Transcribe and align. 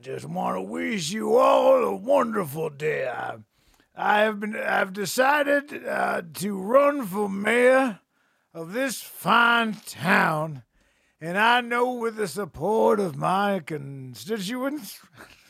just 0.00 0.26
want 0.26 0.56
to 0.56 0.62
wish 0.62 1.10
you 1.10 1.36
all 1.36 1.82
a 1.82 1.94
wonderful 1.94 2.70
day. 2.70 3.08
I, 3.08 3.36
I 3.96 4.20
have 4.20 4.40
been, 4.40 4.56
I've 4.56 4.92
decided 4.92 5.86
uh, 5.86 6.22
to 6.34 6.58
run 6.58 7.04
for 7.04 7.28
mayor 7.28 8.00
of 8.54 8.72
this 8.72 9.00
fine 9.00 9.74
town, 9.86 10.62
and 11.20 11.36
I 11.36 11.60
know 11.60 11.92
with 11.92 12.16
the 12.16 12.28
support 12.28 13.00
of 13.00 13.16
my 13.16 13.60
constituents 13.60 15.00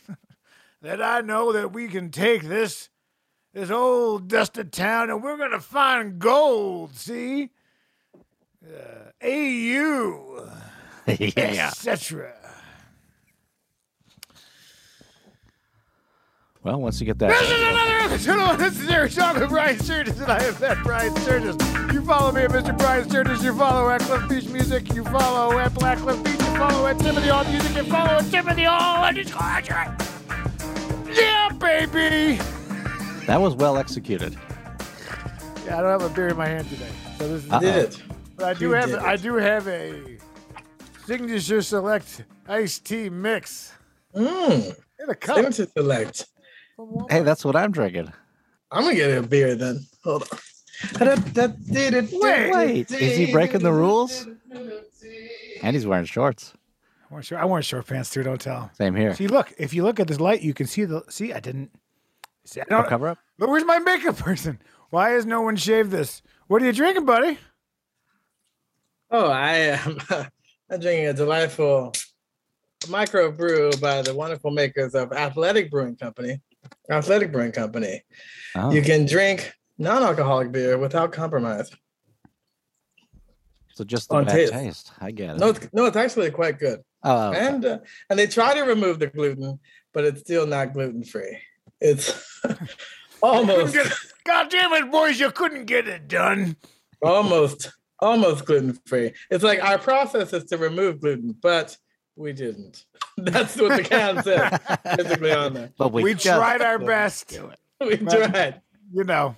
that 0.83 1.03
I 1.03 1.21
know 1.21 1.53
that 1.53 1.73
we 1.73 1.89
can 1.89 2.11
take 2.11 2.43
this 2.43 2.89
this 3.53 3.71
old 3.71 4.29
dusted 4.29 4.72
town 4.72 5.11
and 5.11 5.22
we're 5.22 5.36
gonna 5.36 5.61
find 5.61 6.19
gold. 6.19 6.94
See, 6.94 7.50
uh, 8.64 9.11
AU, 9.22 10.49
yeah. 11.07 11.69
etc. 11.69 12.47
Well, 16.68 16.82
once 16.82 17.00
you 17.00 17.07
get 17.07 17.18
that. 17.21 17.31
This 17.31 17.50
is 17.50 17.63
another 17.63 17.96
episode 17.96 18.53
of 18.53 18.61
Necessary 18.61 19.11
Song 19.11 19.40
with 19.40 19.49
Brian 19.49 19.79
Sturgis, 19.79 20.21
and 20.21 20.31
I 20.31 20.45
am 20.45 20.54
that 20.57 20.77
Brian 20.85 21.17
Sturgis. 21.17 21.57
You 21.94 22.03
follow 22.03 22.31
me 22.31 22.43
at 22.43 22.50
Mr. 22.50 22.77
Brian 22.77 23.08
Sturgis. 23.08 23.43
You 23.43 23.57
follow 23.57 23.89
at 23.89 24.03
Cliff 24.03 24.29
Beach 24.29 24.46
Music. 24.50 24.93
You 24.93 25.03
follow 25.04 25.58
at 25.58 25.72
Black 25.72 25.96
Cliff 25.96 26.22
Beach. 26.22 26.35
You 26.35 26.58
follow 26.58 26.86
at 26.86 26.99
Timothy 26.99 27.31
All 27.31 27.43
Music. 27.44 27.75
You 27.75 27.85
follow 27.85 28.18
at 28.18 28.31
Timothy 28.31 28.67
All 28.67 29.03
underscore. 29.03 29.41
Yeah, 31.11 31.49
baby. 31.58 32.36
That 33.25 33.41
was 33.41 33.55
well 33.55 33.78
executed. 33.78 34.36
Yeah, 35.64 35.78
I 35.78 35.80
don't 35.80 36.02
have 36.02 36.02
a 36.02 36.14
beer 36.14 36.28
in 36.28 36.36
my 36.36 36.48
hand 36.48 36.69
today, 36.69 36.91
so 37.19 37.28
this 37.28 37.44
is. 37.46 37.50
Uh-oh. 37.50 37.61
Did 37.61 37.77
it? 37.77 38.02
But 38.36 38.44
I 38.44 38.52
do 38.52 38.66
You 38.66 38.70
have 38.72 38.94
I 38.94 39.16
do 39.16 39.34
have 39.36 39.66
a 39.69 40.19
signature 41.06 41.62
select 41.62 42.24
iced 42.46 42.84
tea 42.84 43.08
mix 43.08 43.72
Mmm. 44.14 44.77
in 45.00 45.08
a 45.08 45.14
cup. 45.14 45.36
Signature 45.36 45.66
select. 45.74 46.27
From 46.78 46.92
Walmart. 46.92 47.10
Hey, 47.10 47.22
that's 47.22 47.44
what 47.44 47.56
I'm 47.56 47.72
drinking. 47.72 48.12
I'm 48.70 48.82
gonna 48.84 48.94
get 48.94 49.18
a 49.18 49.22
beer 49.26 49.56
then. 49.56 49.80
Hold 50.04 50.22
on. 50.22 50.38
Wait, 51.00 52.90
is 52.92 53.16
he 53.16 53.32
breaking 53.32 53.62
the 53.62 53.72
rules? 53.72 54.28
And 55.62 55.74
he's 55.74 55.86
wearing 55.86 56.04
shorts. 56.04 56.54
I 57.10 57.14
want 57.14 57.24
short, 57.24 57.42
I 57.42 57.44
want 57.46 57.64
short 57.64 57.86
pants 57.86 58.10
too. 58.10 58.22
Don't 58.22 58.40
tell. 58.40 58.70
Same 58.74 58.94
here. 58.94 59.12
See, 59.14 59.26
look. 59.26 59.52
If 59.58 59.74
you 59.74 59.82
look 59.82 59.98
at 59.98 60.06
this 60.06 60.20
light, 60.20 60.40
you 60.40 60.54
can 60.54 60.66
see 60.68 60.84
the. 60.84 61.02
See, 61.08 61.32
I 61.32 61.40
didn't. 61.40 61.70
See, 62.44 62.60
I 62.60 62.64
don't, 62.64 62.86
cover 62.86 63.08
up. 63.08 63.18
But 63.38 63.48
where's 63.48 63.64
my 63.64 63.80
makeup 63.80 64.16
person? 64.18 64.60
Why 64.90 65.10
has 65.10 65.26
no 65.26 65.40
one 65.40 65.56
shaved 65.56 65.90
this? 65.90 66.22
What 66.46 66.62
are 66.62 66.66
you 66.66 66.72
drinking, 66.72 67.06
buddy? 67.06 67.38
Oh, 69.10 69.28
I 69.28 69.54
am. 69.54 69.98
I'm 70.70 70.80
drinking 70.80 71.08
a 71.08 71.12
delightful 71.12 71.92
microbrew 72.82 73.80
by 73.80 74.02
the 74.02 74.14
wonderful 74.14 74.50
makers 74.50 74.94
of 74.94 75.12
Athletic 75.12 75.70
Brewing 75.70 75.96
Company. 75.96 76.40
Athletic 76.91 77.33
Brewing 77.33 77.52
Company. 77.52 78.02
Oh, 78.56 78.70
You 78.72 78.83
can 78.83 79.06
drink 79.06 79.52
non-alcoholic 79.78 80.50
beer 80.52 80.78
without 80.78 81.12
compromise. 81.12 81.70
so 83.74 83.84
just 83.84 84.08
the 84.08 84.16
on 84.16 84.24
bad 84.24 84.33
taste. 84.33 84.52
taste. 84.52 84.92
I 85.00 85.11
get 85.11 85.36
it. 85.36 85.39
No, 85.39 85.48
it's, 85.50 85.69
no, 85.72 85.84
it's 85.86 85.96
actually 85.96 86.30
quite 86.30 86.58
good. 86.58 86.80
oh, 87.05 87.28
okay. 87.28 87.46
And 87.46 87.64
uh, 87.64 87.78
and 88.11 88.19
they 88.19 88.27
try 88.27 88.55
to 88.55 88.62
remove 88.62 88.98
the 88.98 89.06
gluten, 89.06 89.58
but 89.92 90.05
it's 90.05 90.20
still 90.20 90.46
not 90.46 90.72
gluten 90.72 91.05
free. 91.05 91.39
It's 91.80 92.41
almost 93.22 93.77
God 94.24 94.50
damn 94.50 94.72
it, 94.72 94.91
boys! 94.91 95.20
You 95.20 95.30
couldn't 95.30 95.66
get 95.66 95.86
it 95.89 96.08
done. 96.08 96.56
almost 97.02 97.70
almost 98.00 98.44
gluten 98.46 98.77
free. 98.86 99.12
It's 99.30 99.44
like 99.44 99.62
our 99.62 99.79
process 99.79 100.33
is 100.33 100.45
to 100.46 100.56
remove 100.58 101.00
gluten, 101.00 101.36
but 101.40 101.77
we 102.17 102.33
didn't. 102.33 102.85
That's 103.24 103.56
what 103.56 103.77
the 103.77 103.83
can 103.83 104.23
said 104.23 104.58
physically 104.96 105.33
on 105.33 105.55
there. 105.55 105.73
but 105.77 105.92
we, 105.92 106.02
We, 106.02 106.14
tried 106.14 106.62
our 106.62 106.79
best. 106.79 107.39
We 107.80 107.96
Right. 107.96 108.33
tried. 108.33 108.62
You 108.92 109.05
know. 109.05 109.36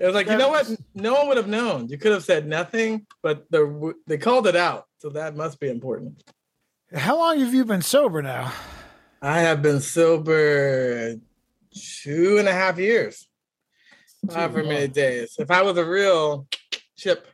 It 0.00 0.04
was 0.06 0.14
like, 0.14 0.28
you 0.28 0.36
know 0.36 0.48
what? 0.48 0.68
No 0.94 1.14
one 1.14 1.28
would 1.28 1.36
have 1.36 1.48
known. 1.48 1.88
You 1.88 1.96
could 1.98 2.12
have 2.12 2.24
said 2.24 2.46
nothing, 2.46 3.06
but 3.22 3.44
the 3.50 3.94
they 4.06 4.18
called 4.18 4.46
it 4.46 4.56
out, 4.56 4.86
so 4.98 5.08
that 5.10 5.36
must 5.36 5.58
be 5.58 5.68
important. 5.68 6.22
How 6.94 7.16
long 7.16 7.38
have 7.40 7.54
you 7.54 7.64
been 7.64 7.82
sober 7.82 8.20
now? 8.22 8.52
I 9.22 9.40
have 9.40 9.62
been 9.62 9.80
sober 9.80 11.16
two 11.96 12.36
and 12.38 12.46
a 12.48 12.52
half 12.52 12.78
years. 12.78 13.26
Not 14.22 14.52
for 14.52 14.62
many 14.62 14.88
days. 14.88 15.36
If 15.38 15.50
I 15.50 15.62
was 15.62 15.78
a 15.78 15.84
real 15.84 16.46
chip 16.96 17.28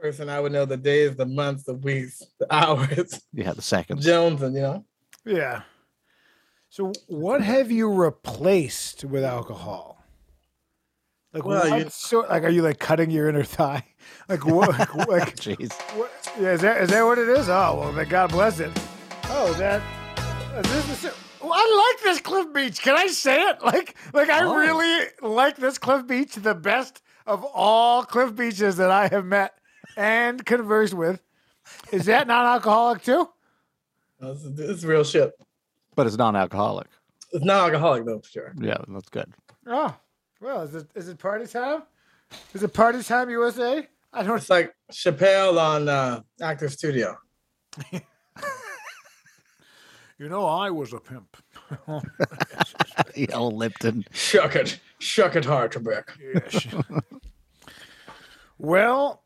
person, 0.00 0.28
I 0.28 0.40
would 0.40 0.52
know 0.52 0.64
the 0.64 0.76
days, 0.76 1.16
the 1.16 1.26
months, 1.26 1.64
the 1.64 1.74
weeks, 1.74 2.22
the 2.38 2.46
hours, 2.54 3.20
Yeah, 3.32 3.52
the 3.52 3.62
seconds. 3.62 4.04
Jones, 4.04 4.42
and 4.42 4.54
you 4.54 4.62
know. 4.62 4.84
Yeah. 5.24 5.62
So, 6.68 6.92
what 7.08 7.40
have 7.42 7.70
you 7.70 7.92
replaced 7.92 9.04
with 9.04 9.24
alcohol? 9.24 10.04
Like, 11.32 11.44
Well, 11.44 11.68
what 11.70 11.78
you- 11.84 11.90
sort? 11.90 12.28
Like, 12.28 12.42
are 12.44 12.48
you 12.48 12.62
like 12.62 12.78
cutting 12.78 13.10
your 13.10 13.28
inner 13.28 13.44
thigh? 13.44 13.84
Like, 14.28 14.46
what? 14.46 14.70
like, 14.78 14.94
like, 15.08 15.36
Jeez. 15.36 15.72
what? 15.96 16.10
Yeah, 16.40 16.52
is 16.52 16.60
that 16.62 16.80
is 16.82 16.90
that 16.90 17.02
what 17.02 17.18
it 17.18 17.28
is? 17.28 17.48
Oh 17.48 17.76
well, 17.80 17.92
then 17.92 18.08
God 18.08 18.30
bless 18.30 18.58
it. 18.60 18.70
Oh, 19.24 19.50
is 19.52 19.58
that 19.58 19.82
is 20.64 20.86
this 20.88 21.02
the, 21.02 21.14
well, 21.42 21.50
oh, 21.52 21.54
I 21.54 21.94
like 21.94 22.02
this 22.04 22.20
Cliff 22.20 22.52
Beach. 22.52 22.80
Can 22.80 22.96
I 22.96 23.06
say 23.08 23.40
it? 23.42 23.62
Like, 23.62 23.96
like 24.14 24.28
I 24.30 24.44
Oh. 24.44 24.54
really 24.54 25.06
like 25.22 25.56
this 25.56 25.78
Cliff 25.78 26.06
Beach 26.06 26.34
the 26.36 26.54
best 26.54 27.02
of 27.26 27.44
all 27.44 28.02
Cliff 28.04 28.34
Beaches 28.34 28.76
that 28.78 28.90
I 28.90 29.08
have 29.08 29.24
met 29.26 29.54
and 30.00 30.44
conversed 30.44 30.94
with. 30.94 31.22
Is 31.92 32.06
that 32.06 32.26
non-alcoholic 32.26 33.02
too? 33.02 33.28
It's, 34.22 34.42
is, 34.42 34.54
this 34.54 34.70
is 34.70 34.86
real 34.86 35.04
shit. 35.04 35.32
But 35.94 36.06
it's 36.06 36.16
non-alcoholic. 36.16 36.88
It's 37.32 37.44
non-alcoholic 37.44 38.06
though, 38.06 38.20
for 38.20 38.28
sure. 38.28 38.54
Yeah, 38.58 38.78
that's 38.88 39.10
good. 39.10 39.32
Oh, 39.66 39.94
well, 40.40 40.62
is 40.62 40.74
it 40.74 40.88
is 40.94 41.08
it 41.08 41.18
party 41.18 41.46
time? 41.46 41.82
Is 42.54 42.62
it 42.62 42.72
party 42.72 43.02
time 43.02 43.28
USA? 43.30 43.86
I 44.12 44.22
don't. 44.22 44.38
It's 44.38 44.50
like 44.50 44.74
Chappelle 44.90 45.60
on 45.60 45.88
uh, 45.88 46.22
Actor 46.40 46.70
Studio. 46.70 47.16
You 50.20 50.28
know, 50.28 50.44
I 50.44 50.68
was 50.68 50.92
a 50.92 51.00
pimp. 51.00 51.34
Yeah, 53.16 53.34
old 53.34 53.54
Lipton. 53.54 54.04
Shuck 54.12 54.54
it, 54.54 54.78
shuck 54.98 55.34
it 55.34 55.46
hard, 55.46 55.72
Trebek. 55.72 56.04
Yes. 56.34 56.66
well, 58.58 59.22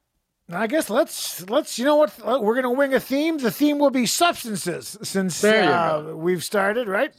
I 0.50 0.66
guess 0.66 0.90
let's 0.90 1.48
let's. 1.48 1.78
You 1.78 1.86
know 1.86 1.96
what? 1.96 2.12
Uh, 2.22 2.38
We're 2.40 2.54
gonna 2.54 2.70
wing 2.70 2.92
a 2.92 3.00
theme. 3.00 3.38
The 3.38 3.50
theme 3.50 3.78
will 3.78 3.90
be 3.90 4.04
substances, 4.04 4.98
since 5.02 5.42
uh, 5.42 6.12
we've 6.14 6.44
started, 6.44 6.86
right? 6.86 7.14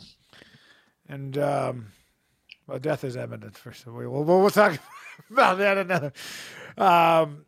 And 1.10 1.38
um, 1.38 1.88
well, 2.68 2.78
death 2.78 3.04
is 3.04 3.16
imminent. 3.16 3.58
First, 3.58 3.88
we 3.88 4.08
will 4.08 4.24
we'll, 4.24 4.42
we'll 4.42 4.50
talk 4.52 4.80
about 5.32 5.58
that 5.58 5.78
another. 5.78 6.14
Um, 6.78 7.46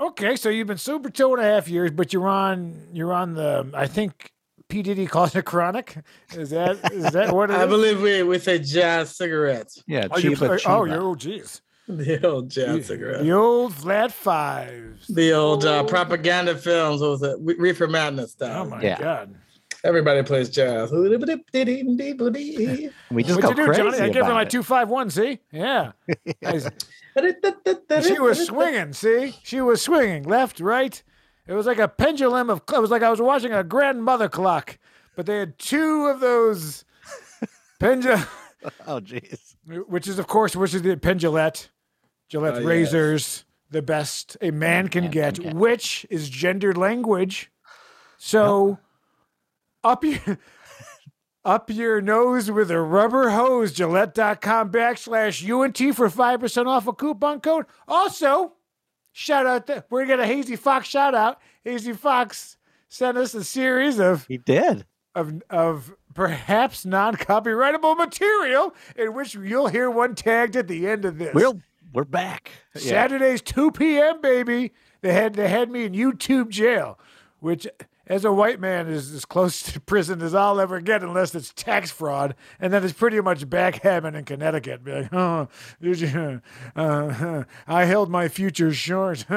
okay, 0.00 0.34
so 0.34 0.48
you've 0.48 0.66
been 0.66 0.78
sober 0.78 1.08
two 1.08 1.32
and 1.34 1.40
a 1.40 1.46
half 1.46 1.68
years, 1.68 1.92
but 1.92 2.12
you're 2.12 2.28
on 2.28 2.88
you're 2.92 3.12
on 3.12 3.34
the. 3.34 3.70
I 3.74 3.86
think 3.86 4.32
P 4.68 4.82
Diddy 4.82 5.06
calls 5.06 5.36
it 5.36 5.44
chronic. 5.44 5.96
Is 6.34 6.50
that 6.50 6.92
is 6.92 7.12
that 7.12 7.32
what 7.32 7.50
it 7.50 7.54
is? 7.54 7.60
I 7.60 7.66
believe 7.66 8.02
we, 8.02 8.24
we 8.24 8.38
say 8.40 8.58
jazz 8.58 9.16
cigarettes. 9.16 9.82
Yeah, 9.86 10.08
Oh, 10.10 10.18
you 10.18 10.32
Chiba, 10.32 10.60
oh, 10.66 10.84
you're 10.84 11.02
oh, 11.02 11.14
geez. 11.14 11.62
The 11.88 12.26
old 12.26 12.50
jazz 12.50 12.88
The, 12.88 12.96
the 13.22 13.30
old 13.32 13.72
flat 13.74 14.10
fives. 14.12 15.06
The 15.06 15.32
old 15.32 15.64
uh, 15.64 15.84
propaganda 15.84 16.56
films. 16.56 17.00
What 17.00 17.10
was 17.10 17.22
it? 17.22 17.38
Reefer 17.58 17.86
Madness 17.86 18.32
style. 18.32 18.62
Oh 18.66 18.68
my 18.70 18.82
Yeah. 18.82 18.98
god! 18.98 19.34
Everybody 19.84 20.22
plays 20.24 20.48
jazz. 20.50 20.90
We 20.92 21.08
just 21.08 21.30
What'd 23.12 23.42
go 23.42 23.48
you 23.50 23.54
do, 23.54 23.64
crazy 23.66 23.82
Johnny? 23.82 23.98
I 23.98 24.08
gave 24.08 24.24
her 24.26 24.34
my 24.34 24.42
it. 24.42 24.50
two 24.50 24.62
five 24.64 24.88
one. 24.88 25.10
See, 25.10 25.38
yeah. 25.52 25.92
She 28.02 28.18
was 28.18 28.46
swinging. 28.46 28.92
See, 28.92 29.34
she 29.42 29.60
was 29.60 29.80
swinging 29.80 30.24
left, 30.24 30.60
right. 30.60 31.02
It 31.46 31.54
was 31.54 31.66
like 31.66 31.78
a 31.78 31.88
pendulum 31.88 32.50
of. 32.50 32.62
It 32.72 32.80
was 32.80 32.90
like 32.90 33.02
I 33.02 33.10
was 33.10 33.20
watching 33.22 33.52
a 33.52 33.62
grandmother 33.64 34.28
clock, 34.28 34.78
but 35.14 35.24
they 35.26 35.38
had 35.38 35.58
two 35.58 36.06
of 36.06 36.20
those 36.20 36.84
pendulum, 37.78 38.22
Oh, 38.86 39.00
jeez. 39.00 39.54
which 39.86 40.08
is 40.08 40.18
of 40.18 40.26
course, 40.26 40.56
which 40.56 40.74
is 40.74 40.82
the 40.82 40.96
pendulette, 40.96 41.68
Gillette 42.28 42.54
oh, 42.54 42.58
yes. 42.58 42.66
razors, 42.66 43.44
the 43.70 43.82
best 43.82 44.36
a 44.40 44.50
man 44.50 44.88
can 44.88 45.04
Man 45.04 45.10
get, 45.10 45.34
can 45.36 45.44
get. 45.44 45.54
which 45.54 46.06
is 46.10 46.28
gendered 46.28 46.76
language. 46.76 47.50
So, 48.18 48.78
up 49.84 50.04
your. 50.04 50.38
Up 51.44 51.70
your 51.70 52.00
nose 52.00 52.50
with 52.50 52.72
a 52.72 52.80
rubber 52.80 53.30
hose, 53.30 53.70
Gillette.com 53.72 54.72
backslash 54.72 55.48
UNT 55.48 55.94
for 55.94 56.08
5% 56.08 56.66
off 56.66 56.88
a 56.88 56.92
coupon 56.92 57.38
code. 57.40 57.66
Also, 57.86 58.54
shout 59.12 59.46
out, 59.46 59.68
that 59.68 59.86
we're 59.88 60.06
going 60.06 60.18
to 60.18 60.24
a 60.24 60.26
Hazy 60.26 60.56
Fox 60.56 60.88
shout 60.88 61.14
out. 61.14 61.38
Hazy 61.62 61.92
Fox 61.92 62.56
sent 62.88 63.16
us 63.16 63.32
a 63.32 63.44
series 63.44 64.00
of, 64.00 64.26
He 64.26 64.38
did. 64.38 64.86
of, 65.14 65.40
of 65.48 65.94
perhaps 66.14 66.84
non 66.84 67.14
copyrightable 67.14 67.96
material 67.96 68.74
in 68.96 69.14
which 69.14 69.36
you'll 69.36 69.68
hear 69.68 69.88
one 69.88 70.16
tagged 70.16 70.56
at 70.56 70.66
the 70.66 70.88
end 70.88 71.04
of 71.04 71.16
this. 71.16 71.32
We're 71.32 71.52
we're 71.96 72.04
back. 72.04 72.50
Yeah. 72.74 72.82
Saturdays, 72.82 73.40
2 73.40 73.70
p.m., 73.70 74.20
baby. 74.20 74.74
They 75.00 75.14
had 75.14 75.32
they 75.32 75.48
had 75.48 75.70
me 75.70 75.84
in 75.84 75.94
YouTube 75.94 76.50
jail, 76.50 76.98
which 77.40 77.66
as 78.06 78.26
a 78.26 78.32
white 78.32 78.60
man 78.60 78.86
is 78.86 79.14
as 79.14 79.24
close 79.24 79.62
to 79.62 79.80
prison 79.86 80.20
as 80.20 80.34
I'll 80.34 80.60
ever 80.60 80.82
get, 80.82 81.02
unless 81.02 81.34
it's 81.34 81.54
tax 81.54 81.90
fraud, 81.90 82.34
and 82.60 82.70
then 82.70 82.84
it's 82.84 82.92
pretty 82.92 83.18
much 83.22 83.48
backgammon 83.48 84.14
in 84.14 84.26
Connecticut. 84.26 84.84
Be 84.84 84.92
like, 84.92 85.08
oh, 85.14 85.48
you, 85.80 86.42
uh, 86.76 87.44
I 87.66 87.86
held 87.86 88.10
my 88.10 88.28
future 88.28 88.74
short. 88.74 89.24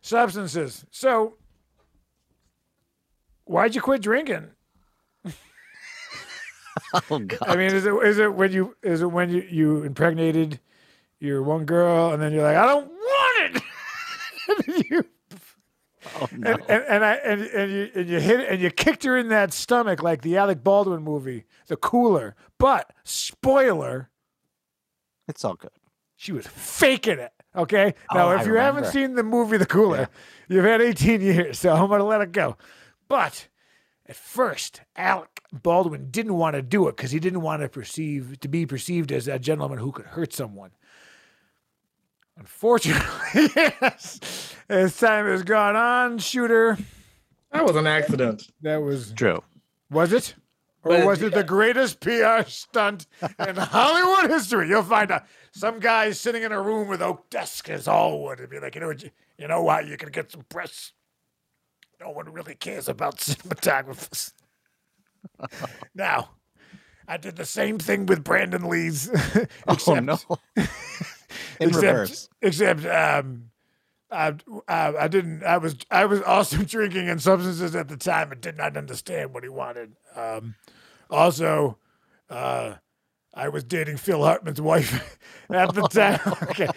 Substances. 0.00 0.86
So, 0.90 1.34
why'd 3.44 3.74
you 3.74 3.82
quit 3.82 4.00
drinking? 4.00 4.52
Oh 7.10 7.18
God. 7.18 7.38
I 7.42 7.56
mean, 7.56 7.74
is 7.74 7.86
it 7.86 7.94
is 7.94 8.18
it 8.18 8.34
when 8.34 8.52
you 8.52 8.76
is 8.82 9.02
it 9.02 9.06
when 9.10 9.30
you 9.30 9.42
you 9.48 9.82
impregnated 9.82 10.60
your 11.20 11.42
one 11.42 11.64
girl 11.64 12.12
and 12.12 12.22
then 12.22 12.32
you're 12.32 12.42
like, 12.44 12.56
I 12.56 12.66
don't 12.66 12.88
want 12.88 13.56
it. 13.56 13.62
and, 14.66 14.84
you, 14.90 15.04
oh 16.20 16.28
no. 16.32 16.52
and, 16.52 16.62
and, 16.68 16.84
and 16.88 17.04
I 17.04 17.14
and, 17.14 17.42
and 17.42 17.72
you 17.72 17.90
and 17.94 18.08
you 18.08 18.20
hit 18.20 18.40
it 18.40 18.48
and 18.50 18.60
you 18.60 18.70
kicked 18.70 19.04
her 19.04 19.16
in 19.16 19.28
that 19.28 19.52
stomach 19.52 20.02
like 20.02 20.22
the 20.22 20.36
Alec 20.36 20.62
Baldwin 20.64 21.02
movie, 21.02 21.44
The 21.66 21.76
Cooler. 21.76 22.34
But 22.58 22.92
spoiler, 23.04 24.08
it's 25.26 25.44
all 25.44 25.54
good. 25.54 25.70
she 26.16 26.32
was 26.32 26.46
faking 26.46 27.18
it. 27.18 27.32
Okay. 27.56 27.94
Now, 28.14 28.28
Oh, 28.28 28.32
if 28.34 28.42
I 28.42 28.44
you 28.44 28.54
haven't 28.54 28.86
seen 28.86 29.14
the 29.14 29.22
movie 29.22 29.56
The 29.56 29.66
Cooler, 29.66 30.08
you've 30.48 30.64
had 30.64 30.80
18 30.80 31.20
years, 31.20 31.58
so 31.58 31.72
I'm 31.74 31.88
going 31.88 31.98
to 32.00 32.04
let 32.04 32.20
it 32.20 32.32
go. 32.32 32.56
But 33.08 33.48
at 34.06 34.16
first, 34.16 34.82
Alec 34.96 35.37
Baldwin 35.52 36.10
didn't 36.10 36.34
want 36.34 36.54
to 36.56 36.62
do 36.62 36.88
it 36.88 36.96
because 36.96 37.10
he 37.10 37.18
didn't 37.18 37.40
want 37.42 37.62
to 37.62 37.68
perceive 37.68 38.38
to 38.40 38.48
be 38.48 38.66
perceived 38.66 39.10
as 39.12 39.26
a 39.28 39.38
gentleman 39.38 39.78
who 39.78 39.92
could 39.92 40.06
hurt 40.06 40.32
someone. 40.32 40.70
Unfortunately, 42.36 43.48
yes, 43.56 44.54
as 44.68 44.96
time 44.96 45.26
has 45.26 45.42
gone 45.42 45.74
on, 45.74 46.18
shooter, 46.18 46.78
That 47.50 47.64
was 47.64 47.74
an 47.74 47.86
accident. 47.86 48.48
that 48.62 48.76
was 48.76 49.12
True. 49.12 49.42
was 49.90 50.12
it? 50.12 50.34
Or 50.84 50.90
But- 50.98 51.06
was 51.06 51.22
it 51.22 51.32
the 51.34 51.42
greatest 51.42 51.98
PR 52.00 52.42
stunt 52.46 53.06
in 53.44 53.56
Hollywood 53.56 54.30
history? 54.30 54.68
You'll 54.68 54.84
find 54.84 55.10
out. 55.10 55.24
Some 55.50 55.80
guy 55.80 56.12
sitting 56.12 56.44
in 56.44 56.52
a 56.52 56.62
room 56.62 56.86
with 56.86 57.02
oak 57.02 57.28
desk 57.30 57.68
as 57.68 57.88
all 57.88 58.22
wood 58.22 58.38
and 58.38 58.48
be 58.48 58.60
like, 58.60 58.76
you 58.76 58.80
know, 58.82 58.86
what, 58.88 59.02
you, 59.02 59.10
you 59.38 59.48
know 59.48 59.62
what? 59.62 59.88
You 59.88 59.96
can 59.96 60.10
get 60.10 60.30
some 60.30 60.44
press. 60.48 60.92
No 62.00 62.10
one 62.10 62.32
really 62.32 62.54
cares 62.54 62.88
about 62.88 63.16
cinematographers. 63.16 64.32
Now, 65.94 66.30
I 67.06 67.16
did 67.16 67.36
the 67.36 67.46
same 67.46 67.78
thing 67.78 68.06
with 68.06 68.22
Brandon 68.24 68.68
Lee's. 68.68 69.10
Oh 69.66 69.72
except, 69.74 70.02
no. 70.04 70.18
In 71.60 71.68
except, 71.68 71.82
reverse. 71.84 72.28
Except, 72.42 72.84
um, 72.86 73.50
I, 74.10 74.34
I, 74.66 74.94
I 75.00 75.08
didn't. 75.08 75.42
I 75.44 75.58
was 75.58 75.76
I 75.90 76.06
was 76.06 76.22
also 76.22 76.56
drinking 76.64 77.08
and 77.08 77.20
substances 77.20 77.74
at 77.76 77.88
the 77.88 77.96
time 77.96 78.32
and 78.32 78.40
did 78.40 78.56
not 78.56 78.76
understand 78.76 79.34
what 79.34 79.42
he 79.42 79.48
wanted. 79.48 79.94
Um, 80.16 80.54
also, 81.10 81.78
uh, 82.30 82.74
I 83.34 83.48
was 83.50 83.64
dating 83.64 83.98
Phil 83.98 84.22
Hartman's 84.24 84.60
wife 84.60 85.18
at 85.50 85.74
the 85.74 85.82
time. 85.82 86.20
okay, 86.44 86.68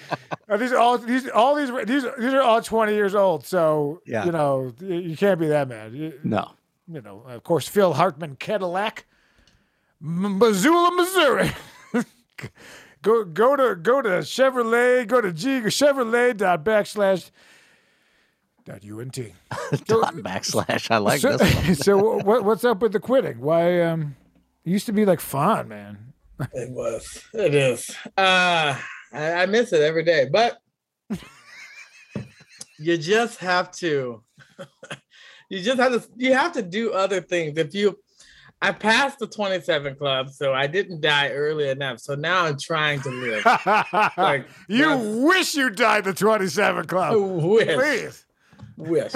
these 0.58 0.72
are 0.74 0.78
all 0.78 0.98
these 0.98 1.30
all 1.30 1.56
these 1.56 1.70
these 1.88 2.04
these 2.18 2.34
are 2.34 2.42
all 2.42 2.62
twenty 2.62 2.94
years 2.96 3.16
old. 3.16 3.46
So 3.46 4.02
Yeah. 4.06 4.26
you 4.26 4.32
know 4.32 4.74
you 4.82 5.16
can't 5.16 5.40
be 5.40 5.48
that 5.48 5.68
mad. 5.70 5.94
No. 6.26 6.52
You 6.92 7.02
know, 7.02 7.24
of 7.28 7.44
course, 7.44 7.68
Phil 7.68 7.94
Hartman 7.94 8.36
Cadillac, 8.36 9.06
Missoula, 10.00 10.92
Missouri. 10.96 11.52
go 13.02 13.24
go 13.24 13.56
to 13.56 13.76
go 13.76 14.02
to 14.02 14.10
Chevrolet. 14.10 15.08
Go 15.08 15.22
to 15.22 15.32
G 15.32 15.62
Chevrolet 15.62 16.36
dot 16.36 16.66
backslash 16.66 17.32
dot 18.66 18.84
unt. 18.84 19.16
Dot 19.86 20.16
backslash. 20.16 20.92
I 20.92 20.98
like 20.98 21.22
so, 21.22 21.38
this 21.38 21.56
one. 21.56 21.76
so 21.76 22.18
what 22.24 22.44
what's 22.44 22.64
up 22.64 22.82
with 22.82 22.92
the 22.92 23.00
quitting? 23.00 23.40
Why 23.40 23.82
um, 23.82 24.16
it 24.66 24.72
used 24.72 24.86
to 24.88 24.94
be 24.94 25.06
like 25.06 25.20
fun, 25.20 25.70
man. 25.70 26.14
It 26.54 26.72
was. 26.72 27.24
It 27.34 27.54
is. 27.54 27.96
Uh 28.18 28.78
I, 29.14 29.34
I 29.34 29.46
miss 29.46 29.74
it 29.74 29.82
every 29.82 30.04
day, 30.04 30.30
but 30.32 30.60
you 32.80 32.98
just 32.98 33.40
have 33.40 33.72
to 33.74 34.24
you 35.52 35.62
just 35.62 35.80
have 35.80 35.92
to 35.92 36.10
you 36.18 36.34
have 36.34 36.54
to 36.54 36.62
do 36.62 36.94
other 36.94 37.22
things. 37.22 37.58
If 37.58 37.76
you 37.76 38.00
I 38.64 38.72
passed 38.72 39.18
the 39.20 39.26
27 39.28 39.96
club, 39.96 40.30
so 40.30 40.54
I 40.54 40.68
didn't 40.68 41.02
die 41.02 41.30
early 41.32 41.68
enough. 41.70 42.00
So 42.00 42.14
now 42.16 42.46
I'm 42.46 42.60
trying 42.60 43.02
to 43.02 43.10
live. 43.10 43.44
Like, 44.18 44.48
you 44.70 44.86
that's- 44.86 45.06
wish 45.06 45.56
you 45.56 45.70
died 45.72 46.04
the 46.06 46.14
twenty 46.14 46.48
seven 46.48 46.84
I 46.84 46.88
club. 46.88 47.16
wish. 47.18 47.68
Please. 47.76 48.26
Wish. 48.78 49.14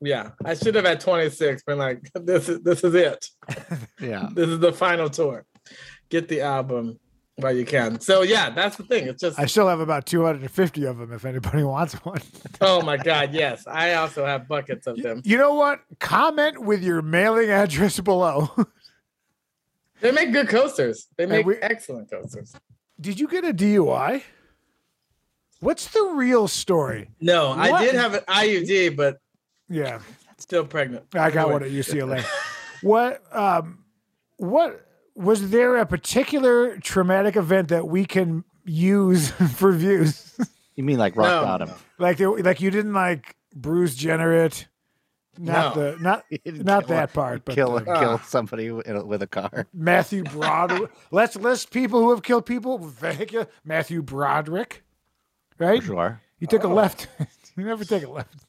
Yeah. 0.00 0.30
I 0.44 0.54
should 0.54 0.74
have 0.74 0.84
at 0.86 1.00
26 1.00 1.62
been 1.64 1.78
like, 1.78 2.08
this 2.14 2.48
is 2.48 2.60
this 2.62 2.82
is 2.84 2.94
it. 2.94 3.28
Yeah. 4.00 4.28
This 4.32 4.48
is 4.48 4.58
the 4.60 4.72
final 4.72 5.08
tour. 5.10 5.44
Get 6.08 6.28
the 6.28 6.40
album 6.42 6.98
while 7.36 7.56
you 7.56 7.64
can. 7.64 7.98
So 8.00 8.22
yeah, 8.22 8.50
that's 8.50 8.76
the 8.76 8.82
thing. 8.84 9.06
It's 9.08 9.20
just 9.20 9.38
I 9.38 9.46
still 9.46 9.68
have 9.68 9.80
about 9.80 10.06
two 10.06 10.24
hundred 10.24 10.42
and 10.42 10.50
fifty 10.50 10.84
of 10.84 10.98
them. 10.98 11.12
If 11.12 11.24
anybody 11.24 11.62
wants 11.64 11.94
one. 12.04 12.20
oh 12.60 12.82
my 12.82 12.96
god, 12.96 13.32
yes. 13.32 13.64
I 13.66 13.94
also 13.94 14.24
have 14.26 14.46
buckets 14.48 14.86
of 14.86 14.96
them. 15.02 15.22
You 15.24 15.38
know 15.38 15.54
what? 15.54 15.80
Comment 15.98 16.60
with 16.62 16.82
your 16.82 17.02
mailing 17.02 17.50
address 17.50 17.98
below. 18.00 18.50
They 20.00 20.10
make 20.10 20.32
good 20.32 20.48
coasters. 20.48 21.06
They 21.16 21.26
make 21.26 21.46
we- 21.46 21.58
excellent 21.58 22.10
coasters. 22.10 22.52
Did 23.00 23.20
you 23.20 23.28
get 23.28 23.44
a 23.44 23.54
DUI? 23.54 24.24
What's 25.60 25.86
the 25.92 26.02
real 26.16 26.48
story? 26.48 27.08
No, 27.20 27.50
What? 27.50 27.58
I 27.72 27.84
did 27.84 27.94
have 27.94 28.14
an 28.14 28.22
IUD, 28.26 28.96
but 28.96 29.18
Yeah, 29.68 30.00
still 30.38 30.64
pregnant. 30.66 31.04
I 31.14 31.30
got 31.30 31.42
Anyway. 31.42 31.52
one 31.52 31.62
at 31.62 31.70
UCLA. 31.70 32.24
what? 32.82 33.22
Um, 33.30 33.84
what 34.38 34.84
was 35.14 35.50
there 35.50 35.76
a 35.76 35.86
particular 35.86 36.76
traumatic 36.78 37.36
event 37.36 37.68
that 37.68 37.86
we 37.88 38.04
can 38.04 38.44
use 38.64 39.30
for 39.56 39.72
views? 39.72 40.36
You 40.74 40.84
mean 40.84 40.98
like 40.98 41.16
rock 41.16 41.28
No. 41.28 41.42
bottom? 41.44 41.70
like, 41.98 42.16
there- 42.16 42.30
like 42.38 42.60
you 42.60 42.70
didn't 42.70 42.94
like 42.94 43.36
Bruce 43.54 43.94
Jenner 43.94 44.32
it. 44.32 44.66
Not 45.38 45.76
No. 45.76 45.82
the 45.92 45.98
not 46.02 46.24
didn't 46.44 46.64
not 46.64 46.86
kill- 46.86 46.96
that 46.96 47.12
part, 47.14 47.44
but 47.44 47.54
kill 47.54 47.72
the- 47.78 47.84
kill 47.84 47.94
Ah. 48.20 48.24
somebody 48.26 48.70
with 48.70 48.86
with 49.04 49.22
a 49.22 49.26
car. 49.26 49.66
Matthew 49.72 50.24
Broderick. 50.24 50.90
let's 51.10 51.36
list 51.36 51.70
people 51.70 52.00
who 52.00 52.10
have 52.10 52.22
killed 52.22 52.44
people. 52.46 52.76
with 52.78 52.92
vehicular. 52.92 53.46
Matthew 53.64 54.02
Broderick, 54.02 54.82
right? 55.58 55.82
Sure. 55.82 56.20
You 56.38 56.46
took 56.46 56.64
a 56.64 56.68
left. 56.68 57.08
you 57.56 57.64
never 57.64 57.84
take 57.84 58.02
a 58.04 58.10
left. 58.10 58.44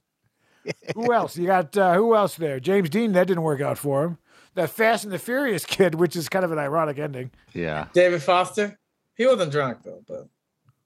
who 0.96 1.14
else? 1.14 1.38
You 1.38 1.46
got 1.46 1.76
uh, 1.78 1.94
who 1.94 2.16
else 2.16 2.36
there? 2.36 2.60
James 2.60 2.90
Dean. 2.90 3.14
That 3.14 3.28
didn't 3.28 3.44
work 3.44 3.62
out 3.62 3.78
for 3.78 4.04
him. 4.04 4.18
That 4.56 4.70
Fast 4.70 5.04
and 5.04 5.12
the 5.12 5.18
Furious 5.20 5.66
kid, 5.66 5.96
which 5.96 6.16
is 6.16 6.30
kind 6.30 6.46
of 6.46 6.52
an 6.52 6.60
ironic 6.60 7.00
ending. 7.00 7.32
Yeah. 7.54 7.88
David 7.94 8.22
Foster. 8.22 8.78
He 9.16 9.26
wasn't 9.26 9.52
drunk 9.52 9.80
though, 9.84 10.04
but 10.08 10.28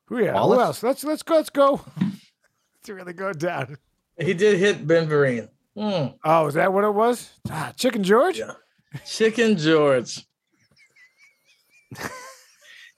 Who 0.06 0.24
yeah? 0.24 0.34
Wallace? 0.34 0.58
Who 0.58 0.62
else? 0.64 0.84
Let's 0.84 1.04
let's 1.04 1.24
go. 1.24 1.36
Let's 1.36 1.50
go. 1.50 1.82
Let's 2.00 2.90
really 2.90 3.14
go 3.14 3.34
down. 3.34 3.78
he 4.18 4.34
did 4.34 4.58
hit 4.60 4.88
Ben 4.88 5.08
Vereen. 5.10 5.50
Mm, 5.78 6.16
Oh, 6.24 6.48
is 6.48 6.54
that 6.56 6.72
what 6.72 6.84
it 6.86 6.94
was? 6.94 7.30
Ah, 7.52 7.74
Chicken 7.76 8.04
George. 8.04 8.40
Yeah. 8.40 8.54
Chicken 9.06 9.58
George. 9.58 10.26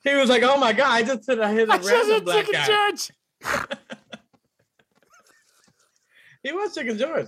he 0.04 0.16
was 0.16 0.30
like, 0.30 0.44
"Oh 0.44 0.58
my 0.58 0.74
god, 0.74 0.92
I 0.92 1.04
just 1.04 1.26
hit, 1.28 1.40
I 1.40 1.52
hit 1.52 1.68
a 1.70 1.74
I 1.74 1.78
just 1.78 1.90
random 1.90 2.10
said 2.10 2.26
black 2.26 2.46
Chicken 2.46 2.54
guy." 2.62 2.68
George. 2.68 3.12
He 6.44 6.54
was 6.54 6.74
Chicken 6.74 6.98
George. 6.98 7.28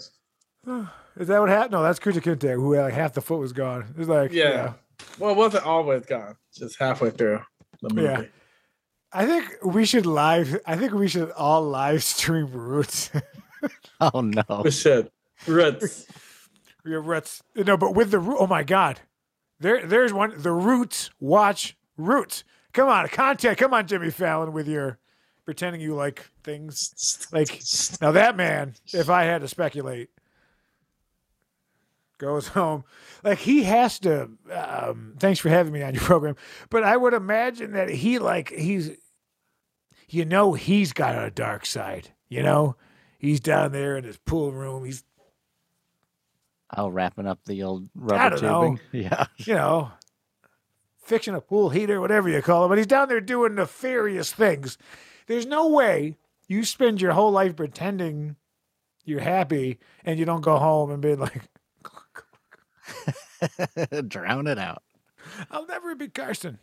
Is 1.18 1.28
that 1.28 1.40
what 1.40 1.50
happened? 1.50 1.72
No, 1.74 1.84
that's 1.84 2.00
Kunta 2.00 2.22
Kinte, 2.22 2.54
who 2.54 2.74
had 2.74 2.84
like 2.84 2.94
half 2.94 3.14
the 3.14 3.22
foot 3.22 3.40
was 3.40 3.54
gone. 3.54 3.94
It's 3.98 4.08
like 4.10 4.32
Yeah. 4.32 4.50
yeah. 4.50 4.74
Well, 5.20 5.32
it 5.32 5.38
wasn't 5.38 5.66
always 5.66 6.06
gone. 6.06 6.36
Just 6.56 6.78
halfway 6.80 7.10
through 7.10 7.42
the 7.82 7.94
movie. 7.94 8.08
Yeah. 8.08 8.24
I 9.14 9.26
think 9.26 9.46
we 9.64 9.86
should 9.86 10.06
live. 10.06 10.58
I 10.66 10.78
think 10.78 10.94
we 10.94 11.08
should 11.08 11.32
all 11.32 11.64
live 11.64 12.04
stream 12.04 12.52
Roots. 12.52 13.10
Oh 14.00 14.22
no. 14.22 14.62
We 14.64 14.72
should. 14.72 15.12
Roots. 15.48 16.08
Yeah, 16.84 16.98
Roots. 17.04 17.44
No, 17.56 17.78
but 17.78 17.94
with 17.94 18.10
the 18.10 18.18
Roo- 18.18 18.40
oh 18.40 18.48
my 18.48 18.64
god, 18.64 19.02
there 19.60 19.86
there's 19.86 20.12
one. 20.12 20.34
The 20.36 20.52
Roots 20.52 21.12
watch 21.20 21.78
Roots. 21.96 22.44
Come 22.74 22.90
on, 22.90 23.08
content. 23.10 23.60
Come 23.60 23.72
on, 23.76 23.86
Jimmy 23.86 24.10
Fallon, 24.10 24.52
with 24.52 24.68
your 24.68 24.98
pretending 25.46 25.80
you 25.82 25.94
like 25.94 26.26
things. 26.44 27.28
Like 27.32 27.62
now, 28.02 28.12
that 28.14 28.36
man, 28.36 28.74
if 28.92 29.12
I 29.12 29.26
had 29.26 29.42
to 29.42 29.48
speculate, 29.48 30.10
goes 32.22 32.48
home. 32.60 32.86
Like 33.24 33.40
he 33.40 33.64
has 33.64 34.00
to. 34.00 34.30
Um, 34.54 35.16
thanks 35.20 35.40
for 35.42 35.50
having 35.50 35.74
me 35.74 35.82
on 35.84 35.94
your 35.94 36.04
program. 36.04 36.36
But 36.70 36.84
I 36.84 36.96
would 36.96 37.14
imagine 37.14 37.74
that 37.74 37.90
he 37.90 38.20
like 38.20 38.50
he's, 38.50 38.92
you 40.08 40.24
know, 40.24 40.54
he's 40.54 40.94
got 40.94 41.22
a 41.22 41.30
dark 41.32 41.66
side. 41.66 42.10
You 42.30 42.44
know, 42.44 42.78
he's 43.20 43.42
down 43.42 43.74
there 43.74 43.98
in 43.98 44.06
his 44.06 44.18
pool 44.18 44.54
room. 44.54 44.86
He's 44.86 45.04
Oh, 46.78 46.88
wrapping 46.88 47.28
up 47.28 47.40
the 47.46 47.64
old 47.64 47.84
I 47.84 47.90
rubber 47.96 48.38
don't 48.38 48.42
know. 48.44 48.78
Yeah. 48.94 49.26
you 49.36 49.56
know, 49.56 49.92
fixing 51.04 51.36
a 51.36 51.42
pool 51.42 51.70
heater, 51.70 52.00
whatever 52.00 52.30
you 52.30 52.42
call 52.42 52.64
it. 52.66 52.70
But 52.70 52.78
he's 52.78 52.88
down 52.88 53.10
there 53.10 53.20
doing 53.20 53.56
nefarious 53.56 54.32
things. 54.32 54.78
There's 55.28 55.46
no 55.46 55.68
way 55.68 56.16
you 56.48 56.64
spend 56.64 57.02
your 57.02 57.12
whole 57.12 57.32
life 57.32 57.58
pretending 57.58 58.38
you're 59.04 59.20
happy 59.20 59.80
and 60.06 60.18
you 60.18 60.24
don't 60.24 60.40
go 60.42 60.58
home 60.58 60.92
and 60.92 61.02
be 61.02 61.16
like, 61.16 61.42
Drown 64.08 64.48
it 64.48 64.58
out. 64.58 64.84
I'll 65.50 65.66
never 65.68 65.96
be 65.96 66.08
Carson. 66.08 66.60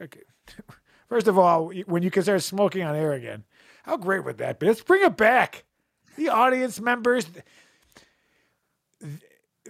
Okay. 0.00 0.20
First 1.08 1.28
of 1.28 1.38
all, 1.38 1.70
when 1.86 2.02
you 2.02 2.10
can 2.10 2.22
start 2.24 2.42
smoking 2.42 2.82
on 2.82 2.96
air 2.96 3.12
again, 3.12 3.44
how 3.84 3.96
great 3.96 4.24
would 4.24 4.38
that 4.38 4.58
be? 4.58 4.66
Let's 4.66 4.82
bring 4.82 5.04
it 5.04 5.16
back. 5.16 5.64
The 6.16 6.28
audience 6.30 6.80
members, 6.80 7.26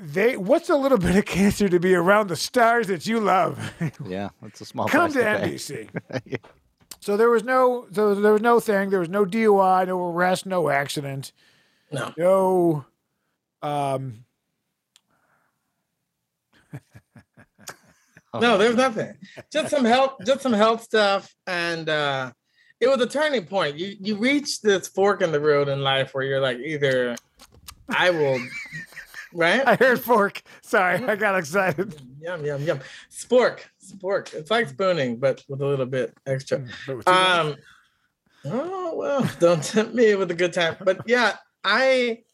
they 0.01 0.37
what's 0.37 0.69
a 0.71 0.77
little 0.77 0.99
bit 1.09 1.17
of 1.17 1.25
cancer 1.25 1.69
to 1.69 1.79
be 1.81 1.95
around 1.95 2.29
the 2.29 2.37
stars 2.37 2.87
that 2.89 3.07
you 3.07 3.21
love? 3.21 3.59
Yeah, 4.05 4.31
that's 4.43 4.61
a 4.61 4.65
small 4.65 4.89
Come 4.89 5.13
price 5.13 5.15
to 5.15 5.39
pay. 5.39 5.89
NBC. 5.89 6.39
So 7.01 7.17
there 7.17 7.29
was 7.31 7.45
no, 7.45 7.87
so 7.93 8.15
there 8.15 8.33
was 8.33 8.43
no 8.43 8.59
thing. 8.61 8.91
There 8.91 9.01
was 9.01 9.09
no 9.09 9.25
DUI, 9.25 9.87
no 9.87 10.11
arrest, 10.11 10.47
no 10.47 10.69
accident, 10.69 11.33
No. 11.93 12.13
no. 12.17 12.85
Um, 13.63 14.25
No, 18.41 18.59
there's 18.59 18.77
nothing. 18.77 19.15
Just 19.53 19.71
some 19.71 19.85
health, 19.85 20.15
just 20.25 20.41
some 20.43 20.53
health 20.53 20.83
stuff, 20.83 21.35
and 21.47 21.89
uh, 21.89 22.33
it 22.81 22.89
was 22.89 23.01
a 23.01 23.07
turning 23.07 23.47
point. 23.47 23.77
You 23.77 23.97
you 24.01 24.17
reach 24.17 24.61
this 24.61 24.89
fork 24.89 25.23
in 25.23 25.33
the 25.33 25.41
road 25.41 25.69
in 25.69 25.81
life 25.81 26.15
where 26.15 26.25
you're 26.25 26.41
like, 26.41 26.59
either 26.59 27.17
I 27.89 28.11
will, 28.11 28.41
right? 29.33 29.67
I 29.67 29.77
heard 29.77 30.01
fork. 30.01 30.43
Sorry, 30.63 31.03
I 31.05 31.17
got 31.17 31.39
excited. 31.39 31.95
Yum 32.21 32.45
yum 32.45 32.63
yum. 32.63 32.81
Spork, 33.11 33.61
spork. 33.83 34.35
It's 34.35 34.51
like 34.51 34.69
spooning, 34.69 35.17
but 35.17 35.43
with 35.49 35.61
a 35.61 35.67
little 35.67 35.87
bit 35.87 36.17
extra. 36.27 36.65
But 36.87 36.97
with 36.97 37.07
two 37.07 37.13
guys. 37.13 37.47
Um. 37.47 37.57
Oh 38.45 38.95
well, 38.97 39.31
don't 39.41 39.63
tempt 39.63 39.95
me 39.95 40.15
with 40.15 40.31
a 40.31 40.35
good 40.35 40.53
time. 40.53 40.77
But 40.81 41.01
yeah, 41.07 41.37
I 41.65 42.25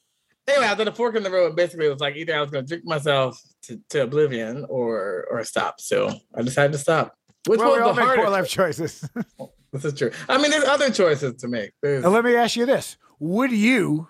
anyway 0.48 0.66
after 0.66 0.84
the 0.84 0.92
fork 0.92 1.14
in 1.16 1.22
the 1.22 1.30
road, 1.30 1.56
basically 1.56 1.86
it 1.86 1.90
was 1.90 2.00
like 2.00 2.16
either 2.16 2.34
I 2.36 2.40
was 2.40 2.50
going 2.50 2.64
to 2.64 2.68
drink 2.68 2.84
myself 2.84 3.40
to, 3.62 3.80
to 3.90 4.02
oblivion 4.02 4.64
or 4.68 5.26
or 5.30 5.44
stop. 5.44 5.80
So 5.80 6.12
I 6.34 6.42
decided 6.42 6.72
to 6.72 6.78
stop. 6.78 7.14
Which 7.46 7.58
well, 7.58 7.72
we 7.72 7.80
all 7.80 7.88
was 7.88 7.96
the 7.96 8.02
make 8.02 8.14
poor 8.16 8.26
hardest. 8.26 8.32
life 8.32 8.48
choices. 8.48 9.10
This 9.72 9.86
is 9.86 9.94
true. 9.94 10.10
I 10.28 10.36
mean, 10.36 10.50
there's 10.50 10.64
other 10.64 10.90
choices 10.90 11.36
to 11.40 11.48
make. 11.48 11.72
There's, 11.80 12.02
now, 12.02 12.10
let 12.10 12.24
me 12.26 12.36
ask 12.36 12.56
you 12.56 12.66
this: 12.66 12.98
Would 13.20 13.50
you 13.52 14.06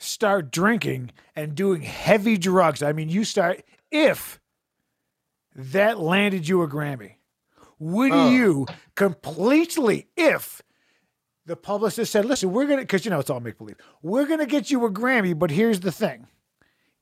start 0.00 0.50
drinking 0.50 1.12
and 1.36 1.54
doing 1.54 1.82
heavy 1.82 2.36
drugs? 2.36 2.82
I 2.82 2.92
mean, 2.92 3.08
you 3.08 3.22
start 3.22 3.62
if 3.92 4.40
that 5.54 6.00
landed 6.00 6.48
you 6.48 6.60
a 6.62 6.68
Grammy. 6.68 7.14
Would 7.78 8.10
Oh. 8.12 8.30
you 8.30 8.66
completely 8.96 10.08
if 10.16 10.60
the 11.46 11.56
publicist 11.56 12.12
said, 12.12 12.24
"Listen, 12.24 12.52
we're 12.52 12.66
gonna," 12.66 12.82
because 12.82 13.04
you 13.04 13.10
know 13.10 13.20
it's 13.20 13.30
all 13.30 13.40
make 13.40 13.58
believe. 13.58 13.76
We're 14.02 14.26
gonna 14.26 14.46
get 14.46 14.70
you 14.70 14.84
a 14.86 14.90
Grammy, 14.90 15.38
but 15.38 15.50
here's 15.50 15.80
the 15.80 15.92
thing: 15.92 16.26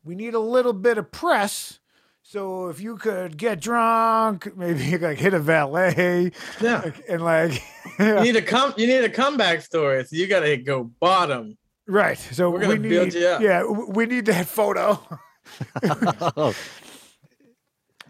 we 0.05 0.15
need 0.15 0.35
a 0.35 0.39
little 0.41 0.73
bit 0.73 0.99
of 0.99 1.11
press. 1.13 1.79
So 2.25 2.69
if 2.69 2.81
you 2.81 2.97
could 2.97 3.37
get 3.37 3.61
drunk, 3.61 4.57
maybe 4.57 4.97
like 4.99 5.19
hit 5.19 5.35
a 5.35 5.39
valet, 5.41 6.31
yeah. 6.61 6.81
like, 6.83 7.03
and 7.09 7.23
like, 7.23 7.63
You 7.99 8.21
need 8.21 8.37
a 8.37 8.43
come. 8.43 8.75
You 8.77 8.87
need 8.87 9.05
a 9.05 9.09
comeback 9.11 9.61
story. 9.63 10.05
So 10.05 10.15
you 10.17 10.27
got 10.29 10.41
to 10.41 10.57
go 10.57 10.85
bottom. 10.85 11.57
right. 11.89 12.17
So 12.19 12.51
We're 12.51 12.61
gonna 12.61 12.75
we 12.81 12.89
build 12.89 13.07
need, 13.13 13.21
you 13.21 13.27
up. 13.27 13.43
yeah, 13.43 13.65
we 13.65 14.07
need 14.07 14.27
that 14.27 14.47
photo. 14.47 15.01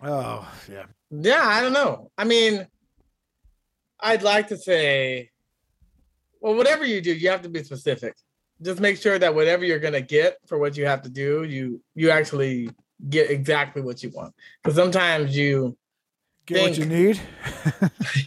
Oh 0.04 0.52
yeah, 0.68 0.86
Yeah, 1.10 1.42
I 1.44 1.60
don't 1.60 1.72
know. 1.72 2.10
I 2.18 2.24
mean, 2.24 2.66
I'd 4.00 4.22
like 4.22 4.48
to 4.48 4.56
say, 4.56 5.30
well, 6.42 6.54
whatever 6.54 6.84
you 6.84 7.00
do, 7.00 7.14
you 7.14 7.30
have 7.30 7.42
to 7.42 7.48
be 7.48 7.62
specific. 7.62 8.14
Just 8.60 8.80
make 8.80 8.96
sure 9.00 9.18
that 9.18 9.34
whatever 9.34 9.64
you're 9.64 9.78
gonna 9.78 10.00
get 10.00 10.36
for 10.46 10.58
what 10.58 10.76
you 10.76 10.84
have 10.86 11.02
to 11.02 11.08
do, 11.08 11.44
you 11.44 11.80
you 11.94 12.10
actually 12.10 12.70
get 13.08 13.30
exactly 13.30 13.80
what 13.80 14.02
you 14.02 14.10
want. 14.10 14.34
Because 14.62 14.76
sometimes 14.76 15.36
you, 15.36 15.76
get 16.46 16.62
what 16.62 16.76
you 16.76 16.84
Think. 16.84 17.20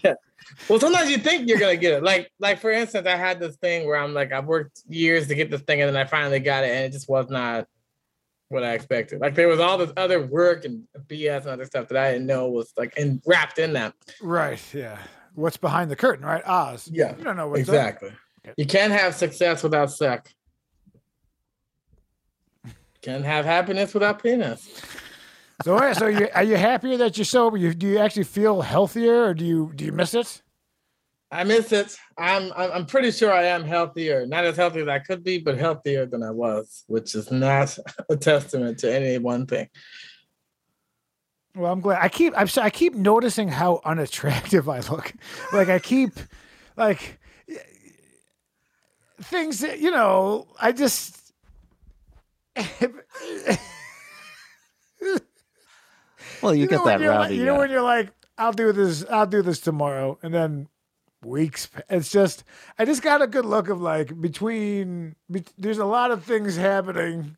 need. 0.04 0.16
well, 0.70 0.80
sometimes 0.80 1.10
you 1.10 1.18
think 1.18 1.48
you're 1.48 1.60
gonna 1.60 1.76
get 1.76 1.94
it. 1.94 2.04
Like 2.04 2.32
like 2.40 2.60
for 2.60 2.72
instance, 2.72 3.06
I 3.06 3.18
had 3.18 3.40
this 3.40 3.58
thing 3.58 3.86
where 3.86 3.98
I'm 3.98 4.14
like, 4.14 4.32
I've 4.32 4.46
worked 4.46 4.82
years 4.88 5.28
to 5.28 5.36
get 5.36 5.52
this 5.52 5.62
thing, 5.62 5.82
and 5.82 5.94
then 5.94 6.02
I 6.02 6.08
finally 6.08 6.40
got 6.40 6.64
it, 6.64 6.72
and 6.72 6.86
it 6.86 6.92
just 6.92 7.10
was 7.10 7.30
not 7.30 7.68
what 8.50 8.64
I 8.64 8.74
expected. 8.74 9.20
Like 9.20 9.36
there 9.36 9.48
was 9.48 9.60
all 9.60 9.78
this 9.78 9.92
other 9.98 10.26
work 10.26 10.66
and 10.66 10.84
BS 11.08 11.42
and 11.42 11.50
other 11.50 11.66
stuff 11.66 11.90
that 11.90 11.98
I 11.98 12.14
didn't 12.14 12.28
know 12.28 12.50
was 12.50 12.72
like 12.78 12.98
in, 12.98 13.22
wrapped 13.26 13.60
in 13.60 13.74
that. 13.74 13.94
Right. 14.22 14.62
Yeah. 14.74 14.98
What's 15.36 15.58
behind 15.58 15.92
the 15.92 15.96
curtain? 15.96 16.26
Right. 16.26 16.44
Oz. 16.46 16.90
Yeah, 16.92 17.16
You 17.18 17.24
don't 17.24 17.38
know 17.38 17.50
what's 17.50 17.60
exactly. 17.62 18.12
You 18.58 18.66
can't 18.66 18.94
have 18.94 19.16
success 19.16 19.64
without 19.64 19.92
sex. 19.92 20.34
Can't 23.02 23.26
have 23.26 23.46
happiness 23.46 23.94
without 23.94 24.22
penis. 24.22 24.82
So, 25.64 25.94
so 25.94 26.08
you, 26.08 26.28
are 26.34 26.44
you 26.44 26.58
happier 26.58 26.98
that 26.98 27.18
you're 27.18 27.26
sober? 27.26 27.58
You, 27.58 27.74
do 27.74 27.88
you 27.88 28.00
actually 28.00 28.24
feel 28.24 28.62
healthier, 28.62 29.26
or 29.26 29.34
do 29.34 29.46
you 29.46 29.72
do 29.76 29.86
you 29.86 29.92
miss 29.92 30.14
it? 30.14 30.42
I 31.32 31.44
miss 31.44 31.72
it. 31.72 31.96
I'm 32.18 32.52
I'm 32.56 32.86
pretty 32.86 33.12
sure 33.12 33.32
I 33.32 33.44
am 33.46 33.64
healthier. 33.64 34.26
Not 34.26 34.46
as 34.46 34.58
healthy 34.58 34.82
as 34.82 34.88
I 34.88 35.00
could 35.00 35.24
be, 35.24 35.38
but 35.38 35.58
healthier 35.58 36.06
than 36.06 36.24
I 36.24 36.32
was, 36.32 36.84
which 36.88 37.16
is 37.16 37.32
not 37.32 37.78
a 38.10 38.16
testament 38.16 38.80
to 38.80 38.94
any 38.94 39.18
one 39.18 39.46
thing. 39.46 39.70
Well, 41.56 41.72
I'm 41.72 41.80
glad. 41.82 42.00
I 42.02 42.10
keep 42.10 42.34
I'm 42.36 42.48
I 42.58 42.70
keep 42.70 42.96
noticing 42.96 43.48
how 43.48 43.82
unattractive 43.86 44.68
I 44.68 44.80
look. 44.82 45.14
Like 45.54 45.70
I 45.70 45.80
keep 45.80 46.12
like 46.76 47.20
things 49.22 49.60
that 49.60 49.80
you 49.80 49.92
know. 49.92 50.48
I 50.60 50.72
just. 50.72 51.22
well, 56.42 56.56
you, 56.56 56.68
get 56.68 56.84
that 56.86 57.02
like- 57.02 57.10
rowdy. 57.10 57.36
you 57.36 57.46
know 57.46 57.56
when 57.56 57.70
you're 57.70 57.82
like, 57.82 58.12
I'll 58.38 58.54
do 58.54 58.72
this, 58.72 59.04
I'll 59.10 59.26
do 59.26 59.42
this 59.42 59.60
tomorrow, 59.60 60.18
and 60.24 60.34
then 60.34 60.70
weeks. 61.24 61.68
It's 61.90 62.10
just, 62.12 62.44
I 62.80 62.86
just 62.86 63.02
got 63.02 63.22
a 63.22 63.28
good 63.28 63.46
look 63.46 63.68
of 63.68 63.82
like 63.82 64.20
between. 64.22 65.16
Be, 65.30 65.44
there's 65.58 65.80
a 65.80 65.86
lot 65.86 66.12
of 66.12 66.24
things 66.24 66.56
happening. 66.56 67.36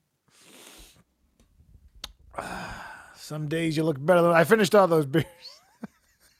Some 3.27 3.49
days 3.49 3.75
you 3.75 3.83
look 3.83 3.97
better 4.03 4.21
than 4.21 4.31
I 4.31 4.45
finished 4.45 4.73
all 4.73 4.87
those 4.87 5.05
beers. 5.05 5.25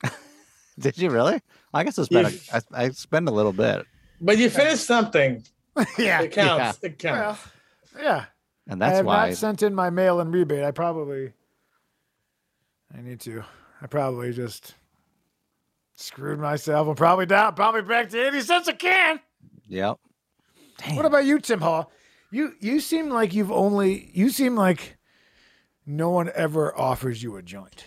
Did 0.79 0.97
you 0.97 1.09
really? 1.09 1.41
I 1.73 1.83
guess 1.83 1.97
it's 1.97 2.07
been. 2.07 2.25
A, 2.27 2.29
You- 2.29 2.39
I, 2.53 2.61
I 2.85 2.89
spend 2.91 3.27
a 3.27 3.31
little 3.31 3.51
bit, 3.51 3.85
But 4.21 4.37
you 4.37 4.49
finished 4.49 4.85
something. 4.85 5.43
yeah, 5.97 6.21
It 6.21 6.31
counts. 6.31 6.79
It 6.81 6.97
counts. 6.97 7.41
well, 7.93 8.03
yeah. 8.03 8.25
and 8.69 8.81
that's 8.81 8.93
I 8.93 8.95
have 8.97 9.05
why. 9.05 9.27
not 9.29 9.37
sent 9.37 9.63
in 9.63 9.75
my 9.75 9.89
mail 9.89 10.21
and 10.21 10.33
rebate. 10.33 10.63
I 10.63 10.71
probably, 10.71 11.33
I 12.97 13.01
need 13.01 13.19
to. 13.21 13.43
I 13.81 13.87
probably 13.87 14.31
just 14.31 14.73
screwed 15.95 16.39
myself. 16.39 16.87
I'm 16.87 16.95
probably 16.95 17.25
down. 17.25 17.53
Probably 17.55 17.81
back 17.81 18.09
to 18.11 18.27
eighty 18.27 18.39
cents 18.39 18.69
a 18.69 18.73
can. 18.73 19.19
Yep. 19.67 19.97
Damn. 20.77 20.95
What 20.95 21.05
about 21.05 21.25
you, 21.25 21.39
Tim 21.39 21.59
Hall? 21.59 21.91
You 22.31 22.53
you 22.61 22.79
seem 22.79 23.09
like 23.09 23.33
you've 23.33 23.51
only 23.51 24.09
you 24.13 24.29
seem 24.29 24.55
like 24.55 24.96
no 25.87 26.09
one 26.11 26.29
ever 26.35 26.77
offers 26.77 27.23
you 27.23 27.35
a 27.37 27.41
joint. 27.41 27.85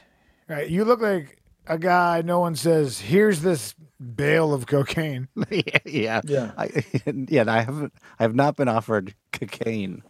Right? 0.48 0.68
You 0.68 0.84
look 0.84 1.00
like 1.00 1.40
a 1.66 1.78
guy 1.78 2.22
no 2.22 2.40
one 2.40 2.56
says, 2.56 2.98
"Here's 2.98 3.42
this 3.42 3.74
bale 4.00 4.52
of 4.52 4.66
cocaine." 4.66 5.28
yeah, 5.50 5.78
yeah. 5.84 6.20
Yeah. 6.24 6.50
I, 6.58 6.84
yeah, 7.28 7.42
and 7.42 7.50
I 7.50 7.60
haven't. 7.60 7.92
I 8.18 8.24
have 8.24 8.34
not 8.34 8.56
been 8.56 8.66
offered 8.68 9.14
cocaine, 9.32 10.02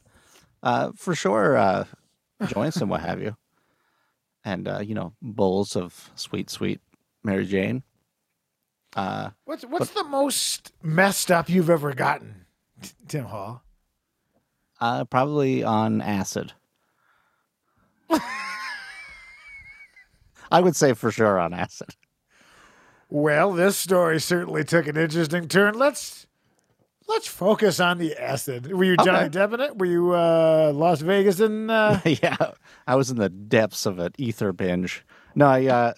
uh, 0.63 0.93
for 0.97 1.15
sure. 1.15 1.57
Uh, 1.59 1.85
joints 2.47 2.79
and 2.79 2.89
what 2.89 3.03
have 3.03 3.21
you, 3.21 3.37
and 4.45 4.67
uh, 4.67 4.79
you 4.79 4.95
know, 4.95 5.13
bowls 5.21 5.77
of 5.77 6.11
sweet, 6.15 6.49
sweet 6.49 6.81
Mary 7.23 7.45
Jane. 7.45 7.83
Uh, 8.97 9.31
What's 9.45 9.65
what's 9.65 9.91
the 9.91 10.05
most 10.05 10.73
messed 10.83 11.31
up 11.31 11.49
you've 11.51 11.69
ever 11.71 11.93
gotten, 11.93 12.47
Tim 13.09 13.27
Hall? 13.27 13.63
uh, 14.81 15.05
probably 15.05 15.63
on 15.63 16.01
acid. 16.01 16.55
I 20.53 20.61
would 20.61 20.75
say 20.77 20.95
for 20.95 21.11
sure 21.11 21.39
on 21.39 21.55
acid. 21.55 21.95
Well, 23.09 23.53
this 23.53 23.77
story 23.77 24.21
certainly 24.21 24.65
took 24.65 24.87
an 24.87 24.97
interesting 24.97 25.49
turn. 25.49 25.75
Let's 25.75 26.27
let's 27.09 27.27
focus 27.27 27.81
on 27.81 27.99
the 27.99 28.17
acid. 28.17 28.73
Were 28.73 28.85
you 28.85 28.97
Johnny 28.97 29.27
Okay. 29.27 29.39
Depp 29.39 29.55
in 29.55 29.61
it? 29.61 29.79
Were 29.79 29.87
you 29.87 30.13
uh, 30.15 30.73
Las 30.75 31.01
Vegas 31.01 31.41
and 31.41 31.71
uh, 31.71 32.01
yeah, 32.05 32.37
I 32.87 32.95
was 32.97 33.11
in 33.11 33.17
the 33.17 33.29
depths 33.29 33.87
of 33.87 33.99
an 33.99 34.13
ether 34.19 34.53
binge. 34.53 35.05
No, 35.35 35.47
I 35.47 35.67
uh, 35.67 35.93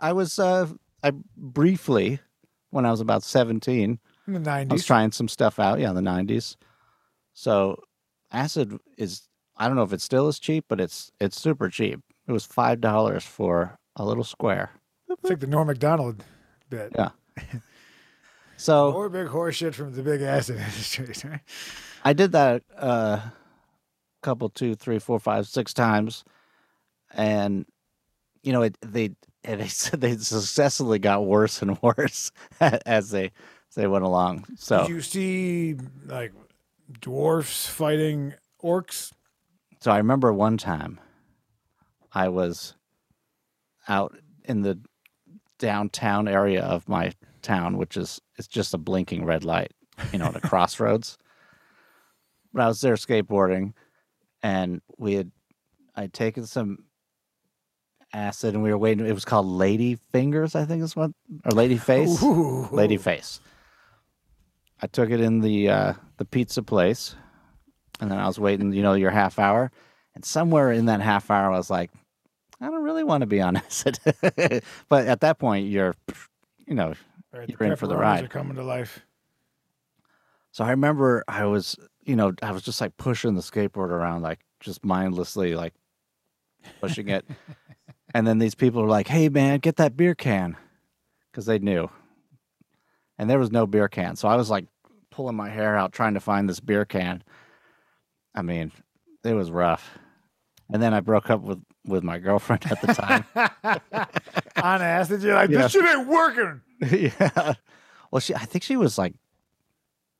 I 0.00 0.12
was 0.12 0.38
uh, 0.38 0.68
I 1.02 1.12
briefly 1.36 2.20
when 2.70 2.86
I 2.86 2.90
was 2.90 3.00
about 3.00 3.22
seventeen. 3.24 3.98
in 4.26 4.34
the 4.34 4.40
nineties, 4.40 4.70
I 4.70 4.74
was 4.74 4.86
trying 4.86 5.12
some 5.12 5.28
stuff 5.28 5.58
out, 5.58 5.80
yeah, 5.80 5.90
in 5.90 5.94
the 5.96 6.02
nineties. 6.02 6.56
So 7.34 7.82
acid 8.30 8.78
is 8.98 9.22
I 9.56 9.66
don't 9.66 9.76
know 9.76 9.82
if 9.82 9.92
it 9.92 10.00
still 10.00 10.28
is 10.28 10.38
cheap, 10.38 10.64
but 10.68 10.80
it's 10.80 11.12
it's 11.20 11.40
super 11.40 11.68
cheap. 11.68 12.00
It 12.26 12.32
was 12.32 12.44
five 12.44 12.80
dollars 12.80 13.24
for 13.24 13.78
a 13.96 14.04
little 14.04 14.24
square. 14.24 14.70
It's 15.08 15.24
like 15.24 15.40
the 15.40 15.46
Norm 15.46 15.66
Macdonald 15.66 16.24
bit. 16.68 16.92
Yeah. 16.94 17.10
So 18.62 18.92
More 18.92 19.08
big 19.08 19.26
horse 19.26 19.56
shit 19.56 19.74
from 19.74 19.92
the 19.92 20.04
big 20.04 20.22
acid 20.22 20.56
industry. 20.98 21.40
I 22.04 22.12
did 22.12 22.30
that 22.30 22.62
a 22.76 22.84
uh, 22.84 23.20
couple, 24.22 24.50
two, 24.50 24.76
three, 24.76 25.00
four, 25.00 25.18
five, 25.18 25.48
six 25.48 25.74
times, 25.74 26.22
and 27.12 27.66
you 28.44 28.52
know, 28.52 28.62
it, 28.62 28.78
they 28.80 29.16
and 29.42 29.60
they 29.60 29.66
said 29.66 30.00
they 30.00 30.16
successfully 30.16 31.00
got 31.00 31.26
worse 31.26 31.60
and 31.60 31.76
worse 31.82 32.30
as 32.60 33.10
they 33.10 33.24
as 33.24 33.74
they 33.74 33.88
went 33.88 34.04
along. 34.04 34.44
So 34.56 34.82
Did 34.82 34.90
you 34.90 35.00
see 35.00 35.76
like 36.06 36.32
dwarfs 37.00 37.66
fighting 37.66 38.34
orcs? 38.62 39.12
So 39.82 39.90
I 39.90 39.96
remember 39.96 40.32
one 40.32 40.58
time 40.58 41.00
I 42.12 42.28
was 42.28 42.76
out 43.88 44.16
in 44.44 44.62
the 44.62 44.78
downtown 45.58 46.28
area 46.28 46.62
of 46.62 46.88
my 46.88 47.10
town, 47.42 47.76
which 47.76 47.96
is 47.96 48.20
it's 48.38 48.46
just 48.46 48.74
a 48.74 48.78
blinking 48.78 49.24
red 49.24 49.42
light, 49.42 49.72
you 50.12 50.20
know, 50.20 50.26
at 50.26 50.36
a 50.36 50.40
crossroads. 50.48 51.18
But 52.52 52.62
I 52.62 52.68
was 52.68 52.80
there 52.80 52.94
skateboarding 52.94 53.72
and 54.40 54.80
we 54.98 55.14
had 55.14 55.32
I'd 55.96 56.12
taken 56.12 56.46
some 56.46 56.84
acid 58.12 58.54
and 58.54 58.62
we 58.62 58.70
were 58.70 58.78
waiting 58.78 59.04
it 59.04 59.12
was 59.12 59.24
called 59.24 59.46
Lady 59.46 59.98
Fingers, 60.12 60.54
I 60.54 60.64
think 60.64 60.84
is 60.84 60.94
what 60.94 61.10
or 61.44 61.50
Lady 61.50 61.76
Face. 61.76 62.22
Ooh. 62.22 62.68
Lady 62.70 62.98
Face. 62.98 63.40
I 64.80 64.86
took 64.86 65.10
it 65.10 65.20
in 65.20 65.40
the 65.40 65.70
uh, 65.70 65.94
the 66.18 66.24
pizza 66.24 66.62
place, 66.62 67.16
and 68.00 68.10
then 68.10 68.18
I 68.18 68.26
was 68.26 68.38
waiting, 68.38 68.72
you 68.72 68.82
know, 68.82 68.94
your 68.94 69.10
half 69.10 69.38
hour, 69.38 69.70
and 70.14 70.24
somewhere 70.24 70.72
in 70.72 70.86
that 70.86 71.00
half 71.00 71.30
hour, 71.30 71.52
I 71.52 71.56
was 71.56 71.70
like, 71.70 71.90
I 72.60 72.66
don't 72.66 72.82
really 72.82 73.04
want 73.04 73.22
to 73.22 73.26
be 73.26 73.40
on 73.40 73.56
acid, 73.56 73.98
but 74.88 75.06
at 75.06 75.20
that 75.20 75.38
point, 75.38 75.68
you're, 75.68 75.94
you 76.66 76.74
know, 76.74 76.94
Right, 77.32 77.48
You're 77.48 77.70
in 77.70 77.76
for 77.76 77.86
the 77.86 77.96
ride. 77.96 78.24
Are 78.24 78.28
coming 78.28 78.56
to 78.56 78.62
life. 78.62 79.00
So 80.50 80.64
I 80.64 80.70
remember 80.70 81.24
I 81.26 81.46
was, 81.46 81.76
you 82.04 82.14
know, 82.14 82.34
I 82.42 82.52
was 82.52 82.62
just 82.62 82.80
like 82.80 82.96
pushing 82.98 83.34
the 83.34 83.40
skateboard 83.40 83.88
around, 83.88 84.20
like 84.20 84.40
just 84.60 84.84
mindlessly, 84.84 85.54
like 85.54 85.72
pushing 86.80 87.08
it. 87.08 87.24
and 88.14 88.26
then 88.26 88.38
these 88.38 88.54
people 88.54 88.82
were 88.82 88.88
like, 88.88 89.08
"Hey, 89.08 89.30
man, 89.30 89.60
get 89.60 89.76
that 89.76 89.96
beer 89.96 90.14
can," 90.14 90.58
because 91.30 91.46
they 91.46 91.58
knew. 91.58 91.88
And 93.16 93.30
there 93.30 93.38
was 93.38 93.50
no 93.50 93.66
beer 93.66 93.88
can, 93.88 94.16
so 94.16 94.28
I 94.28 94.36
was 94.36 94.50
like 94.50 94.66
pulling 95.10 95.36
my 95.36 95.48
hair 95.48 95.76
out 95.76 95.92
trying 95.92 96.14
to 96.14 96.20
find 96.20 96.48
this 96.48 96.60
beer 96.60 96.84
can. 96.84 97.22
I 98.34 98.42
mean, 98.42 98.72
it 99.24 99.34
was 99.34 99.50
rough. 99.50 99.98
And 100.72 100.82
then 100.82 100.94
I 100.94 101.00
broke 101.00 101.30
up 101.30 101.42
with 101.42 101.60
with 101.84 102.02
my 102.04 102.18
girlfriend 102.18 102.64
at 102.70 102.80
the 102.80 102.94
time. 102.94 103.24
on 104.62 104.82
acid, 104.82 105.22
you're 105.22 105.34
like, 105.34 105.50
Yeah. 105.50 105.62
this 105.62 105.72
shit 105.72 105.84
ain't 105.84 106.06
working. 106.08 106.60
yeah. 107.20 107.54
Well, 108.10 108.20
she, 108.20 108.34
I 108.34 108.44
think 108.44 108.62
she 108.62 108.76
was 108.76 108.96
like, 108.98 109.14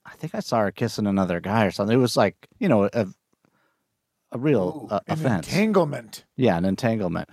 I 0.04 0.14
think 0.16 0.34
I 0.34 0.40
saw 0.40 0.58
her 0.60 0.72
kissing 0.72 1.06
another 1.06 1.38
guy 1.40 1.64
or 1.66 1.70
something. 1.70 1.96
It 1.96 2.00
was 2.00 2.16
like, 2.16 2.34
you 2.58 2.68
know, 2.68 2.88
a, 2.92 3.06
a 4.32 4.38
real 4.38 4.88
Ooh, 4.90 4.92
uh, 4.94 5.00
an 5.06 5.12
offense. 5.20 5.46
entanglement. 5.46 6.24
yeah, 6.36 6.56
an 6.56 6.64
entanglement. 6.64 7.28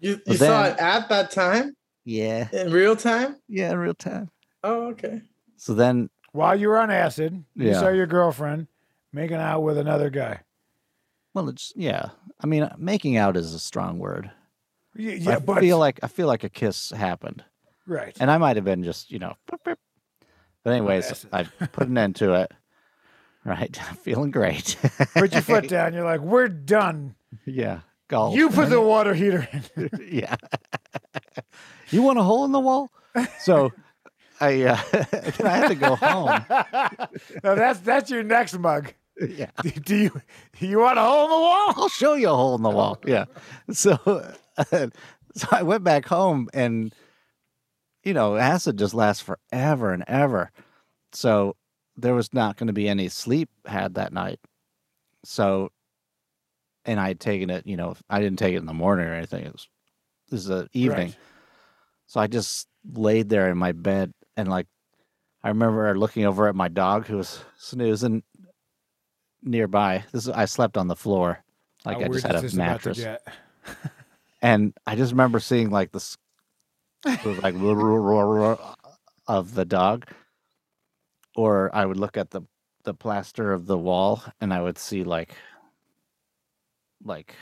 You, 0.00 0.12
you 0.12 0.20
But 0.26 0.36
saw 0.38 0.64
it 0.66 0.78
at 0.78 1.08
that 1.08 1.32
time 1.32 1.74
Yeah. 2.04 2.48
in 2.52 2.70
real 2.70 2.94
time? 2.94 3.36
Yeah, 3.48 3.72
in 3.72 3.78
real 3.78 3.94
time. 3.94 4.30
Oh, 4.62 4.88
okay. 4.90 5.22
So 5.56 5.74
then, 5.74 6.10
While 6.32 6.54
you 6.54 6.68
were 6.68 6.78
on 6.78 6.90
acid, 6.92 7.44
you 7.56 7.74
saw 7.74 7.88
your 7.88 8.06
girlfriend 8.06 8.68
making 9.12 9.36
out 9.36 9.62
with 9.62 9.78
another 9.78 10.10
guy. 10.10 10.40
well, 11.34 11.48
it's, 11.48 11.72
yeah. 11.76 12.10
I 12.40 12.46
mean, 12.46 12.62
uh, 12.64 12.74
making 12.78 13.16
out 13.16 13.36
is 13.36 13.54
a 13.54 13.58
strong 13.58 13.98
word. 13.98 14.30
I 14.96 15.00
Yeah, 15.00 15.38
but 15.38 15.58
I 15.58 15.60
feel 15.60 15.78
like, 15.78 16.00
I 16.02 16.08
feel 16.08 16.26
like 16.26 16.44
a 16.44 16.48
kiss 16.48 16.90
happened. 16.90 17.44
right. 17.86 18.16
And 18.20 18.30
I 18.30 18.38
might 18.38 18.56
have 18.56 18.64
been 18.64 18.82
just, 18.84 19.10
you 19.10 19.18
know, 19.18 19.34
boop, 19.50 19.58
boop. 19.66 19.76
but 20.64 20.72
anyways. 20.72 21.26
I 21.32 21.44
put 21.44 21.88
an 21.88 21.98
end 21.98 22.16
to 22.16 22.34
it. 22.34 22.52
Right. 23.44 23.74
Feeling 24.02 24.30
great. 24.30 24.76
Put 25.14 25.32
your 25.32 25.40
foot 25.40 25.68
down. 25.70 25.94
You're 25.94 26.04
like, 26.04 26.20
we're 26.20 26.48
done. 26.48 27.14
yeah. 27.46 27.80
Golf. 28.08 28.34
You 28.34 28.50
put 28.50 28.68
the 28.68 28.80
water 28.80 29.14
heater 29.14 29.48
in. 29.74 29.90
yeah. 30.10 30.36
you 31.90 32.02
want 32.02 32.18
a 32.18 32.22
hole 32.22 32.44
in 32.44 32.52
the 32.52 32.60
wall? 32.60 32.90
So 33.40 33.72
I 34.40 34.62
uh, 34.62 34.78
then 34.92 35.46
I 35.46 35.56
had 35.56 35.68
to 35.68 35.74
go 35.74 35.96
home. 35.96 36.44
no, 37.44 37.54
that's 37.54 37.80
that's 37.80 38.10
your 38.10 38.22
next 38.22 38.58
mug. 38.58 38.92
Yeah. 39.20 39.50
Do, 39.62 39.70
do 39.70 39.96
you 39.96 40.22
you 40.60 40.78
want 40.78 40.98
a 40.98 41.02
hole 41.02 41.24
in 41.24 41.30
the 41.30 41.36
wall? 41.36 41.74
I'll 41.76 41.88
show 41.88 42.14
you 42.14 42.28
a 42.28 42.34
hole 42.34 42.54
in 42.54 42.62
the 42.62 42.70
wall. 42.70 42.98
Yeah. 43.04 43.24
So 43.72 43.98
so 45.34 45.48
I 45.50 45.62
went 45.62 45.84
back 45.84 46.06
home 46.06 46.48
and 46.54 46.94
you 48.04 48.14
know, 48.14 48.36
acid 48.36 48.78
just 48.78 48.94
lasts 48.94 49.22
forever 49.22 49.92
and 49.92 50.04
ever. 50.06 50.50
So 51.12 51.56
there 51.96 52.14
was 52.14 52.32
not 52.32 52.56
going 52.56 52.68
to 52.68 52.72
be 52.72 52.88
any 52.88 53.08
sleep 53.08 53.50
had 53.66 53.94
that 53.94 54.12
night. 54.12 54.38
So 55.24 55.70
and 56.84 56.98
I 56.98 57.08
had 57.08 57.20
taken 57.20 57.50
it, 57.50 57.66
you 57.66 57.76
know, 57.76 57.96
I 58.08 58.20
didn't 58.20 58.38
take 58.38 58.54
it 58.54 58.58
in 58.58 58.66
the 58.66 58.72
morning 58.72 59.06
or 59.06 59.14
anything. 59.14 59.44
It 59.44 59.52
was 59.52 59.68
this 60.30 60.40
is 60.40 60.46
the 60.46 60.68
evening. 60.72 61.08
Right. 61.08 61.16
So 62.06 62.20
I 62.20 62.26
just 62.26 62.68
laid 62.90 63.28
there 63.28 63.50
in 63.50 63.58
my 63.58 63.72
bed 63.72 64.12
and 64.38 64.48
like 64.48 64.68
I 65.42 65.48
remember 65.48 65.98
looking 65.98 66.24
over 66.24 66.48
at 66.48 66.54
my 66.54 66.68
dog 66.68 67.06
who 67.06 67.18
was 67.18 67.44
snoozing 67.58 68.22
nearby. 69.42 70.04
This 70.12 70.24
is, 70.24 70.30
I 70.30 70.46
slept 70.46 70.76
on 70.76 70.88
the 70.88 70.96
floor. 70.96 71.44
Like 71.84 71.98
How 71.98 72.04
I 72.04 72.08
just 72.08 72.26
had 72.26 72.36
a 72.36 72.40
this 72.40 72.54
about 72.54 72.80
to 72.82 72.88
mattress. 72.90 73.22
And 74.40 74.72
I 74.86 74.94
just 74.94 75.10
remember 75.10 75.40
seeing 75.40 75.70
like 75.70 75.92
this 75.92 76.16
it 77.04 77.24
was 77.24 77.42
like 77.42 77.54
of 79.28 79.54
the 79.54 79.64
dog. 79.64 80.06
Or 81.36 81.74
I 81.74 81.84
would 81.84 81.98
look 81.98 82.16
at 82.16 82.30
the 82.30 82.42
the 82.84 82.94
plaster 82.94 83.52
of 83.52 83.66
the 83.66 83.76
wall 83.76 84.22
and 84.40 84.54
I 84.54 84.62
would 84.62 84.78
see 84.78 85.04
like 85.04 85.34
like 87.04 87.34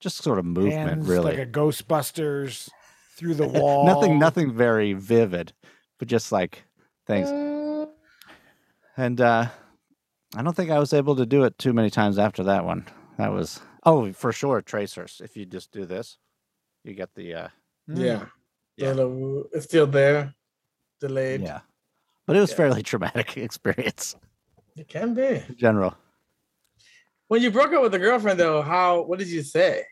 just 0.00 0.22
sort 0.22 0.38
of 0.38 0.44
movement 0.44 0.88
Hands 0.88 1.06
really. 1.06 1.36
like 1.36 1.38
a 1.38 1.50
Ghostbusters 1.50 2.70
through 3.18 3.34
the 3.34 3.46
wall. 3.58 3.84
nothing 3.84 4.18
nothing 4.18 4.52
very 4.54 4.92
vivid, 4.94 5.52
but 5.98 6.08
just 6.08 6.30
like 6.32 6.64
things. 7.06 7.28
And 8.96 9.20
uh 9.20 9.46
I 10.36 10.42
don't 10.42 10.54
think 10.54 10.70
I 10.70 10.78
was 10.78 10.92
able 10.92 11.16
to 11.16 11.26
do 11.26 11.44
it 11.44 11.58
too 11.58 11.72
many 11.72 11.90
times 11.90 12.18
after 12.18 12.44
that 12.44 12.64
one. 12.64 12.86
That 13.18 13.32
was 13.32 13.60
oh 13.84 14.12
for 14.12 14.32
sure 14.32 14.62
tracers. 14.62 15.20
If 15.24 15.36
you 15.36 15.44
just 15.46 15.72
do 15.72 15.84
this, 15.86 16.18
you 16.84 16.94
get 16.94 17.14
the 17.14 17.34
uh 17.34 17.48
Mm. 17.90 17.98
Yeah. 18.04 18.24
Yeah. 18.76 18.92
Little- 18.92 19.44
it's 19.52 19.64
still 19.64 19.86
there, 19.86 20.34
delayed. 21.00 21.40
yeah. 21.40 21.60
But 22.26 22.36
it 22.36 22.40
was 22.40 22.50
Yeah. 22.50 22.56
fairly 22.56 22.82
traumatic 22.90 23.36
experience 23.38 24.14
It 24.76 24.88
can 24.88 25.14
be. 25.14 25.42
in 25.48 25.56
general. 25.56 25.96
When 27.28 27.40
you 27.42 27.50
broke 27.50 27.72
up 27.72 27.80
with 27.82 27.94
a 27.94 27.98
girlfriend, 27.98 28.38
though, 28.38 28.60
how? 28.62 29.02
What 29.02 29.18
did 29.18 29.28
you 29.28 29.42
say? 29.42 29.84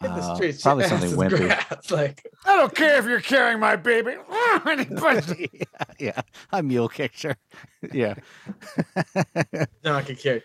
Hit 0.00 0.08
the 0.08 0.14
Uh, 0.22 0.34
streets. 0.34 0.62
probably 0.62 0.84
your 0.84 0.88
something 0.90 1.08
ass 1.08 1.12
is 1.12 1.18
wimpy. 1.18 1.46
grass, 1.46 1.90
Like, 1.90 2.26
I 2.46 2.56
don't 2.56 2.74
care 2.74 2.98
if 2.98 3.04
you're 3.04 3.20
carrying 3.20 3.60
my 3.60 3.76
baby. 3.76 4.14
And 4.64 4.80
he 4.80 4.86
punched- 4.94 5.34
yeah, 5.38 5.84
yeah, 5.98 6.20
a 6.52 6.62
mule 6.62 6.88
kicked 6.88 7.22
her. 7.22 7.36
yeah, 7.92 8.14
donkey 9.82 10.14
kick. 10.14 10.44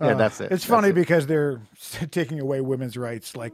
yeah, 0.00 0.06
Uh, 0.08 0.14
that's 0.14 0.40
it. 0.40 0.44
It's 0.44 0.50
That's 0.50 0.64
funny 0.64 0.88
it. 0.90 0.94
because 0.94 1.26
they're 1.26 1.60
taking 2.10 2.40
away 2.40 2.60
women's 2.60 2.96
rights, 2.96 3.36
like 3.36 3.52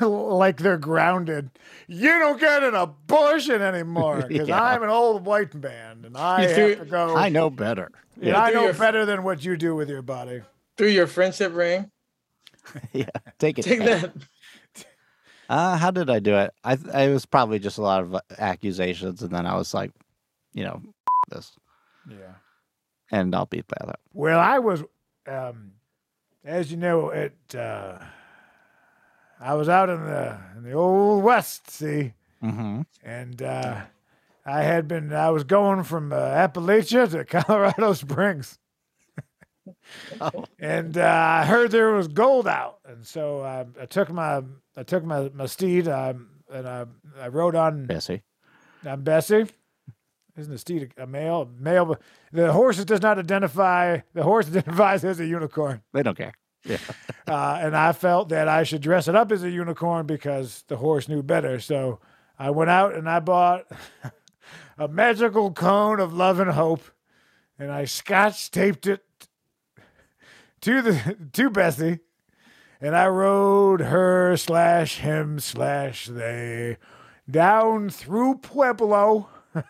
like 0.00 0.58
they're 0.58 0.78
grounded. 0.78 1.50
You 1.88 2.18
don't 2.18 2.40
get 2.40 2.62
an 2.62 2.74
abortion 2.74 3.60
anymore 3.60 4.24
because 4.26 4.48
Yeah. 4.48 4.62
I'm 4.62 4.82
an 4.82 4.88
old 4.88 5.26
white 5.26 5.54
man 5.54 6.04
and 6.06 6.16
I 6.16 6.42
You 6.42 6.48
have 6.48 6.78
to 6.78 6.84
go. 6.86 7.14
I 7.16 7.28
know 7.28 7.50
better. 7.50 7.90
and 8.16 8.24
Yeah, 8.28 8.40
I 8.42 8.50
know 8.52 8.64
your- 8.64 8.72
better 8.74 9.04
than 9.04 9.22
what 9.24 9.44
you 9.44 9.56
do 9.58 9.74
with 9.74 9.88
your 9.90 10.00
body. 10.02 10.40
Through 10.78 10.88
your 10.88 11.06
friendship 11.06 11.54
ring. 11.54 11.90
yeah. 12.92 13.04
Take 13.38 13.58
it. 13.58 13.62
Take 13.64 13.80
back. 13.80 14.00
that. 14.02 14.12
Uh, 15.48 15.76
how 15.76 15.90
did 15.90 16.08
I 16.10 16.18
do 16.20 16.36
it? 16.36 16.52
I 16.64 16.72
it 16.74 17.12
was 17.12 17.26
probably 17.26 17.58
just 17.58 17.78
a 17.78 17.82
lot 17.82 18.02
of 18.02 18.14
uh, 18.14 18.20
accusations, 18.38 19.22
and 19.22 19.30
then 19.30 19.46
I 19.46 19.54
was 19.56 19.74
like, 19.74 19.90
you 20.52 20.64
know, 20.64 20.80
this, 21.30 21.52
Yeah. 22.08 22.34
and 23.10 23.34
I'll 23.34 23.46
beat 23.46 23.66
by 23.68 23.76
that. 23.86 24.00
Well, 24.12 24.38
I 24.40 24.58
was, 24.58 24.82
um, 25.26 25.72
as 26.44 26.70
you 26.70 26.76
know, 26.76 27.10
it. 27.10 27.34
Uh, 27.54 27.98
I 29.40 29.54
was 29.54 29.68
out 29.68 29.90
in 29.90 30.00
the 30.02 30.38
in 30.56 30.62
the 30.62 30.72
old 30.72 31.22
west, 31.22 31.70
see, 31.70 32.14
Mm-hmm. 32.42 32.82
and 33.02 33.42
uh, 33.42 33.82
I 34.46 34.62
had 34.62 34.88
been. 34.88 35.12
I 35.12 35.30
was 35.30 35.44
going 35.44 35.82
from 35.84 36.12
uh, 36.12 36.16
Appalachia 36.16 37.10
to 37.10 37.24
Colorado 37.42 37.92
Springs. 37.92 38.58
Oh. 40.20 40.44
and 40.58 40.96
uh, 40.98 41.02
I 41.02 41.44
heard 41.44 41.70
there 41.70 41.92
was 41.92 42.08
gold 42.08 42.46
out, 42.46 42.78
and 42.86 43.06
so 43.06 43.42
I, 43.42 43.66
I 43.80 43.86
took 43.86 44.10
my 44.10 44.42
I 44.76 44.82
took 44.82 45.04
my 45.04 45.30
my 45.34 45.46
steed 45.46 45.88
um, 45.88 46.28
and 46.52 46.68
I 46.68 46.86
I 47.20 47.28
rode 47.28 47.54
on 47.54 47.86
Bessie. 47.86 48.22
on 48.86 49.02
Bessie. 49.02 49.46
Isn't 50.36 50.52
the 50.52 50.58
steed 50.58 50.92
a 50.96 51.06
male? 51.06 51.48
Male. 51.58 51.96
The 52.32 52.52
horse 52.52 52.84
does 52.84 53.02
not 53.02 53.18
identify. 53.18 53.98
The 54.14 54.22
horse 54.24 54.48
identifies 54.48 55.04
as 55.04 55.20
a 55.20 55.26
unicorn, 55.26 55.82
They 55.92 56.02
don't 56.02 56.16
care. 56.16 56.32
Yeah. 56.64 56.78
uh, 57.28 57.58
and 57.60 57.76
I 57.76 57.92
felt 57.92 58.30
that 58.30 58.48
I 58.48 58.64
should 58.64 58.82
dress 58.82 59.06
it 59.06 59.14
up 59.14 59.30
as 59.30 59.44
a 59.44 59.50
unicorn 59.50 60.06
because 60.06 60.64
the 60.68 60.76
horse 60.76 61.08
knew 61.08 61.22
better. 61.22 61.60
So 61.60 62.00
I 62.38 62.50
went 62.50 62.70
out 62.70 62.94
and 62.94 63.08
I 63.08 63.20
bought 63.20 63.66
a 64.78 64.88
magical 64.88 65.52
cone 65.52 66.00
of 66.00 66.12
love 66.12 66.40
and 66.40 66.50
hope, 66.50 66.82
and 67.58 67.70
I 67.70 67.84
scotch 67.84 68.50
taped 68.50 68.86
it 68.86 69.04
to 70.64 70.82
the 70.82 71.16
to 71.32 71.50
Bessie, 71.50 72.00
and 72.80 72.96
I 72.96 73.06
rode 73.08 73.80
her 73.82 74.36
slash 74.36 74.98
him 74.98 75.38
slash 75.38 76.06
they 76.06 76.78
down 77.30 77.90
through 77.90 78.36
Pueblo, 78.38 79.28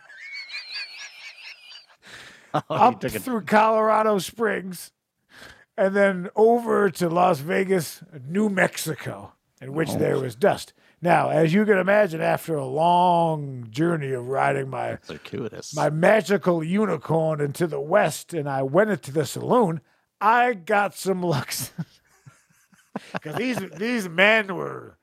Oh, 2.55 2.63
up 2.71 3.05
it. 3.05 3.11
through 3.11 3.43
Colorado 3.43 4.19
Springs, 4.19 4.93
and 5.77 5.95
then 5.97 6.31
over 6.37 6.89
to 6.91 7.09
Las 7.09 7.41
Vegas, 7.41 8.01
New 8.29 8.49
Mexico, 8.49 9.33
in 9.61 9.73
which 9.73 9.93
there 9.95 10.19
was 10.21 10.37
dust. 10.37 10.73
Now, 11.03 11.31
as 11.31 11.53
you 11.53 11.65
can 11.67 11.79
imagine, 11.79 12.21
after 12.21 12.55
a 12.55 12.65
long 12.65 13.67
journey 13.71 14.13
of 14.13 14.29
riding 14.29 14.71
my 14.71 14.99
Circuitous. 15.03 15.75
my 15.75 15.91
magical 15.91 16.63
unicorn 16.63 17.41
into 17.41 17.67
the 17.67 17.81
west 17.81 18.33
and 18.33 18.49
I 18.49 18.63
went 18.63 18.91
into 18.91 19.11
the 19.11 19.27
saloon, 19.27 19.81
I 20.21 20.55
got 20.55 20.95
some 20.95 21.25
looks. 21.25 21.73
Because 23.13 23.35
these 23.35 23.59
these 23.77 24.09
men 24.09 24.55
were 24.55 24.97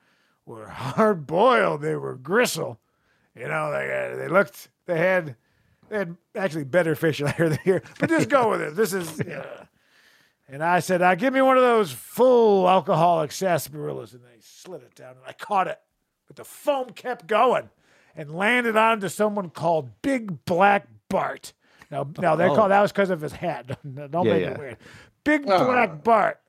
were 0.46 0.68
hard 0.68 1.28
boiled. 1.28 1.82
They 1.82 1.96
were 1.96 2.16
gristle. 2.16 2.80
You 3.36 3.50
know, 3.50 3.70
they 3.70 4.14
uh, 4.14 4.16
they 4.16 4.28
looked 4.30 4.70
they 4.86 4.98
had 4.98 5.36
they 5.90 5.98
had 5.98 6.16
actually 6.34 6.64
better 6.64 6.96
facial 6.96 7.28
hair 7.28 7.50
than 7.50 7.60
here. 7.66 7.84
But 8.00 8.10
just 8.10 8.30
go 8.30 8.50
with 8.50 8.62
it. 8.62 8.78
This 8.78 8.94
is 8.94 9.20
uh, 9.20 9.66
and 10.52 10.62
I 10.62 10.82
said, 10.82 11.02
uh, 11.02 11.16
give 11.16 11.34
me 11.34 11.42
one 11.42 11.56
of 11.56 11.64
those 11.64 11.94
full 11.94 12.70
alcoholic 12.70 13.32
sarsaparillas. 13.32 14.12
And 14.14 14.22
they 14.22 14.40
slid 14.42 14.82
it 14.82 14.94
down 14.96 15.12
and 15.12 15.26
I 15.26 15.32
caught 15.32 15.68
it. 15.68 15.80
But 16.28 16.36
the 16.36 16.44
foam 16.44 16.90
kept 16.90 17.26
going 17.26 17.70
and 18.16 18.36
landed 18.36 18.76
onto 18.76 19.08
someone 19.08 19.50
called 19.50 20.02
Big 20.02 20.44
Black 20.44 20.88
Bart. 21.08 21.54
Now, 21.92 22.10
now 22.20 22.36
they 22.36 22.48
Oh. 22.48 22.56
call 22.56 22.70
that 22.70 22.82
was 22.82 22.92
because 22.92 23.10
of 23.10 23.22
his 23.22 23.34
hat. 23.34 23.68
Don't 23.84 24.26
Yeah, 24.26 24.34
make 24.34 24.42
yeah. 24.42 24.50
it 24.52 24.58
weird. 24.60 24.78
Big 25.24 25.44
Oh. 25.48 25.66
Black 25.66 26.04
Bart. 26.04 26.40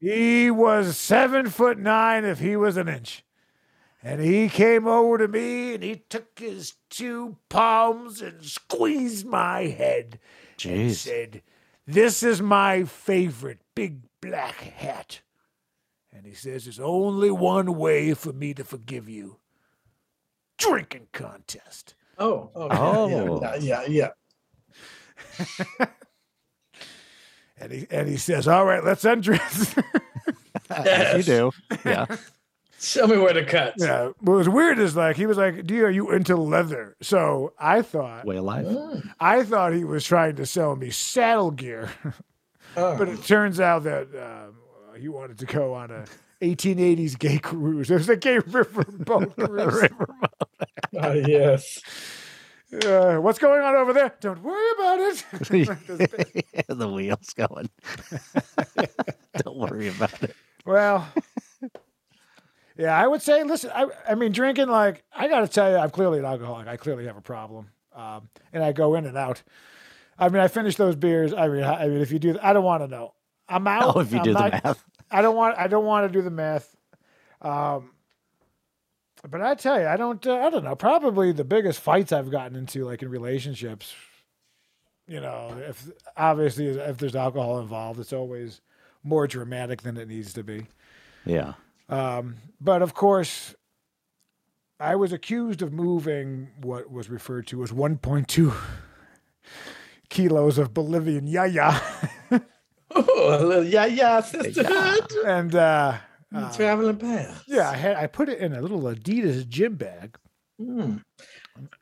He 0.00 0.50
was 0.50 0.96
seven 0.96 1.48
foot 1.50 1.78
nine 1.78 2.24
if 2.24 2.38
he 2.38 2.56
was 2.56 2.76
an 2.76 2.88
inch. 2.88 3.24
And 4.02 4.20
he 4.20 4.48
came 4.48 4.86
over 4.86 5.18
to 5.18 5.26
me 5.28 5.74
and 5.74 5.82
he 5.82 5.96
took 6.08 6.38
his 6.38 6.74
two 6.88 7.36
palms 7.48 8.22
and 8.22 8.44
squeezed 8.44 9.26
my 9.26 9.62
head 9.64 10.20
and 10.64 10.90
Jeez. 10.90 10.94
said, 10.94 11.42
This 11.84 12.22
is 12.22 12.40
my 12.40 12.84
favorite 12.84 13.58
big 13.74 14.02
black 14.20 14.54
hat. 14.60 15.20
And 16.12 16.24
he 16.24 16.32
says, 16.32 16.64
There's 16.64 16.78
only 16.78 17.32
one 17.32 17.76
way 17.76 18.14
for 18.14 18.32
me 18.32 18.54
to 18.54 18.62
forgive 18.62 19.08
you 19.08 19.40
drinking 20.56 21.08
contest. 21.12 21.94
Oh, 22.18 22.50
oh, 22.54 22.68
Oh. 22.70 23.40
yeah, 23.42 23.56
yeah, 23.56 23.82
yeah. 23.88 24.08
And 27.60 27.72
he, 27.72 27.86
and 27.90 28.08
he 28.08 28.16
says, 28.16 28.46
All 28.46 28.64
right, 28.64 28.84
let's 28.84 29.04
undress. 29.04 29.74
As 30.70 31.26
you 31.26 31.32
do. 31.34 31.52
Yeah. 31.84 32.06
Show 32.80 33.08
me 33.08 33.18
where 33.18 33.32
to 33.32 33.44
cut. 33.44 33.74
yeah. 33.78 34.12
What 34.20 34.34
was 34.36 34.48
weird 34.48 34.78
is 34.78 34.94
like, 34.94 35.16
he 35.16 35.26
was 35.26 35.36
like, 35.36 35.66
Do 35.66 35.74
you, 35.74 35.84
are 35.86 35.90
you 35.90 36.12
into 36.12 36.36
leather? 36.36 36.96
So 37.02 37.52
I 37.58 37.82
thought, 37.82 38.24
Way 38.24 38.36
alive. 38.36 38.66
Mm. 38.66 39.10
I 39.18 39.42
thought 39.42 39.72
he 39.72 39.82
was 39.84 40.04
trying 40.04 40.36
to 40.36 40.46
sell 40.46 40.76
me 40.76 40.90
saddle 40.90 41.50
gear. 41.50 41.90
Oh. 42.76 42.96
But 42.96 43.08
it 43.08 43.24
turns 43.24 43.58
out 43.58 43.82
that 43.84 44.06
um, 44.14 44.58
he 45.00 45.08
wanted 45.08 45.38
to 45.38 45.46
go 45.46 45.74
on 45.74 45.90
a 45.90 46.04
1880s 46.40 47.18
gay 47.18 47.38
cruise. 47.38 47.90
It 47.90 47.94
was 47.94 48.08
a 48.08 48.16
gay 48.16 48.38
river 48.38 48.84
boat 48.84 49.34
cruise. 49.34 49.88
Oh, 50.96 51.12
yes. 51.12 51.80
Uh, 52.72 53.16
what's 53.16 53.38
going 53.38 53.62
on 53.62 53.74
over 53.76 53.92
there? 53.92 54.14
Don't 54.20 54.42
worry 54.42 54.70
about 54.78 55.00
it. 55.00 55.24
the 56.68 56.88
wheels 56.88 57.32
going. 57.34 57.70
Don't 59.36 59.56
worry 59.56 59.88
about 59.88 60.22
it. 60.22 60.36
well, 60.66 61.08
yeah, 62.76 62.96
I 62.96 63.06
would 63.06 63.22
say, 63.22 63.42
listen, 63.42 63.70
I, 63.74 63.86
I 64.08 64.14
mean, 64.14 64.32
drinking, 64.32 64.68
like, 64.68 65.02
I 65.14 65.28
got 65.28 65.40
to 65.40 65.48
tell 65.48 65.70
you, 65.70 65.78
I'm 65.78 65.90
clearly 65.90 66.18
an 66.18 66.24
alcoholic. 66.26 66.68
I 66.68 66.76
clearly 66.76 67.06
have 67.06 67.16
a 67.16 67.22
problem. 67.22 67.70
Um, 67.94 68.28
and 68.52 68.62
I 68.62 68.72
go 68.72 68.94
in 68.94 69.06
and 69.06 69.16
out. 69.16 69.42
I 70.18 70.28
mean, 70.28 70.40
I 70.40 70.48
finish 70.48 70.76
those 70.76 70.94
beers. 70.94 71.32
I 71.32 71.48
mean, 71.48 71.64
I, 71.64 71.84
I 71.84 71.88
mean, 71.88 72.00
if 72.00 72.12
you 72.12 72.18
do, 72.18 72.38
I 72.42 72.52
don't 72.52 72.64
want 72.64 72.82
to 72.82 72.88
know. 72.88 73.14
I'm 73.48 73.66
out. 73.66 73.96
Oh, 73.96 74.00
if 74.00 74.12
you 74.12 74.18
I'm 74.18 74.24
do 74.24 74.32
the 74.34 74.40
not- 74.48 74.64
math. 74.64 74.84
I 75.10 75.22
don't 75.22 75.34
want. 75.36 75.56
I 75.56 75.68
don't 75.68 75.86
want 75.86 76.06
to 76.06 76.12
do 76.12 76.22
the 76.22 76.30
math. 76.30 76.76
Um, 77.40 77.92
but 79.30 79.40
I 79.40 79.54
tell 79.54 79.80
you, 79.80 79.86
I 79.86 79.96
don't. 79.96 80.24
Uh, 80.26 80.36
I 80.36 80.50
don't 80.50 80.64
know. 80.64 80.74
Probably 80.76 81.32
the 81.32 81.44
biggest 81.44 81.80
fights 81.80 82.12
I've 82.12 82.30
gotten 82.30 82.56
into, 82.56 82.84
like 82.84 83.02
in 83.02 83.08
relationships. 83.10 83.94
You 85.06 85.20
know, 85.20 85.56
if 85.66 85.88
obviously 86.16 86.66
if 86.66 86.98
there's 86.98 87.16
alcohol 87.16 87.60
involved, 87.60 87.98
it's 87.98 88.12
always 88.12 88.60
more 89.02 89.26
dramatic 89.26 89.82
than 89.82 89.96
it 89.96 90.08
needs 90.08 90.32
to 90.34 90.42
be. 90.42 90.66
Yeah. 91.24 91.54
Um, 91.88 92.36
but 92.60 92.82
of 92.82 92.92
course, 92.92 93.54
I 94.78 94.96
was 94.96 95.12
accused 95.12 95.62
of 95.62 95.72
moving 95.72 96.48
what 96.60 96.90
was 96.92 97.08
referred 97.08 97.46
to 97.48 97.62
as 97.62 97.72
1.2 97.72 98.54
kilos 100.10 100.58
of 100.58 100.74
Bolivian 100.74 101.26
yaya, 101.26 101.80
Oh, 102.90 103.38
a 103.38 103.44
little 103.44 103.64
yeah, 103.64 103.86
yeah, 103.86 104.20
sisterhood. 104.20 105.12
and 105.26 105.54
uh, 105.54 105.98
Traveling 106.54 106.96
pants. 106.96 107.42
yeah, 107.48 107.70
I 107.70 107.76
had 107.76 107.96
I 107.96 108.06
put 108.06 108.28
it 108.28 108.38
in 108.38 108.52
a 108.54 108.60
little 108.60 108.80
Adidas 108.82 109.48
gym 109.48 109.76
bag, 109.76 110.16
Mm. 110.60 111.02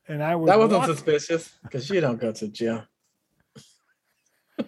and 0.09 0.23
I 0.23 0.37
was 0.37 0.49
That 0.49 0.59
wasn't 0.59 0.79
walk- 0.81 0.87
suspicious 0.91 1.51
because 1.63 1.89
you 1.91 2.01
don't 2.01 2.21
go 2.21 2.31
to 2.33 2.49
gym. 2.49 2.83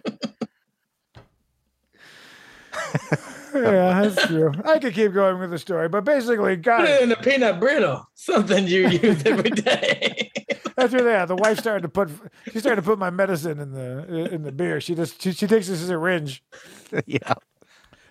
yeah, 3.55 4.03
that's 4.03 4.27
true. 4.27 4.53
I 4.65 4.79
could 4.79 4.95
keep 4.95 5.13
going 5.13 5.39
with 5.39 5.51
the 5.51 5.59
story, 5.59 5.89
but 5.89 6.05
basically, 6.05 6.57
Put 6.57 6.63
God, 6.63 6.85
it 6.89 7.03
in 7.03 7.13
a 7.13 7.17
peanut 7.17 7.61
brittle, 7.61 8.07
something 8.15 8.67
you 8.67 8.89
use 8.89 9.23
every 9.25 9.51
day. 9.51 10.31
that's 10.77 10.93
really 10.93 11.11
yeah. 11.11 11.25
The 11.25 11.37
wife 11.37 11.59
started 11.59 11.83
to 11.83 11.89
put 11.89 12.11
she 12.53 12.61
started 12.61 12.77
to 12.77 12.87
put 12.87 12.99
my 12.99 13.11
medicine 13.11 13.59
in 13.59 13.73
the 13.73 14.29
in 14.33 14.43
the 14.43 14.53
beer. 14.53 14.81
She 14.81 14.95
just 14.95 15.21
she, 15.23 15.33
she 15.33 15.47
takes 15.47 15.69
this 15.69 15.79
as 15.81 15.85
a 15.85 15.87
syringe. 15.89 16.43
yeah. 17.07 17.35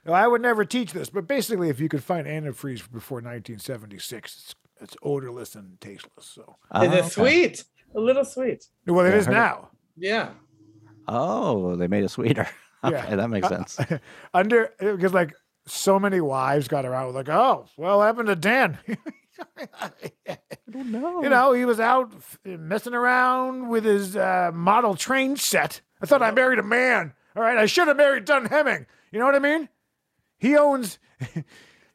Now, 0.08 0.14
I 0.14 0.26
would 0.28 0.42
never 0.42 0.64
teach 0.66 0.94
this, 0.94 1.10
but 1.10 1.28
basically, 1.28 1.70
if 1.70 1.80
you 1.82 1.90
could 1.90 2.04
find 2.04 2.26
antifreeze 2.26 2.90
before 2.92 3.18
1976, 3.18 4.36
it's 4.36 4.56
it's 4.80 4.96
odorless 5.02 5.56
and 5.56 5.82
tasteless. 5.82 6.26
So, 6.28 6.42
Is 6.44 6.48
Oh, 6.72 6.82
it 6.84 6.88
okay. 7.00 7.08
sweet? 7.10 7.64
A 7.96 8.00
little 8.00 8.24
sweet. 8.24 8.64
well, 8.86 9.06
it 9.06 9.10
Yeah, 9.10 9.16
is 9.16 9.26
heard 9.26 9.32
it. 9.32 9.36
now. 9.36 9.70
Yeah. 9.98 10.30
Oh, 11.08 11.76
they 11.76 11.88
made 11.88 12.04
it 12.04 12.10
sweeter. 12.10 12.48
Okay, 12.84 12.96
Yeah. 12.96 13.16
that 13.16 13.30
makes 13.32 13.48
Uh, 13.48 13.66
sense. 13.66 13.80
Under 14.36 14.70
because 14.80 15.12
like 15.12 15.34
so 15.66 15.98
many 16.00 16.22
wives 16.22 16.68
got 16.68 16.86
around 16.86 17.08
with 17.08 17.16
like, 17.16 17.28
oh, 17.30 17.66
well, 17.76 18.04
happened 18.04 18.28
to 18.28 18.36
Dan? 18.36 18.78
I 19.82 20.38
don't 20.70 20.92
know. 20.92 21.24
you 21.24 21.30
know, 21.30 21.54
he 21.54 21.66
was 21.66 21.80
out 21.80 22.12
messing 22.46 22.94
around 22.94 23.68
with 23.70 23.84
his 23.84 24.16
uh, 24.16 24.52
model 24.54 24.94
train 24.94 25.38
set. 25.38 25.82
I 26.02 26.06
thought 26.06 26.22
I 26.22 26.30
married 26.30 26.60
a 26.60 26.64
man. 26.64 27.14
All 27.36 27.42
right, 27.42 27.58
I 27.58 27.66
should 27.66 27.88
have 27.88 27.98
married 27.98 28.26
Dunn 28.26 28.46
Hemming. 28.46 28.86
You 29.12 29.18
know 29.20 29.26
what 29.26 29.36
I 29.36 29.40
mean? 29.40 29.70
He 30.38 30.56
owns. 30.58 31.00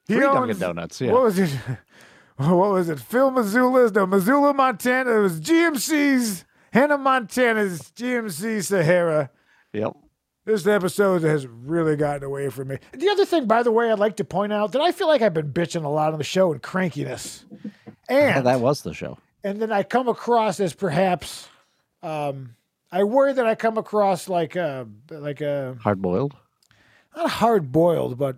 He 0.09 0.14
Three 0.14 0.22
Dunkin' 0.24 0.50
owns. 0.50 0.59
Donuts. 0.59 1.00
Yeah. 1.00 1.12
What 1.12 1.22
was 1.22 1.38
it? 1.38 1.50
What 2.37 2.70
was 2.72 2.88
it? 2.88 2.98
Phil 2.98 3.31
Missoula's? 3.31 3.92
No, 3.92 4.05
Missoula, 4.05 4.52
Montana. 4.52 5.18
It 5.18 5.22
was 5.22 5.40
GMC's. 5.40 6.44
Hannah 6.72 6.98
Montana's 6.98 7.92
GMC 7.94 8.64
Sahara. 8.64 9.31
Yep. 9.72 9.92
This 10.44 10.66
episode 10.66 11.22
has 11.22 11.46
really 11.46 11.94
gotten 11.94 12.24
away 12.24 12.48
from 12.48 12.68
me. 12.68 12.78
The 12.94 13.09
other 13.11 13.24
thing, 13.24 13.46
by 13.46 13.62
the 13.62 13.70
way, 13.70 13.92
I'd 13.92 14.00
like 14.00 14.16
to 14.16 14.24
point 14.24 14.52
out 14.52 14.72
that 14.72 14.81
I 14.83 14.90
feel 14.90 15.07
like 15.07 15.22
I've 15.22 15.35
been 15.35 15.52
bitching 15.52 15.85
a 15.85 15.88
lot 15.88 16.12
on 16.12 16.18
the 16.18 16.24
show 16.24 16.52
and 16.52 16.61
crankiness. 16.61 17.44
And 18.09 18.44
that 18.46 18.59
was 18.61 18.83
the 18.83 18.92
show. 18.92 19.18
and 19.44 19.62
then 19.62 19.70
I 19.70 19.85
come 19.85 20.09
across 20.09 20.59
as 20.59 20.74
perhaps 20.74 21.48
um 22.02 22.57
I 22.90 23.05
worry 23.05 23.33
that 23.33 23.46
I 23.46 23.55
come 23.55 23.78
across 23.78 24.28
like 24.28 24.57
a 24.57 24.88
like 25.11 25.40
a 25.40 25.76
Hard 25.81 26.02
boiled. 26.02 26.35
Not 27.16 27.31
hard 27.31 27.72
boiled, 27.72 28.18
but 28.18 28.37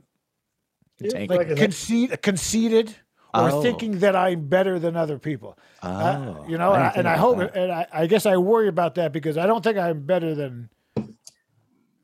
like 1.00 1.30
an- 1.50 1.56
conceit, 1.56 2.22
conceited 2.22 2.94
or 3.34 3.50
Oh. 3.50 3.62
thinking 3.62 3.98
that 3.98 4.14
I'm 4.14 4.46
better 4.48 4.78
than 4.78 4.96
other 4.96 5.18
people. 5.18 5.58
Oh, 5.82 5.88
Uh, 5.88 6.44
you 6.48 6.56
know, 6.56 6.72
and 6.72 6.82
I 6.82 6.86
I, 6.88 6.92
and 6.96 7.08
I 7.08 7.16
hope, 7.16 7.38
that. 7.38 7.56
and 7.56 7.72
I, 7.72 7.86
I 7.92 8.06
guess 8.06 8.26
I 8.26 8.36
worry 8.36 8.68
about 8.68 8.94
that 8.94 9.12
because 9.12 9.36
I 9.36 9.46
don't 9.46 9.62
think 9.62 9.76
I'm 9.76 10.06
better 10.06 10.34
than 10.36 10.70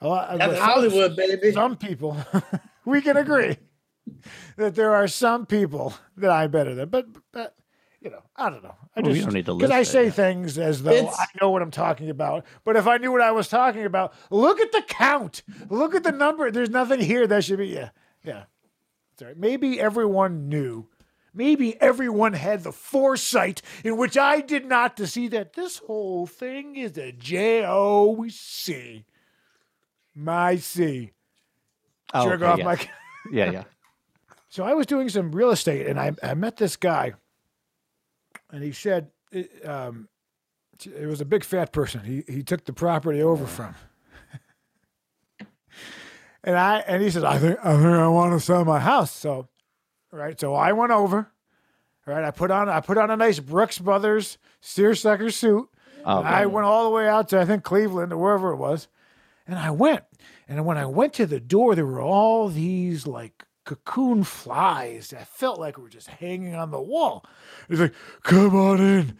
a 0.00 0.08
lot. 0.08 0.38
That's 0.38 0.56
some- 0.58 0.64
Hollywood, 0.68 1.14
baby. 1.16 1.52
Some 1.52 1.76
people, 1.76 2.16
we 2.84 3.00
can 3.00 3.16
agree 3.16 3.56
that 4.56 4.74
there 4.74 4.94
are 4.94 5.06
some 5.06 5.46
people 5.46 5.94
that 6.16 6.30
I'm 6.30 6.50
better 6.50 6.74
than, 6.74 6.88
but, 6.88 7.06
but 7.32 7.54
you 8.00 8.10
know, 8.10 8.22
I 8.36 8.48
don't 8.50 8.62
know. 8.62 8.74
I 8.96 9.00
Well, 9.00 9.12
just 9.12 9.24
don't 9.26 9.34
need 9.34 9.46
to 9.46 9.54
because 9.54 9.70
I 9.70 9.82
say 9.82 10.04
yeah. 10.04 10.10
things 10.10 10.58
as 10.58 10.82
though 10.82 10.90
It's- 10.92 11.16
I 11.18 11.26
know 11.40 11.50
what 11.50 11.62
I'm 11.62 11.70
talking 11.70 12.08
about. 12.10 12.46
But 12.64 12.76
if 12.76 12.86
I 12.86 12.96
knew 12.96 13.12
what 13.12 13.20
I 13.20 13.30
was 13.32 13.48
talking 13.48 13.84
about, 13.84 14.14
look 14.30 14.58
at 14.60 14.72
the 14.72 14.82
count. 14.82 15.42
Look 15.68 15.94
at 15.94 16.02
the 16.02 16.12
number. 16.12 16.50
There's 16.50 16.70
nothing 16.70 17.00
here 17.00 17.26
that 17.26 17.44
should 17.44 17.58
be. 17.58 17.68
Yeah, 17.68 17.90
yeah. 18.24 18.44
That's 19.12 19.22
all 19.22 19.28
right. 19.28 19.36
Maybe 19.36 19.80
everyone 19.80 20.48
knew. 20.48 20.88
maybe 21.32 21.80
everyone 21.80 22.32
had 22.32 22.64
the 22.64 22.72
foresight 22.72 23.62
in 23.84 23.96
which 23.96 24.16
I 24.18 24.40
did 24.40 24.66
not 24.66 24.96
to 24.96 25.06
see 25.06 25.28
that 25.28 25.52
this 25.52 25.78
whole 25.78 26.26
thing 26.26 26.74
is 26.74 26.98
a 26.98 27.12
J 27.12 27.64
O 27.66 28.26
C. 28.28 29.04
My 30.14 30.56
C. 30.56 31.12
Oh, 32.12 32.24
Jerk 32.28 32.42
okay, 32.42 32.50
off 32.50 32.58
yeah. 32.58 32.64
my. 32.64 32.88
yeah, 33.30 33.50
yeah. 33.52 33.64
So 34.48 34.64
I 34.64 34.74
was 34.74 34.86
doing 34.86 35.08
some 35.08 35.30
real 35.30 35.50
estate, 35.52 35.86
and 35.86 36.00
I, 36.00 36.10
I 36.24 36.34
met 36.34 36.56
this 36.56 36.74
guy, 36.74 37.12
and 38.52 38.62
he 38.62 38.72
said 38.72 39.10
it, 39.32 39.66
um, 39.66 40.08
it 40.84 41.06
was 41.06 41.20
a 41.20 41.24
big 41.24 41.44
fat 41.44 41.72
person. 41.72 42.00
He 42.00 42.24
he 42.32 42.42
took 42.42 42.64
the 42.64 42.72
property 42.72 43.22
over 43.22 43.46
from, 43.46 43.74
and 46.44 46.56
I 46.56 46.78
and 46.80 47.02
he 47.02 47.10
said 47.10 47.24
I 47.24 47.38
think 47.38 47.58
I 47.62 47.74
think 47.74 47.86
I 47.86 48.08
want 48.08 48.32
to 48.38 48.44
sell 48.44 48.64
my 48.64 48.80
house. 48.80 49.12
So, 49.12 49.48
right. 50.10 50.38
So 50.38 50.54
I 50.54 50.72
went 50.72 50.92
over. 50.92 51.30
Right. 52.06 52.24
I 52.24 52.30
put 52.30 52.50
on 52.50 52.68
I 52.68 52.80
put 52.80 52.98
on 52.98 53.10
a 53.10 53.16
nice 53.16 53.38
Brooks 53.38 53.78
Brothers 53.78 54.38
seersucker 54.60 55.30
suit. 55.30 55.68
Oh, 56.04 56.22
I 56.22 56.46
went 56.46 56.66
all 56.66 56.84
the 56.84 56.90
way 56.90 57.06
out 57.06 57.28
to 57.28 57.40
I 57.40 57.44
think 57.44 57.62
Cleveland 57.62 58.12
or 58.12 58.16
wherever 58.16 58.52
it 58.52 58.56
was, 58.56 58.88
and 59.46 59.58
I 59.58 59.70
went. 59.70 60.04
And 60.48 60.64
when 60.66 60.78
I 60.78 60.86
went 60.86 61.12
to 61.14 61.26
the 61.26 61.38
door, 61.38 61.74
there 61.74 61.86
were 61.86 62.00
all 62.00 62.48
these 62.48 63.06
like 63.06 63.44
cocoon 63.64 64.24
flies 64.24 65.08
that 65.10 65.28
felt 65.28 65.58
like 65.60 65.76
we 65.76 65.82
were 65.84 65.88
just 65.88 66.08
hanging 66.08 66.54
on 66.54 66.70
the 66.70 66.80
wall. 66.80 67.24
He's 67.68 67.80
like, 67.80 67.94
"Come 68.22 68.56
on 68.56 68.80
in. 68.80 69.16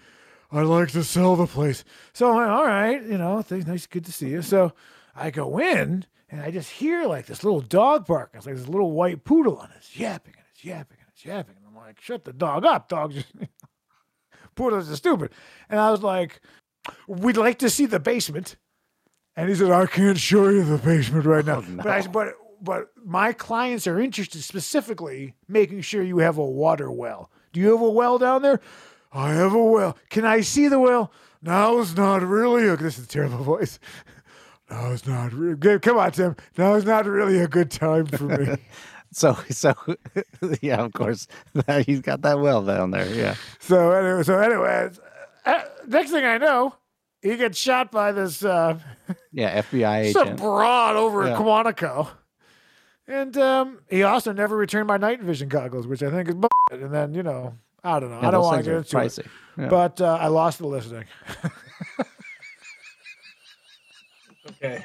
I'd 0.52 0.62
like 0.62 0.90
to 0.92 1.04
sell 1.04 1.36
the 1.36 1.46
place." 1.46 1.84
So 2.12 2.32
I 2.32 2.36
went, 2.36 2.50
"All 2.50 2.66
right, 2.66 3.02
you 3.02 3.18
know, 3.18 3.42
thanks, 3.42 3.66
nice, 3.66 3.86
good 3.86 4.04
to 4.06 4.12
see 4.12 4.28
you." 4.30 4.42
So 4.42 4.72
I 5.14 5.30
go 5.30 5.58
in, 5.58 6.06
and 6.30 6.40
I 6.40 6.50
just 6.50 6.70
hear 6.70 7.04
like 7.06 7.26
this 7.26 7.44
little 7.44 7.60
dog 7.60 8.06
barking. 8.06 8.38
It's 8.38 8.46
like 8.46 8.56
this 8.56 8.68
little 8.68 8.92
white 8.92 9.24
poodle, 9.24 9.60
and 9.60 9.70
it's 9.76 9.96
yapping 9.96 10.34
and 10.36 10.44
it's 10.52 10.64
yapping 10.64 10.96
and 11.00 11.08
it's 11.12 11.24
yapping. 11.24 11.56
And 11.56 11.66
I'm 11.66 11.76
like, 11.76 12.00
"Shut 12.00 12.24
the 12.24 12.32
dog 12.32 12.64
up, 12.64 12.88
dog!" 12.88 13.12
Just 13.14 13.28
poodles 14.54 14.90
are 14.90 14.96
stupid. 14.96 15.32
And 15.68 15.78
I 15.80 15.90
was 15.90 16.02
like, 16.02 16.40
"We'd 17.06 17.36
like 17.36 17.58
to 17.60 17.70
see 17.70 17.86
the 17.86 18.00
basement." 18.00 18.56
And 19.36 19.48
he 19.48 19.54
said, 19.54 19.70
"I 19.70 19.86
can't 19.86 20.18
show 20.18 20.48
you 20.48 20.64
the 20.64 20.78
basement 20.78 21.24
right 21.24 21.44
now." 21.44 21.58
Oh, 21.66 21.76
But 21.76 21.86
I 21.86 22.00
said, 22.00 22.12
"But 22.12 22.34
but 22.62 22.88
my 23.04 23.32
clients 23.32 23.86
are 23.86 24.00
interested 24.00 24.42
specifically 24.42 25.34
making 25.48 25.80
sure 25.82 26.02
you 26.02 26.18
have 26.18 26.38
a 26.38 26.44
water 26.44 26.90
well. 26.90 27.30
Do 27.52 27.60
you 27.60 27.72
have 27.72 27.80
a 27.82 27.90
well 27.90 28.18
down 28.18 28.42
there? 28.42 28.60
I 29.12 29.32
have 29.32 29.54
a 29.54 29.62
well. 29.64 29.96
Can 30.08 30.24
I 30.24 30.40
see 30.40 30.68
the 30.68 30.78
well? 30.78 31.12
Now's 31.42 31.96
not 31.96 32.22
really 32.22 32.68
a. 32.68 32.76
This 32.76 32.98
is 32.98 33.04
a 33.04 33.08
terrible 33.08 33.38
voice. 33.44 33.78
No, 34.72 34.92
it's 34.92 35.04
not 35.04 35.32
really 35.32 35.56
good. 35.56 35.82
Come 35.82 35.96
on, 35.98 36.12
Tim. 36.12 36.36
Now 36.56 36.74
is 36.74 36.84
not 36.84 37.04
really 37.04 37.40
a 37.40 37.48
good 37.48 37.72
time 37.72 38.06
for 38.06 38.22
me. 38.24 38.56
So, 39.12 39.36
so 39.50 39.74
yeah, 40.62 40.76
of 40.76 40.92
course, 40.92 41.26
he's 41.84 42.00
got 42.00 42.22
that 42.22 42.38
well 42.38 42.62
down 42.62 42.92
there. 42.92 43.12
Yeah. 43.12 43.34
so 43.58 43.90
anyway, 43.90 44.22
so 44.22 44.38
anyways, 44.38 45.00
uh, 45.44 45.62
next 45.88 46.12
thing 46.12 46.24
I 46.24 46.38
know, 46.38 46.76
he 47.20 47.36
gets 47.36 47.58
shot 47.58 47.90
by 47.90 48.12
this 48.12 48.44
uh, 48.44 48.78
Yeah, 49.32 49.62
FBI 49.62 50.02
agent. 50.04 50.28
some 50.28 50.36
broad 50.36 50.94
over 50.94 51.24
Yeah. 51.26 51.32
at 51.32 51.38
Quantico. 51.40 52.06
And 53.10 53.36
um, 53.38 53.80
he 53.90 54.04
also 54.04 54.32
never 54.32 54.56
returned 54.56 54.86
my 54.86 54.96
night 54.96 55.20
vision 55.20 55.48
goggles, 55.48 55.86
which 55.88 56.00
I 56.02 56.10
think 56.10 56.28
is 56.28 56.34
bullshit. 56.36 56.84
And 56.84 56.94
then, 56.94 57.12
you 57.12 57.24
know, 57.24 57.56
I 57.82 57.98
don't 57.98 58.10
know. 58.10 58.20
Yeah, 58.20 58.28
I 58.28 58.30
don't 58.30 58.42
want 58.44 58.58
to 58.58 58.62
get 58.62 58.72
are 58.72 58.78
into 58.78 58.96
it. 58.98 59.00
pricey. 59.00 59.26
Yeah. 59.58 59.68
But 59.68 60.00
uh, 60.00 60.16
I 60.20 60.28
lost 60.28 60.58
the 60.58 60.68
listening. 60.68 61.04
Okay. 64.48 64.84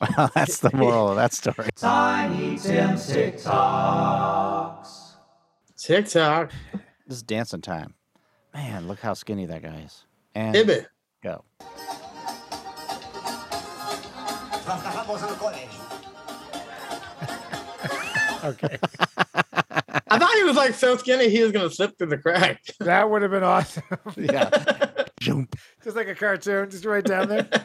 Well, 0.00 0.30
that's 0.34 0.58
the 0.60 0.70
moral 0.74 1.08
of 1.10 1.16
that 1.16 1.32
story. 1.32 1.68
Tiny 1.76 2.56
Tim 2.56 2.90
TikToks. 2.90 3.38
TikTok. 5.76 6.52
This 7.06 7.16
is 7.18 7.22
dancing 7.22 7.60
time. 7.60 7.94
Man, 8.54 8.86
look 8.88 9.00
how 9.00 9.14
skinny 9.14 9.44
that 9.46 9.62
guy 9.62 9.82
is. 9.84 10.04
And 10.34 10.54
Hit 10.54 10.68
it. 10.70 10.88
go. 11.22 11.44
Okay. 18.44 18.78
I 20.10 20.18
thought 20.18 20.34
he 20.36 20.44
was 20.44 20.56
like 20.56 20.74
so 20.74 20.96
skinny 20.96 21.28
he 21.28 21.42
was 21.42 21.52
gonna 21.52 21.70
slip 21.70 21.98
through 21.98 22.08
the 22.08 22.18
crack. 22.18 22.62
that 22.80 23.10
would 23.10 23.22
have 23.22 23.30
been 23.30 23.42
awesome. 23.44 23.82
Yeah. 24.16 24.48
Jump. 25.20 25.54
just 25.82 25.96
like 25.96 26.08
a 26.08 26.14
cartoon, 26.14 26.70
just 26.70 26.84
right 26.84 27.04
down 27.04 27.28
there. 27.28 27.48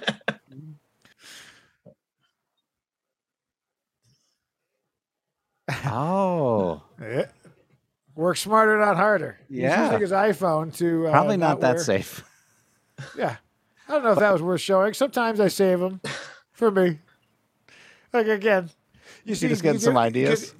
Oh, 5.86 6.84
Yeah. 7.02 7.26
Work 8.16 8.38
smarter, 8.38 8.78
not 8.78 8.96
harder. 8.96 9.40
Yeah. 9.50 9.70
He's 9.70 9.78
Yeah. 9.78 9.84
using 9.86 10.02
his 10.02 10.12
iPhone 10.12 10.76
to. 10.78 11.08
Uh, 11.08 11.12
probably 11.12 11.38
not, 11.38 11.62
that 11.62 11.76
wear- 11.76 11.84
safe. 11.84 12.24
Yeah. 13.18 13.38
I 13.88 13.92
don't 13.94 14.04
know 14.04 14.12
if 14.12 14.20
that 14.20 14.32
was 14.32 14.42
worth 14.42 14.62
showing. 14.62 14.94
Sometimes 14.94 15.40
I 15.40 15.48
save 15.48 15.80
them 15.80 16.00
for 16.52 16.70
me. 16.70 17.00
Like 18.14 18.28
again, 18.28 18.70
you 19.26 19.34
see, 19.34 19.48
just 19.48 19.64
getting 19.64 19.80
you 19.80 19.84
some 19.86 19.94
do- 19.96 20.00
ideas? 20.00 20.54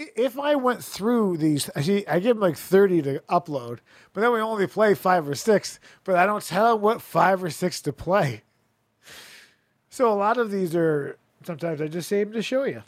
If 0.00 0.38
I 0.38 0.54
went 0.54 0.84
through 0.84 1.38
these, 1.38 1.68
I 1.74 1.80
see, 1.82 2.06
I 2.06 2.20
give 2.20 2.36
them 2.36 2.40
like 2.42 2.56
thirty 2.56 3.02
to 3.02 3.18
upload, 3.28 3.78
but 4.12 4.20
then 4.20 4.32
we 4.32 4.38
only 4.40 4.68
play 4.68 4.94
five 4.94 5.28
or 5.28 5.34
six. 5.34 5.80
But 6.04 6.14
I 6.14 6.24
don't 6.24 6.42
tell 6.44 6.74
them 6.74 6.82
what 6.82 7.02
five 7.02 7.42
or 7.42 7.50
six 7.50 7.82
to 7.82 7.92
play. 7.92 8.42
So 9.90 10.12
a 10.12 10.14
lot 10.14 10.38
of 10.38 10.52
these 10.52 10.76
are 10.76 11.16
sometimes 11.44 11.80
I 11.80 11.88
just 11.88 12.08
save 12.08 12.28
them 12.28 12.34
to 12.34 12.42
show 12.42 12.62
you. 12.62 12.84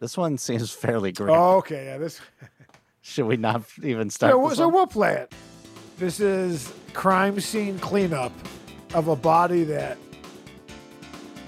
This 0.00 0.16
one 0.16 0.38
seems 0.38 0.72
fairly 0.72 1.12
great. 1.12 1.30
Oh, 1.34 1.56
okay, 1.58 1.84
yeah, 1.86 1.98
this. 1.98 2.20
Should 3.02 3.26
we 3.26 3.36
not 3.36 3.64
even 3.82 4.08
start? 4.08 4.32
So, 4.32 4.48
this 4.48 4.56
so 4.56 4.68
one? 4.68 4.74
we'll 4.74 4.86
play 4.86 5.14
it. 5.16 5.32
This 5.98 6.20
is 6.20 6.72
crime 6.94 7.38
scene 7.38 7.78
cleanup 7.78 8.32
of 8.94 9.08
a 9.08 9.16
body 9.16 9.64
that 9.64 9.98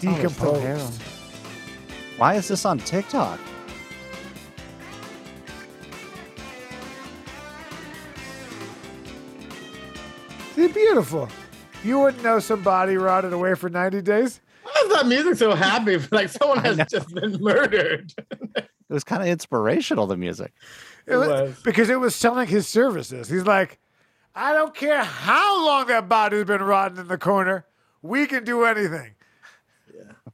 Oh, 0.07 0.13
there's 0.13 0.33
still 0.35 0.55
hair 0.61 0.75
on- 0.75 0.79
decomposed. 0.81 1.03
Why 2.19 2.35
is 2.35 2.49
this 2.49 2.67
on 2.67 2.79
TikTok? 2.79 3.41
They're 10.67 10.75
beautiful. 10.75 11.29
You 11.85 12.01
wouldn't 12.01 12.25
know 12.25 12.41
somebody 12.41 12.97
rotted 12.97 13.33
away 13.33 13.55
for 13.55 13.69
90 13.69 14.03
days. 14.03 14.41
Why 14.65 14.73
is 14.85 14.93
that 14.95 15.07
music 15.07 15.37
so 15.37 15.55
happy? 15.55 15.99
Like 16.11 16.29
someone 16.29 16.59
has 16.65 16.79
just 16.91 17.15
been 17.15 17.41
murdered. 17.41 18.13
It 18.57 18.69
was 18.89 19.05
kind 19.05 19.23
of 19.23 19.29
inspirational. 19.29 20.09
The 20.09 20.17
music. 20.17 20.53
It 21.07 21.17
was- 21.17 21.29
was. 21.29 21.61
because 21.63 21.89
it 21.89 22.01
was 22.01 22.17
selling 22.17 22.49
his 22.49 22.67
services. 22.67 23.29
He's 23.29 23.45
like, 23.47 23.79
I 24.35 24.53
don't 24.55 24.75
care 24.75 25.05
how 25.05 25.65
long 25.65 25.87
that 25.87 26.09
body's 26.09 26.45
been 26.45 26.63
rotting 26.63 26.99
in 26.99 27.07
the 27.07 27.19
corner. 27.19 27.65
We 28.03 28.27
can 28.27 28.43
do 28.45 28.65
anything. 28.65 29.13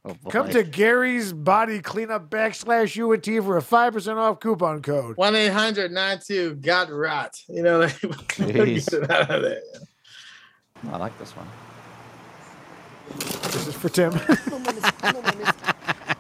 Oh. 0.05 0.17
Come 0.31 0.49
to 0.51 0.65
Gary's 0.65 1.33
Body 1.33 1.81
Cleanup 1.81 2.29
backslash 2.31 2.97
UNT 2.99 3.45
for 3.45 3.57
a 3.59 3.63
5% 3.63 4.17
off 4.17 4.41
coupon 4.41 4.81
code. 4.83 5.17
1 5.17 5.37
800 5.37 5.93
92 5.93 6.55
got 6.57 6.91
rot. 6.91 7.39
You 7.49 7.63
know, 7.63 7.79
like, 7.81 7.93
Jeez. 8.01 8.91
get 8.91 9.03
it 9.05 9.11
out 9.11 9.31
of 9.31 9.43
there. 9.43 9.61
I 10.91 10.97
like 10.97 11.17
this 11.19 11.33
one. 11.37 11.47
This 13.53 13.67
is 13.69 13.75
for 13.75 13.89
Tim. 13.89 14.13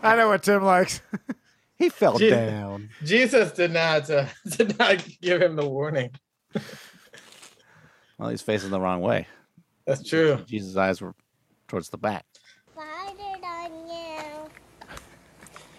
I 0.02 0.16
know 0.16 0.28
what 0.28 0.42
Tim 0.42 0.62
likes. 0.64 1.00
He 1.78 1.88
fell 1.88 2.16
Gee. 2.16 2.30
down. 2.30 2.90
Jesus 3.02 3.50
did 3.50 3.72
not 3.72 4.08
uh, 4.08 4.26
did 4.56 4.78
not 4.78 5.04
give 5.20 5.42
him 5.42 5.56
the 5.56 5.68
warning. 5.68 6.10
Well, 8.18 8.28
he's 8.28 8.40
facing 8.42 8.70
the 8.70 8.78
wrong 8.80 9.00
way. 9.00 9.26
That's 9.84 10.08
true. 10.08 10.38
Jesus' 10.46 10.76
eyes 10.76 11.00
were 11.00 11.12
towards 11.66 11.88
the 11.88 11.98
back. 11.98 12.24
Farted 12.78 13.42
on 13.42 13.72
you. 13.88 14.48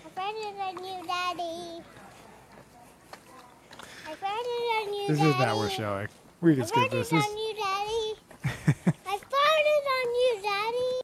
I 0.03 0.09
farted 0.13 0.59
on 0.59 0.83
you, 0.83 1.07
Daddy. 1.07 1.83
I 4.05 4.15
farted 4.15 4.87
on 4.87 4.93
you, 4.93 5.07
This 5.07 5.19
Daddy. 5.19 5.29
is 5.29 5.35
not 5.37 5.57
worth 5.57 5.71
showing. 5.71 6.07
We 6.41 6.51
I 6.51 6.55
can 6.55 6.65
skip 6.67 6.91
this. 6.91 7.09
this 7.11 7.25
on 7.25 7.37
you, 7.37 7.52
Daddy. 7.52 7.52
I 9.07 9.17
farted 9.17 9.85
on 9.97 10.07
you, 10.13 10.41
Daddy. 10.43 10.99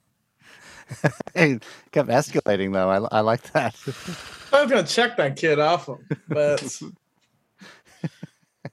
It 1.36 1.64
kept 1.92 2.10
escalating 2.10 2.74
though. 2.74 2.90
I, 2.90 3.18
I 3.18 3.20
like 3.22 3.44
that. 3.54 3.76
I 4.52 4.64
was 4.64 4.72
gonna 4.72 4.84
check 4.84 5.18
that 5.18 5.36
kid 5.36 5.60
off 5.60 5.88
him, 5.88 5.98
but 6.28 6.82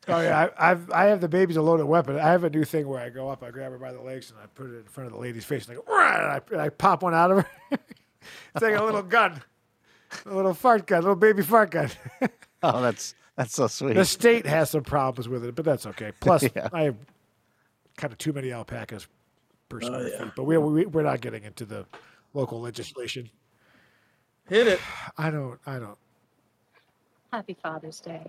Oh 0.09 0.21
yeah, 0.21 0.49
I, 0.59 0.71
I've 0.71 0.91
I 0.91 1.05
have 1.07 1.21
the 1.21 1.29
baby's 1.29 1.57
a 1.57 1.63
loaded 1.63 1.85
weapon. 1.87 2.17
I 2.17 2.29
have 2.31 2.45
a 2.45 2.51
new 2.51 2.65
thing 2.65 2.89
where 2.89 3.01
I 3.01 3.11
go 3.11 3.29
up, 3.29 3.43
I 3.43 3.51
grab 3.51 3.73
her 3.73 3.79
by 3.79 3.93
the 3.93 4.01
legs, 4.01 4.31
and 4.31 4.39
I 4.41 4.47
put 4.47 4.71
it 4.71 4.77
in 4.79 4.85
front 4.85 5.09
of 5.09 5.13
the 5.15 5.19
lady's 5.21 5.45
face, 5.45 5.69
and 5.69 5.77
I 5.79 5.81
go, 5.81 5.85
and 5.87 6.27
I, 6.33 6.41
and 6.53 6.61
I 6.61 6.69
pop 6.71 7.03
one 7.03 7.15
out 7.15 7.31
of 7.31 7.39
her. 7.39 7.47
it's 7.71 8.63
like 8.63 8.75
a 8.77 8.83
little 8.85 9.03
gun, 9.03 9.43
a 10.25 10.35
little 10.35 10.55
fart 10.55 10.87
gun, 10.87 10.99
a 10.99 11.03
little 11.03 11.17
baby 11.17 11.43
fart 11.43 11.71
gun. 11.71 11.91
Oh, 12.63 12.81
that's 12.81 13.15
that's 13.37 13.55
so 13.55 13.67
sweet. 13.67 13.95
the 13.95 14.05
state 14.05 14.47
has 14.47 14.71
some 14.71 14.83
problems 14.85 15.29
with 15.29 15.45
it, 15.45 15.55
but 15.55 15.65
that's 15.65 15.87
okay. 15.87 16.13
Plus, 16.21 16.45
Yeah. 16.55 16.69
I 16.73 16.83
have 16.85 16.97
kind 17.97 18.13
of 18.13 18.19
too 18.19 18.33
many 18.33 18.53
alpacas 18.53 19.07
per 19.69 19.79
oh, 19.83 19.87
square 19.87 20.01
Oh, 20.01 20.07
yeah. 20.07 20.25
feet, 20.25 20.33
but 20.37 20.45
we, 20.45 20.57
we 20.59 20.87
we're 20.87 21.03
not 21.03 21.21
getting 21.21 21.45
into 21.45 21.65
the 21.65 21.87
local 22.35 22.61
legislation. 22.61 23.31
hit 24.49 24.67
it. 24.67 24.81
I 25.19 25.31
don't, 25.31 25.59
I 25.67 25.79
don't. 25.79 25.99
Happy 27.33 27.57
Father's 27.63 28.01
Day. 28.01 28.25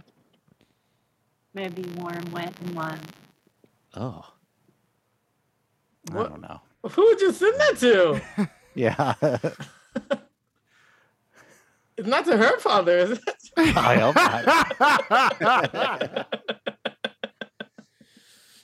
maybe 1.54 1.84
warm, 1.98 2.24
wet, 2.32 2.54
and 2.62 2.76
warm. 2.76 3.00
Oh. 3.96 4.24
I 6.12 6.14
don't 6.14 6.42
know. 6.42 6.62
Who 6.90 7.06
would 7.06 7.20
you 7.22 7.32
send 7.34 7.60
that 7.60 7.78
to? 7.80 8.22
Yeah. 8.76 9.16
It's 11.98 11.98
not 12.08 12.26
to 12.26 12.38
her 12.38 12.60
father, 12.60 12.96
is 12.96 13.10
it? 13.12 13.20
I 13.76 13.98
hope 13.98 14.16
not. 14.16 14.46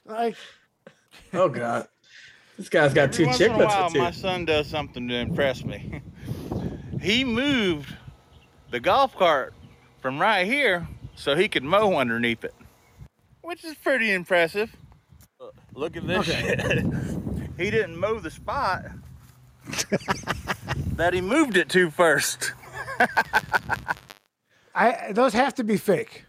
like, 0.05 0.35
Oh 1.33 1.49
God, 1.49 1.87
this 2.57 2.69
guy's 2.69 2.93
got 2.93 3.11
two 3.11 3.23
Every 3.23 3.27
once 3.27 3.41
in 3.41 3.51
a 3.51 3.65
while, 3.65 3.89
my 3.91 4.11
son 4.11 4.45
does 4.45 4.67
something 4.67 5.07
to 5.07 5.15
impress 5.15 5.63
me. 5.63 6.01
he 7.01 7.23
moved 7.23 7.93
the 8.69 8.79
golf 8.79 9.15
cart 9.15 9.53
from 10.01 10.19
right 10.19 10.45
here 10.45 10.87
so 11.15 11.35
he 11.35 11.47
could 11.47 11.63
mow 11.63 11.95
underneath 11.95 12.43
it, 12.43 12.53
which 13.41 13.63
is 13.63 13.75
pretty 13.75 14.11
impressive. 14.11 14.75
Look 15.73 15.97
at 15.97 16.05
this 16.05 16.27
Okay. 16.29 16.41
shit. 16.41 16.85
he 17.57 17.71
didn't 17.71 17.97
mow 17.97 18.19
the 18.19 18.29
spot 18.31 18.85
that 20.95 21.13
he 21.13 21.21
moved 21.21 21.57
it 21.57 21.69
to 21.69 21.89
first. 21.89 22.53
I 24.75 25.11
those 25.11 25.33
have 25.33 25.55
to 25.55 25.63
be 25.63 25.77
fake. 25.77 26.25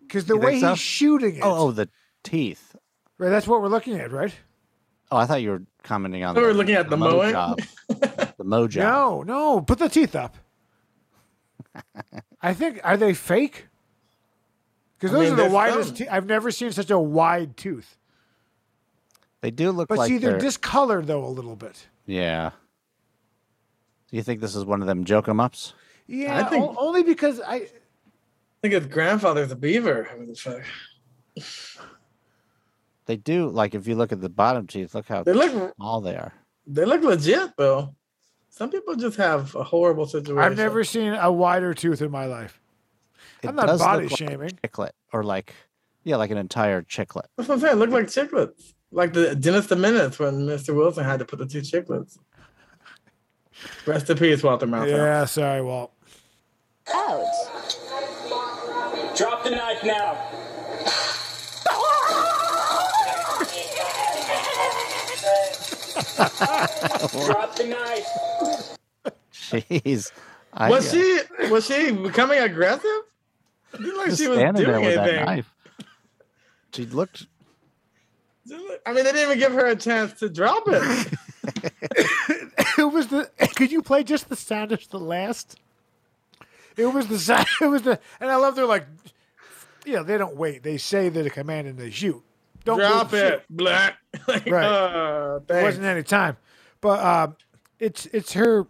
Because 0.00 0.26
the 0.26 0.34
You 0.34 0.40
way 0.40 0.60
so? 0.60 0.70
he's 0.70 0.78
shooting 0.78 1.36
it, 1.36 1.42
Oh, 1.42 1.68
oh, 1.68 1.70
the 1.72 1.88
teeth. 2.22 2.71
Right, 3.22 3.30
that's 3.30 3.46
what 3.46 3.60
we're 3.62 3.68
looking 3.68 3.94
at, 3.98 4.10
right? 4.12 4.34
Oh, 5.10 5.16
I 5.16 5.26
thought 5.26 5.42
you 5.42 5.50
were 5.50 5.62
commenting 5.82 6.24
on. 6.24 6.34
We 6.34 6.40
the, 6.40 6.46
were 6.46 6.54
looking 6.54 6.74
at 6.74 6.88
the 6.90 6.96
mow 6.96 7.10
mowing. 7.10 7.32
job. 7.32 7.60
The 8.38 8.44
mow 8.44 8.66
job. 8.66 8.82
No, 8.82 9.22
no, 9.22 9.60
put 9.60 9.78
the 9.78 9.88
teeth 9.88 10.16
up. 10.16 10.36
I 12.42 12.54
think 12.54 12.80
are 12.82 12.96
they 12.96 13.14
fake? 13.14 13.66
Because 14.98 15.14
I 15.14 15.18
those 15.20 15.30
mean, 15.30 15.40
are 15.40 15.48
the 15.48 15.54
widest. 15.54 15.88
some. 15.88 15.96
Te- 15.96 16.08
I've 16.08 16.26
never 16.26 16.50
seen 16.50 16.72
such 16.72 16.90
a 16.90 16.98
wide 16.98 17.56
tooth. 17.56 17.96
They 19.42 19.50
do 19.50 19.70
look 19.70 19.88
But 19.88 19.98
like 19.98 20.08
see, 20.08 20.18
they're 20.18 20.32
they're. 20.32 20.40
discolored 20.40 21.06
though 21.06 21.24
a 21.24 21.28
little 21.28 21.56
bit. 21.56 21.86
Yeah. 22.06 22.50
Do 24.10 24.16
you 24.16 24.22
think 24.22 24.40
this 24.40 24.56
is 24.56 24.64
one 24.64 24.80
of 24.80 24.86
them 24.88 25.04
joke 25.04 25.28
'em 25.28 25.38
ups? 25.40 25.74
Yeah, 26.06 26.42
think- 26.48 26.64
o- 26.64 26.76
only 26.78 27.02
because 27.02 27.40
I. 27.40 27.54
I 27.54 27.68
think 28.62 28.74
his 28.74 28.86
grandfather's 28.86 29.50
a 29.52 29.56
beaver. 29.56 30.08
I 30.12 30.16
mean, 30.16 30.30
it's 30.30 30.46
like- 30.46 30.64
They 33.06 33.16
do. 33.16 33.48
Like 33.48 33.74
if 33.74 33.86
you 33.86 33.94
look 33.94 34.12
at 34.12 34.20
the 34.20 34.28
bottom 34.28 34.66
teeth, 34.66 34.94
look 34.94 35.06
how 35.08 35.22
They 35.24 35.32
look 35.32 35.74
small 35.76 36.00
they 36.00 36.14
are. 36.16 36.32
they 36.66 36.84
look 36.84 37.02
legit 37.02 37.56
though. 37.56 37.94
Some 38.50 38.70
people 38.70 38.94
just 38.96 39.16
have 39.16 39.54
a 39.54 39.64
horrible 39.64 40.06
situation. 40.06 40.38
I've 40.38 40.56
never 40.56 40.84
seen 40.84 41.14
a 41.14 41.32
wider 41.32 41.72
tooth 41.74 42.02
in 42.02 42.10
my 42.10 42.26
life. 42.26 42.60
It 43.42 43.48
I'm 43.48 43.56
not 43.56 43.66
does 43.66 43.80
body 43.80 44.02
look 44.04 44.12
like 44.12 44.18
shaming. 44.30 44.50
chiclet 44.62 44.90
or 45.12 45.24
like, 45.24 45.54
yeah, 46.04 46.16
like 46.16 46.30
an 46.30 46.36
entire 46.36 46.82
chiclet. 46.82 47.24
That's 47.36 47.48
what 47.48 47.56
I'm 47.56 47.60
saying. 47.60 47.72
It 47.76 47.78
looked 47.78 47.92
like 47.92 48.06
chiclets. 48.06 48.74
Like 48.90 49.14
the 49.14 49.34
Dennis 49.34 49.66
the 49.66 49.76
Menace 49.76 50.18
when 50.18 50.46
Mr. 50.46 50.74
Wilson 50.76 51.02
had 51.04 51.18
to 51.20 51.24
put 51.24 51.38
the 51.38 51.46
two 51.46 51.60
chiclets. 51.62 52.18
Rest 53.86 54.10
in 54.10 54.18
peace, 54.18 54.42
Walter 54.42 54.66
Matthau. 54.66 54.88
Yeah, 54.88 55.24
sorry, 55.24 55.62
Walt. 55.62 55.92
Drop 59.16 59.44
the 59.44 59.50
knife 59.50 59.82
now. 59.84 60.18
Drop 66.16 67.56
the 67.56 67.66
knife. 67.68 68.78
Jeez. 69.32 70.12
I, 70.54 70.68
Was 70.68 70.92
uh, 70.92 70.96
she 70.96 71.48
was 71.50 71.66
she 71.66 71.92
becoming 71.92 72.38
aggressive? 72.38 72.84
It 73.74 73.78
didn't 73.78 73.96
like 73.96 74.06
she 74.16 74.28
was 74.28 74.38
standing 74.38 74.64
there 74.64 74.72
doing 74.74 74.84
with 74.84 74.94
that 74.96 75.08
anything. 75.08 75.24
knife? 75.24 75.54
She 76.74 76.86
looked. 76.86 77.26
I 78.84 78.92
mean, 78.92 79.04
they 79.04 79.12
didn't 79.12 79.22
even 79.22 79.38
give 79.38 79.52
her 79.52 79.66
a 79.66 79.76
chance 79.76 80.18
to 80.20 80.28
drop 80.28 80.64
it. 80.66 81.12
it 82.78 82.92
was 82.92 83.06
the. 83.08 83.30
Could 83.56 83.72
you 83.72 83.82
play 83.82 84.02
just 84.02 84.28
the 84.28 84.36
sound 84.36 84.72
of 84.72 84.86
the 84.90 84.98
last? 84.98 85.58
It 86.76 86.86
was 86.86 87.06
the 87.06 87.18
sound. 87.18 87.46
It 87.60 87.66
was 87.66 87.82
the. 87.82 87.98
And 88.20 88.30
I 88.30 88.36
love 88.36 88.56
they're 88.56 88.66
like, 88.66 88.86
you 89.86 89.94
know, 89.94 90.02
they 90.02 90.18
don't 90.18 90.36
wait. 90.36 90.62
They 90.62 90.76
say 90.76 91.08
the 91.08 91.30
command 91.30 91.66
and 91.68 91.78
they 91.78 91.90
shoot. 91.90 92.22
Don't 92.64 92.78
drop 92.78 93.12
it, 93.12 93.30
shoot. 93.32 93.42
black. 93.50 93.96
like, 94.28 94.46
Right. 94.46 94.64
uh, 94.64 95.40
There 95.46 95.62
wasn't 95.64 95.84
any 95.86 96.02
time, 96.02 96.36
but 96.80 97.00
um, 97.04 97.36
it's 97.78 98.06
it's 98.06 98.32
her, 98.34 98.66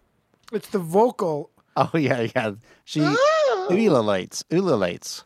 it's 0.51 0.69
the 0.69 0.79
vocal. 0.79 1.49
Oh 1.75 1.91
yeah, 1.97 2.27
yeah. 2.35 2.53
She 2.85 3.01
Ah. 3.03 3.15
ululates, 3.69 4.43
ululates. 4.51 5.23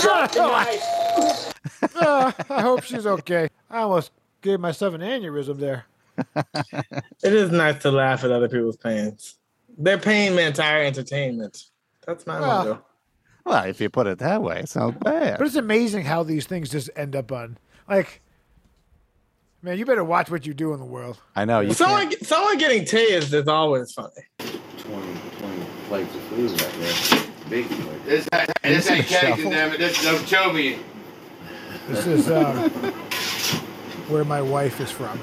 Drop 0.00 0.30
the 0.32 0.40
knife. 0.46 1.52
Uh, 1.96 2.32
I 2.50 2.60
hope 2.60 2.82
she's 2.82 3.06
okay. 3.06 3.48
I 3.70 3.80
almost 3.80 4.10
gave 4.42 4.60
myself 4.60 4.94
an 4.94 5.00
aneurysm 5.00 5.58
there. 5.58 5.86
It 7.24 7.32
is 7.32 7.50
nice 7.50 7.80
to 7.82 7.90
laugh 7.90 8.22
at 8.24 8.30
other 8.30 8.48
people's 8.48 8.76
pains. 8.76 9.36
Their 9.78 9.98
pain 9.98 10.34
meant 10.34 10.60
our 10.60 10.82
entertainment. 10.82 11.64
That's 12.06 12.26
my 12.26 12.40
Well, 12.40 12.48
motto. 12.64 12.84
Well, 13.44 13.64
if 13.64 13.80
you 13.80 13.90
put 13.90 14.06
it 14.06 14.18
that 14.20 14.42
way, 14.42 14.60
it 14.60 14.68
sounds 14.68 14.96
bad. 15.00 15.38
But 15.38 15.46
it's 15.46 15.56
amazing 15.56 16.04
how 16.04 16.22
these 16.22 16.46
things 16.46 16.70
just 16.70 16.90
end 16.96 17.14
up 17.16 17.30
on 17.32 17.58
like. 17.88 18.20
Man, 19.62 19.78
you 19.78 19.86
better 19.86 20.04
watch 20.04 20.30
what 20.30 20.44
you 20.46 20.52
do 20.52 20.74
in 20.74 20.78
the 20.78 20.84
world. 20.84 21.18
I 21.34 21.46
know 21.46 21.60
you. 21.60 21.72
Someone, 21.72 22.10
can't- 22.10 22.26
someone 22.26 22.58
getting 22.58 22.82
tased 22.82 23.32
is 23.32 23.48
always 23.48 23.92
funny. 23.92 24.10
20, 24.38 24.52
20 25.38 25.64
plates 25.88 26.14
of 26.14 26.20
food 26.24 26.50
right 26.50 26.72
there. 26.80 27.26
Big 27.48 27.66
plate. 27.70 28.04
This, 28.04 28.28
this 28.62 28.90
ain't 28.90 29.06
Kennington, 29.06 29.50
damn 29.50 29.72
it. 29.72 29.78
This 29.78 29.98
is 30.00 30.06
Okeechobee. 30.06 30.78
This 31.88 32.06
is 32.06 32.30
um, 32.30 32.70
where 34.08 34.24
my 34.24 34.42
wife 34.42 34.80
is 34.80 34.90
from. 34.90 35.18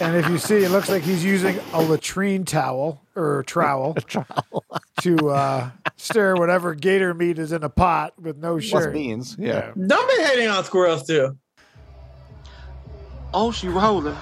And 0.00 0.14
if 0.16 0.28
you 0.28 0.38
see, 0.38 0.62
it 0.62 0.70
looks 0.70 0.88
like 0.90 1.02
he's 1.02 1.24
using 1.24 1.58
a 1.72 1.82
latrine 1.82 2.44
towel 2.44 3.00
or 3.14 3.42
trowel 3.44 3.96
to 5.00 5.30
uh, 5.30 5.70
stir 5.96 6.36
whatever 6.36 6.74
gator 6.74 7.14
meat 7.14 7.38
is 7.38 7.50
in 7.52 7.64
a 7.64 7.68
pot 7.70 8.12
with 8.20 8.36
no 8.36 8.58
Plus 8.58 8.64
shirt. 8.64 8.92
beans. 8.92 9.36
Yeah. 9.38 9.72
Don't 9.74 10.08
be 10.16 10.22
hating 10.22 10.48
on 10.48 10.64
squirrels 10.64 11.06
too. 11.06 11.36
Oh, 13.32 13.50
she 13.52 13.68
rolling. 13.68 14.16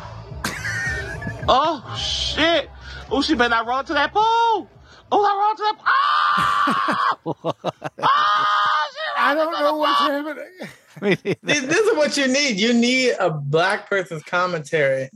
oh 1.48 1.96
shit! 1.98 2.70
Oh, 3.10 3.20
she 3.20 3.34
better 3.34 3.50
not 3.50 3.66
run 3.66 3.84
to 3.86 3.94
that 3.94 4.12
pool. 4.12 4.22
Oh, 4.22 4.68
I 5.12 5.36
run 5.36 5.56
to 5.56 5.62
that. 5.62 5.76
Ah! 5.84 7.18
ah! 8.02 8.88
She 8.92 9.00
I 9.16 9.34
don't 9.34 9.52
know 9.52 9.76
what's 9.76 10.00
happening. 10.00 10.68
This, 11.00 11.18
this 11.42 11.78
is 11.86 11.96
what 11.96 12.16
you 12.16 12.28
need. 12.28 12.58
You 12.58 12.72
need 12.72 13.12
a 13.18 13.30
black 13.30 13.88
person's 13.88 14.22
commentary 14.22 15.10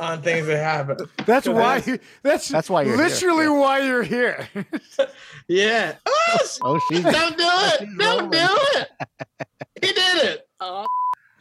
on 0.00 0.22
things 0.22 0.46
that 0.46 0.58
happen. 0.58 0.96
That's 1.26 1.48
why. 1.48 1.80
that's- 1.80 1.98
That's 2.22 2.48
That's 2.48 2.70
why 2.70 2.82
you're 2.82 2.96
here. 2.96 3.06
literally 3.06 3.48
why 3.48 3.78
you're 3.80 4.02
here. 4.02 4.48
Yeah. 5.48 5.94
Oh, 6.04 6.38
Oh, 6.62 6.80
she's 6.90 7.02
don't 7.02 7.38
do 7.38 7.44
oh, 7.46 7.70
it. 7.74 7.88
she's 7.88 7.96
Don't 7.96 8.30
do 8.30 8.38
it. 8.38 8.88
He 9.80 9.92
did 9.92 10.24
it. 10.24 10.48
Oh. 10.60 10.86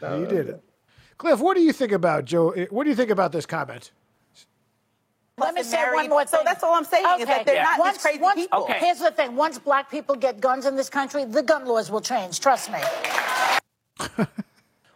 you 0.01 0.25
did 0.27 0.47
it, 0.49 0.63
Cliff. 1.17 1.39
What 1.41 1.55
do 1.57 1.61
you 1.61 1.73
think 1.73 1.91
about 1.91 2.23
Joe? 2.23 2.51
Eh, 2.51 2.67
what 2.69 2.85
do 2.85 2.89
you 2.91 2.95
think 2.95 3.09
about 3.09 3.31
this 3.33 3.45
comment? 3.45 3.91
Let 5.39 5.53
me 5.55 5.61
say 5.63 5.83
one 5.91 6.07
more 6.09 6.23
thing. 6.23 6.39
So 6.39 6.43
that's 6.45 6.63
all 6.63 6.73
I'm 6.73 6.83
saying 6.85 7.05
is 7.19 7.27
that 7.27 7.45
they're 7.45 7.61
not 7.63 7.79
once, 7.79 7.97
crazy 8.01 8.19
once, 8.19 8.39
people. 8.39 8.63
Okay. 8.63 8.79
Here's 8.79 8.99
the 8.99 9.11
thing: 9.11 9.35
once 9.35 9.59
black 9.59 9.89
people 9.91 10.15
get 10.15 10.39
guns 10.39 10.65
in 10.65 10.75
this 10.75 10.89
country, 10.89 11.25
the 11.25 11.43
gun 11.43 11.65
laws 11.65 11.91
will 11.91 12.01
change. 12.01 12.39
Trust 12.39 12.71
me. 12.71 12.79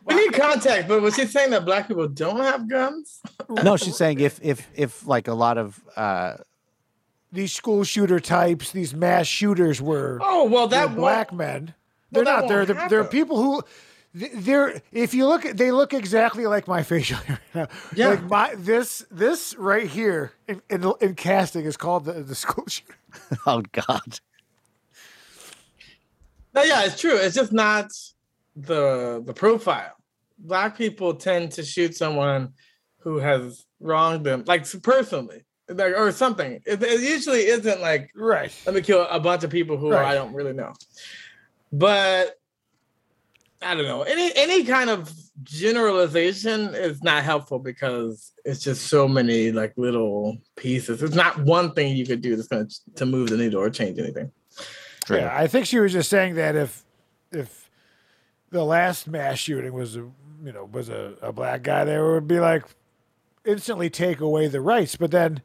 We 0.04 0.16
need 0.16 0.34
context, 0.34 0.88
but 0.88 1.02
was 1.02 1.16
she 1.16 1.26
saying 1.28 1.52
that 1.52 1.64
black 1.64 1.88
people 1.88 2.08
don't 2.08 2.40
have 2.42 2.68
guns? 2.68 3.22
no, 3.50 3.78
she's 3.78 3.96
saying 3.96 4.20
if 4.20 4.40
if 4.42 4.68
if 4.76 5.06
like 5.06 5.28
a 5.28 5.34
lot 5.34 5.58
of 5.58 5.80
uh 5.96 6.38
These 7.32 7.54
school 7.54 7.84
shooter 7.84 8.20
types, 8.20 8.72
these 8.72 8.94
mass 8.96 9.28
shooters 9.28 9.80
were. 9.82 10.20
Oh 10.22 10.46
well, 10.46 10.68
they're 10.68 10.88
that 10.88 10.96
black 10.96 11.32
men. 11.32 11.76
They're 12.12 12.24
Well, 12.26 12.42
not. 12.42 12.48
They're 12.48 12.58
won't 12.66 12.68
they're, 12.68 12.90
they're 12.90 13.04
people 13.06 13.38
who. 13.42 13.64
They're 14.14 14.82
if 14.92 15.14
you 15.14 15.26
look 15.28 15.44
they 15.44 15.72
look 15.72 15.94
exactly 15.94 16.46
like 16.46 16.68
my 16.68 16.84
facial 16.92 17.18
hair 17.18 17.40
right 17.56 17.70
now. 17.70 17.78
Yeah. 17.96 18.08
Like 18.10 18.24
my 18.24 18.56
this 18.58 19.06
this 19.10 19.56
right 19.56 19.88
here 19.88 20.34
in, 20.50 20.62
in, 20.70 20.92
in 21.00 21.16
casting 21.16 21.64
is 21.66 21.78
called 21.78 22.04
the, 22.06 22.14
the 22.14 22.36
school 22.36 22.66
shooter. 22.68 22.96
oh 23.46 23.62
god. 23.72 24.20
No, 26.54 26.64
yeah, 26.64 26.84
it's 26.84 27.00
true. 27.00 27.16
It's 27.16 27.36
just 27.36 27.54
not 27.54 27.92
the 28.66 29.22
the 29.26 29.34
profile. 29.34 29.94
Black 30.40 30.78
people 30.78 31.14
tend 31.14 31.52
to 31.54 31.64
shoot 31.64 31.96
someone 31.96 32.54
who 33.00 33.18
has 33.18 33.66
wronged 33.80 34.26
them, 34.26 34.44
like 34.48 34.66
personally, 34.82 35.44
like, 35.70 35.94
or 35.96 36.12
something. 36.12 36.62
It, 36.66 36.82
it 36.82 37.02
usually 37.02 37.46
isn't 37.46 37.82
like 37.82 38.10
Right. 38.16 38.52
let 38.66 38.76
me 38.76 38.82
kill 38.82 39.08
a 39.10 39.20
bunch 39.20 39.44
of 39.44 39.50
people 39.50 39.78
who 39.78 39.92
Right. 39.92 40.06
I 40.06 40.14
don't 40.16 40.34
really 40.34 40.54
know. 40.54 40.74
But 41.72 42.38
I 43.62 43.76
don't 43.76 43.86
know. 43.86 44.02
Any 44.02 44.32
any 44.36 44.64
kind 44.64 44.90
of 44.90 45.12
generalization 45.44 46.74
is 46.74 47.04
not 47.04 47.24
helpful 47.24 47.60
because 47.60 48.32
it's 48.44 48.64
just 48.64 48.88
so 48.88 49.08
many 49.08 49.52
like 49.52 49.74
little 49.78 50.38
pieces. 50.56 51.04
It's 51.04 51.16
not 51.16 51.40
one 51.44 51.74
thing 51.74 51.96
you 51.96 52.06
could 52.06 52.22
do 52.22 52.36
that's 52.36 52.48
going 52.48 52.68
to 52.68 52.76
to 52.96 53.06
move 53.06 53.30
the 53.30 53.38
needle 53.38 53.62
or 53.62 53.70
change 53.70 54.00
anything. 54.00 54.32
Yeah, 55.10 55.32
I 55.36 55.48
think 55.48 55.66
she 55.66 55.80
was 55.80 55.92
just 55.92 56.10
saying 56.10 56.36
that 56.36 56.56
if 56.56 56.84
if 57.32 57.61
the 58.52 58.64
last 58.64 59.08
mass 59.08 59.40
shooting 59.40 59.74
was 59.74 59.96
a 59.96 60.08
you 60.44 60.52
know 60.54 60.66
was 60.72 60.90
a, 60.90 61.16
a 61.22 61.32
black 61.32 61.64
guy, 61.64 61.84
there 61.86 62.12
would 62.14 62.28
be 62.28 62.40
like 62.40 62.64
instantly 63.46 63.90
take 63.90 64.20
away 64.20 64.48
the 64.48 64.62
rights. 64.62 64.96
But 64.96 65.12
then 65.12 65.42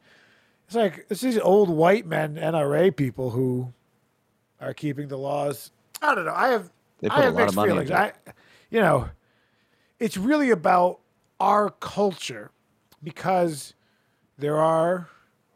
it's 0.65 0.75
like 0.75 1.05
it's 1.09 1.21
these 1.21 1.39
old 1.39 1.69
white 1.69 2.05
men 2.05 2.35
NRA 2.35 2.95
people 2.95 3.31
who 3.31 3.73
are 4.61 4.73
keeping 4.73 5.07
the 5.07 5.17
laws. 5.17 5.71
I 6.01 6.13
don't 6.13 6.25
know. 6.25 6.33
I 6.33 6.49
have 6.49 6.71
They 6.99 7.09
I 7.09 7.15
put 7.15 7.19
a 7.19 7.23
have 7.23 7.33
lot 7.33 7.39
of 7.39 7.45
mixed 7.45 7.55
money 7.55 7.69
feelings. 7.69 7.91
I 7.91 8.13
you 8.69 8.81
know 8.81 9.09
it's 9.99 10.17
really 10.17 10.49
about 10.51 10.99
our 11.39 11.69
culture 11.69 12.51
because 13.01 13.73
there 14.37 14.57
are 14.57 15.09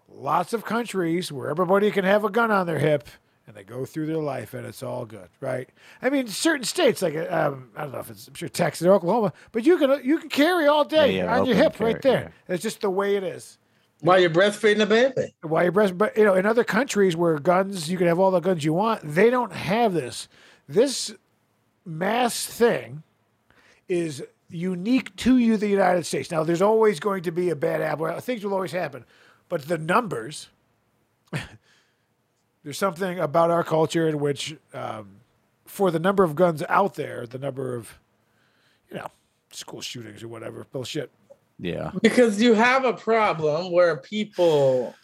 lots 0.07 0.53
of 0.53 0.65
countries 0.65 1.31
where 1.31 1.49
everybody 1.49 1.91
can 1.91 2.05
have 2.05 2.23
a 2.23 2.29
gun 2.29 2.51
on 2.51 2.65
their 2.67 2.79
hip 2.79 3.07
and 3.51 3.57
they 3.57 3.63
go 3.65 3.83
through 3.83 4.05
their 4.05 4.17
life 4.17 4.53
and 4.53 4.65
it's 4.65 4.81
all 4.81 5.05
good, 5.05 5.27
right? 5.41 5.69
I 6.01 6.09
mean, 6.09 6.27
certain 6.27 6.63
states 6.63 7.01
like 7.01 7.17
um, 7.29 7.69
I 7.75 7.83
don't 7.83 7.91
know 7.91 7.99
if 7.99 8.09
it's 8.09 8.29
I'm 8.29 8.33
sure 8.33 8.47
Texas 8.47 8.87
or 8.87 8.93
Oklahoma, 8.93 9.33
but 9.51 9.65
you 9.65 9.77
can 9.77 9.99
you 10.05 10.19
can 10.19 10.29
carry 10.29 10.67
all 10.67 10.85
day 10.85 11.17
Yeah, 11.17 11.25
yeah, 11.25 11.37
on 11.37 11.45
your 11.45 11.55
open 11.55 11.63
hip 11.63 11.79
right 11.81 12.01
carry, 12.01 12.01
there. 12.01 12.33
It's 12.47 12.63
just 12.63 12.79
the 12.79 12.89
way 12.89 13.17
it 13.17 13.23
is. 13.23 13.57
While 13.99 14.19
you're 14.19 14.29
breastfeeding 14.29 14.81
a 14.81 14.85
baby. 14.85 15.35
While 15.41 15.63
you're 15.63 15.73
breast, 15.73 15.97
but 15.97 16.15
you 16.17 16.23
know, 16.23 16.33
in 16.33 16.45
other 16.45 16.63
countries 16.63 17.15
where 17.17 17.37
guns 17.39 17.91
you 17.91 17.97
can 17.97 18.07
have 18.07 18.19
all 18.19 18.31
the 18.31 18.39
guns 18.39 18.63
you 18.63 18.71
want, 18.73 19.01
they 19.03 19.29
don't 19.29 19.51
have 19.51 19.93
this. 19.93 20.29
This 20.69 21.13
mass 21.85 22.45
thing 22.45 23.03
is 23.89 24.23
unique 24.49 25.13
to 25.17 25.37
you, 25.37 25.57
the 25.57 25.67
United 25.67 26.05
States. 26.05 26.31
Now, 26.31 26.45
there's 26.45 26.61
always 26.61 27.01
going 27.01 27.23
to 27.23 27.31
be 27.31 27.49
a 27.49 27.55
bad 27.55 27.81
apple. 27.81 28.09
Things 28.21 28.45
will 28.45 28.53
always 28.53 28.71
happen, 28.71 29.03
but 29.49 29.67
the 29.67 29.77
numbers. 29.77 30.47
There's 32.63 32.77
something 32.77 33.19
about 33.19 33.49
our 33.49 33.63
culture 33.63 34.07
in 34.07 34.19
which, 34.19 34.55
um, 34.73 35.17
for 35.65 35.89
the 35.91 35.99
number 35.99 36.23
of 36.23 36.35
guns 36.35 36.63
out 36.69 36.95
there, 36.95 37.25
the 37.25 37.39
number 37.39 37.75
of, 37.75 37.97
you 38.89 38.97
know, 38.97 39.07
school 39.51 39.81
shootings 39.81 40.21
or 40.23 40.27
whatever 40.27 40.65
bullshit. 40.71 41.09
Yeah. 41.59 41.91
Because 42.01 42.41
you 42.41 42.53
have 42.53 42.85
a 42.85 42.93
problem 42.93 43.71
where 43.71 43.97
people, 43.97 44.95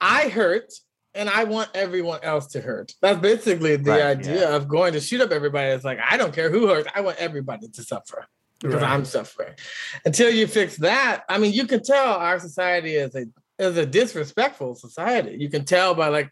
I 0.00 0.28
hurt 0.28 0.72
and 1.14 1.28
I 1.28 1.44
want 1.44 1.70
everyone 1.74 2.20
else 2.22 2.46
to 2.48 2.60
hurt. 2.60 2.92
That's 3.00 3.20
basically 3.20 3.76
the 3.76 3.90
Right, 3.90 4.02
idea 4.02 4.54
of 4.54 4.68
going 4.68 4.92
to 4.94 5.00
shoot 5.00 5.20
up 5.20 5.30
everybody. 5.30 5.70
It's 5.70 5.84
like, 5.84 5.98
I 6.08 6.16
don't 6.16 6.34
care 6.34 6.50
who 6.50 6.68
hurts, 6.68 6.88
I 6.94 7.00
want 7.00 7.18
everybody 7.18 7.68
to 7.68 7.82
suffer 7.82 8.26
because 8.60 8.82
Right. 8.82 8.90
I'm 8.90 9.04
suffering. 9.04 9.54
Until 10.04 10.30
you 10.30 10.46
fix 10.46 10.76
that, 10.78 11.24
I 11.28 11.38
mean, 11.38 11.52
you 11.52 11.66
can 11.66 11.82
tell 11.82 12.14
our 12.14 12.38
society 12.38 12.94
is 12.96 13.14
a 13.14 13.26
is 13.58 13.76
a 13.76 13.84
disrespectful 13.84 14.76
society. 14.76 15.36
You 15.38 15.50
can 15.50 15.64
tell 15.64 15.92
by 15.94 16.08
like 16.08 16.30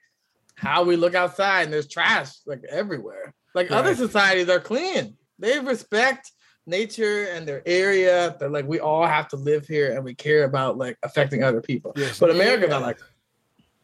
how 0.57 0.83
we 0.83 0.97
look 0.97 1.15
outside 1.15 1.63
and 1.63 1.73
there's 1.73 1.87
trash 1.87 2.31
like 2.47 2.63
everywhere. 2.69 3.33
Like 3.55 3.71
other 3.71 3.95
societies 3.95 4.49
are 4.49 4.61
clean. 4.61 5.17
They 5.39 5.59
respect 5.61 6.33
nature 6.67 7.25
and 7.27 7.47
their 7.47 7.63
area. 7.67 8.37
They're 8.39 8.49
like 8.51 8.67
we 8.67 8.81
all 8.81 9.07
have 9.07 9.29
to 9.29 9.37
live 9.37 9.67
here 9.67 9.95
and 9.95 10.05
we 10.05 10.15
care 10.15 10.45
about 10.45 10.77
like 10.77 10.99
affecting 11.03 11.43
other 11.43 11.61
people. 11.61 11.93
Yes. 11.97 12.19
But 12.19 12.31
America's 12.31 12.69
Yeah. 12.69 12.79
not 12.79 12.83
like 12.83 12.99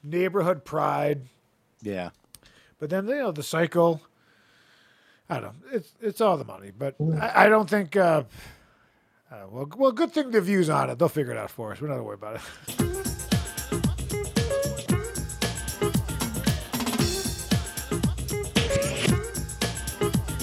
Neighborhood 0.03 0.65
pride. 0.65 1.23
Yeah. 1.81 2.11
But 2.79 2.91
then 2.91 3.07
you 3.07 3.15
know 3.17 3.33
the 3.33 3.43
cycle. 3.43 4.01
I 5.31 5.35
don't 5.41 5.45
know. 5.63 5.69
It's 5.73 5.95
it's 6.01 6.21
all 6.21 6.37
the 6.37 6.45
money, 6.45 6.73
but 6.77 6.97
I, 7.21 7.45
I 7.45 7.49
don't 7.49 7.71
think. 7.71 7.97
Uh, 7.97 8.25
uh, 9.31 9.47
well, 9.51 9.71
well, 9.77 9.93
good 9.93 10.13
thing 10.13 10.31
the 10.31 10.41
View's 10.43 10.69
on 10.69 10.91
it. 10.91 10.99
They'll 10.99 11.09
figure 11.09 11.33
it 11.33 11.39
out 11.39 11.51
for 11.51 11.73
us. 11.73 11.81
We're 11.81 11.89
not 11.89 11.95
gonna 11.95 12.05
worry 12.05 12.15
about 12.15 12.37
it. 12.37 12.83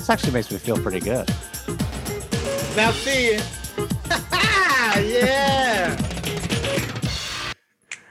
This 0.10 0.16
actually 0.24 0.34
makes 0.34 0.52
me 0.52 0.58
feel 0.58 0.76
pretty 0.76 1.02
good. 1.02 1.28
now 2.76 2.90
see 2.90 3.34
yeah. 5.08 5.96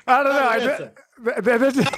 I 0.06 0.22
don't 0.22 0.32
know. 0.32 0.48
I, 0.48 0.58
th- 1.42 1.74
th- 1.74 1.88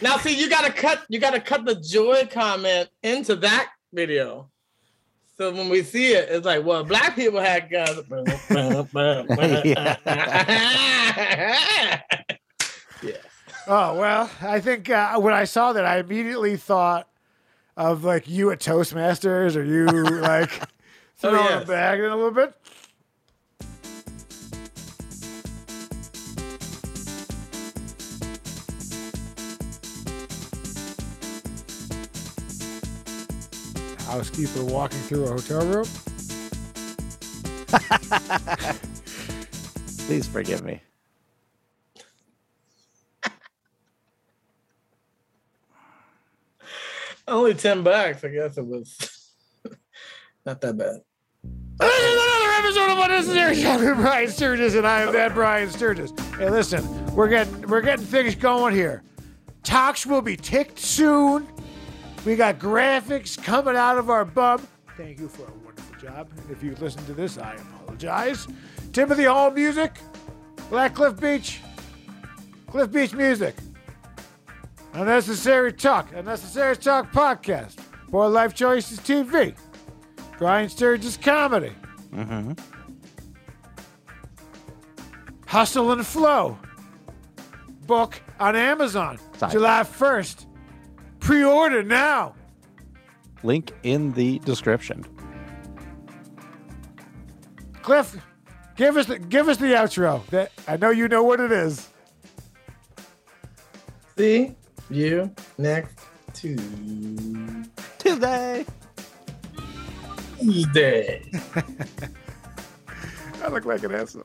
Now 0.00 0.16
see 0.16 0.34
you 0.40 0.48
gotta 0.48 0.72
cut 0.72 1.04
you 1.10 1.20
gotta 1.20 1.42
cut 1.42 1.66
the 1.66 1.74
joy 1.74 2.26
comment 2.32 2.88
into 3.02 3.36
that 3.36 3.68
video. 3.92 4.50
So 5.36 5.52
when 5.52 5.68
we 5.68 5.82
see 5.82 6.14
it, 6.14 6.30
it's 6.30 6.46
like, 6.46 6.64
well, 6.64 6.82
black 6.82 7.14
people 7.14 7.40
had 7.40 7.70
guns. 7.70 8.00
Yeah, 13.02 13.16
oh 13.66 13.98
well, 13.98 14.30
I 14.40 14.58
think 14.60 14.88
uh, 14.88 15.20
when 15.20 15.34
I 15.34 15.44
saw 15.44 15.74
that, 15.74 15.84
I 15.84 15.98
immediately 15.98 16.56
thought 16.56 17.09
of 17.76 18.04
like 18.04 18.28
you 18.28 18.50
at 18.50 18.60
Toastmasters 18.60 19.56
or 19.56 19.64
you 19.64 19.86
like 20.20 20.50
throwing 21.16 21.36
Oh, 21.36 21.48
yes. 21.48 21.64
a 21.64 21.66
bag 21.66 21.98
in 22.00 22.06
a 22.06 22.16
little 22.16 22.30
bit. 22.30 22.54
Housekeeper 34.06 34.64
walking 34.64 34.98
through 35.00 35.24
a 35.24 35.28
hotel 35.28 35.64
room. 35.66 35.86
Please 40.06 40.26
forgive 40.26 40.64
me. 40.64 40.80
Only 47.40 47.54
10 47.54 47.82
bucks. 47.82 48.22
I 48.22 48.28
guess 48.28 48.58
it 48.58 48.66
was 48.66 48.98
not 50.44 50.60
that 50.60 50.76
bad. 50.76 51.00
This 51.78 51.98
is 51.98 52.12
another 52.12 52.52
episode 52.58 52.90
of 52.90 52.98
Unnecessary 52.98 53.86
with 53.86 53.96
Brian 53.96 54.28
Sturgis, 54.28 54.74
and 54.74 54.86
I 54.86 55.00
am 55.00 55.14
that 55.14 55.32
Brian 55.32 55.70
Sturgis. 55.70 56.12
Hey, 56.36 56.50
listen, 56.50 56.84
we're 57.14 57.28
getting 57.28 57.62
we're 57.62 57.80
getting 57.80 58.04
things 58.04 58.34
going 58.34 58.74
here. 58.74 59.02
Talks 59.62 60.04
will 60.04 60.20
be 60.20 60.36
ticked 60.36 60.78
soon. 60.78 61.48
We 62.26 62.36
got 62.36 62.58
graphics 62.58 63.42
coming 63.42 63.74
out 63.74 63.96
of 63.96 64.10
our 64.10 64.26
bub. 64.26 64.60
Thank 64.98 65.18
you 65.18 65.28
for 65.28 65.46
a 65.46 65.64
wonderful 65.64 65.98
job. 65.98 66.28
If 66.50 66.62
you 66.62 66.76
listen 66.78 67.02
to 67.06 67.14
this, 67.14 67.38
I 67.38 67.54
apologize. 67.54 68.48
Timothy 68.92 69.24
Hall 69.24 69.50
Music, 69.50 69.98
Black 70.68 70.94
Cliff 70.94 71.18
Beach, 71.18 71.62
Cliff 72.66 72.92
Beach 72.92 73.14
Music. 73.14 73.54
Unnecessary 74.92 75.72
Talk, 75.72 76.12
Unnecessary 76.12 76.76
Talk 76.76 77.12
Podcast, 77.12 77.78
for 78.10 78.28
Life 78.28 78.54
Choices 78.54 78.98
TV. 78.98 79.56
Brian 80.38 80.68
Sturgis 80.68 81.16
Comedy. 81.16 81.72
Mm-hmm. 82.12 82.52
Hustle 85.46 85.92
and 85.92 86.06
Flow. 86.06 86.58
Book 87.86 88.20
on 88.38 88.56
Amazon. 88.56 89.18
Sorry. 89.36 89.52
July 89.52 89.82
1st. 89.82 90.46
Pre 91.20 91.44
order 91.44 91.82
now. 91.82 92.34
Link 93.42 93.72
in 93.82 94.12
the 94.12 94.38
description. 94.40 95.04
Cliff, 97.82 98.16
give 98.76 98.96
us 98.96 99.06
the 99.06 99.18
give 99.18 99.48
us 99.48 99.56
the 99.56 99.66
outro. 99.66 100.24
That 100.26 100.52
I 100.68 100.76
know 100.76 100.90
you 100.90 101.08
know 101.08 101.22
what 101.22 101.40
it 101.40 101.50
is. 101.50 101.88
See 104.16 104.54
you 104.90 105.34
next 105.58 105.98
Tuesday. 106.32 107.68
Tuesday. 107.98 108.66
Tuesday. 110.38 111.30
I 113.42 113.48
look 113.48 113.64
like 113.64 113.82
an 113.84 113.94
asshole. 113.94 114.24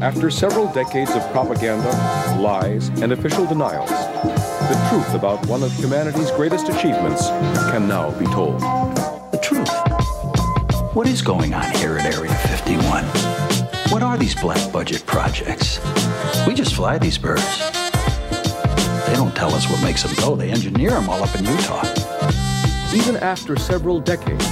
After 0.00 0.30
several 0.30 0.72
decades 0.72 1.10
of 1.14 1.22
propaganda, 1.32 1.90
lies, 2.40 2.88
and 3.00 3.12
official 3.12 3.46
denials, 3.46 3.90
the 3.90 4.86
truth 4.90 5.14
about 5.14 5.44
one 5.46 5.62
of 5.62 5.72
humanity's 5.72 6.30
greatest 6.32 6.68
achievements 6.68 7.28
can 7.70 7.88
now 7.88 8.10
be 8.18 8.26
told. 8.26 8.60
The 8.60 9.38
truth. 9.42 9.70
What 10.94 11.06
is 11.06 11.22
going 11.22 11.54
on 11.54 11.70
here 11.76 11.98
at 11.98 12.14
Area 12.14 12.34
51? 12.34 13.04
What 13.90 14.02
are 14.02 14.16
these 14.16 14.34
black 14.34 14.72
budget 14.72 15.04
projects? 15.06 15.78
We 16.46 16.54
just 16.54 16.74
fly 16.74 16.98
these 16.98 17.18
birds. 17.18 17.75
They 19.06 19.14
don't 19.14 19.34
tell 19.34 19.54
us 19.54 19.68
what 19.70 19.82
makes 19.82 20.02
them 20.02 20.14
go. 20.16 20.34
They 20.34 20.50
engineer 20.50 20.90
them 20.90 21.08
all 21.08 21.22
up 21.22 21.34
in 21.36 21.44
Utah. 21.44 21.82
Even 22.94 23.16
after 23.16 23.56
several 23.56 24.00
decades, 24.00 24.44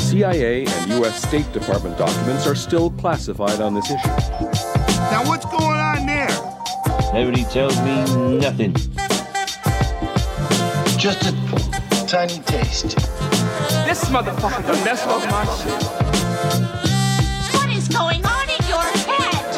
CIA 0.00 0.64
and 0.66 0.90
U.S. 0.92 1.22
State 1.22 1.50
Department 1.52 1.98
documents 1.98 2.46
are 2.46 2.54
still 2.54 2.90
classified 2.90 3.60
on 3.60 3.74
this 3.74 3.90
issue. 3.90 4.08
Now, 5.10 5.22
what's 5.26 5.44
going 5.46 5.78
on 5.78 6.06
there? 6.06 6.28
Nobody 7.12 7.44
tells 7.44 7.78
me 7.82 8.04
nothing. 8.38 8.74
Just 10.98 11.26
a 11.26 11.32
tiny 12.06 12.38
taste. 12.44 12.96
This 13.86 14.04
motherfucker 14.08 14.66
done 14.66 14.84
mess 14.84 15.06
up 15.06 15.20
my 15.30 15.44
shit. 15.56 15.82
What 17.54 17.68
is 17.70 17.88
going 17.88 18.24
on 18.24 18.48
in 18.48 18.66
your 18.68 18.82
head? 19.04 19.54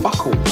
Fuck 0.00 0.51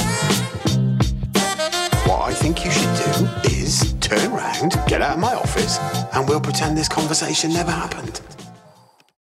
out 5.11 5.17
of 5.17 5.21
my 5.21 5.33
office 5.33 5.77
and 6.13 6.27
we'll 6.27 6.39
pretend 6.39 6.77
this 6.77 6.87
conversation 6.87 7.51
never 7.51 7.71
happened. 7.71 8.21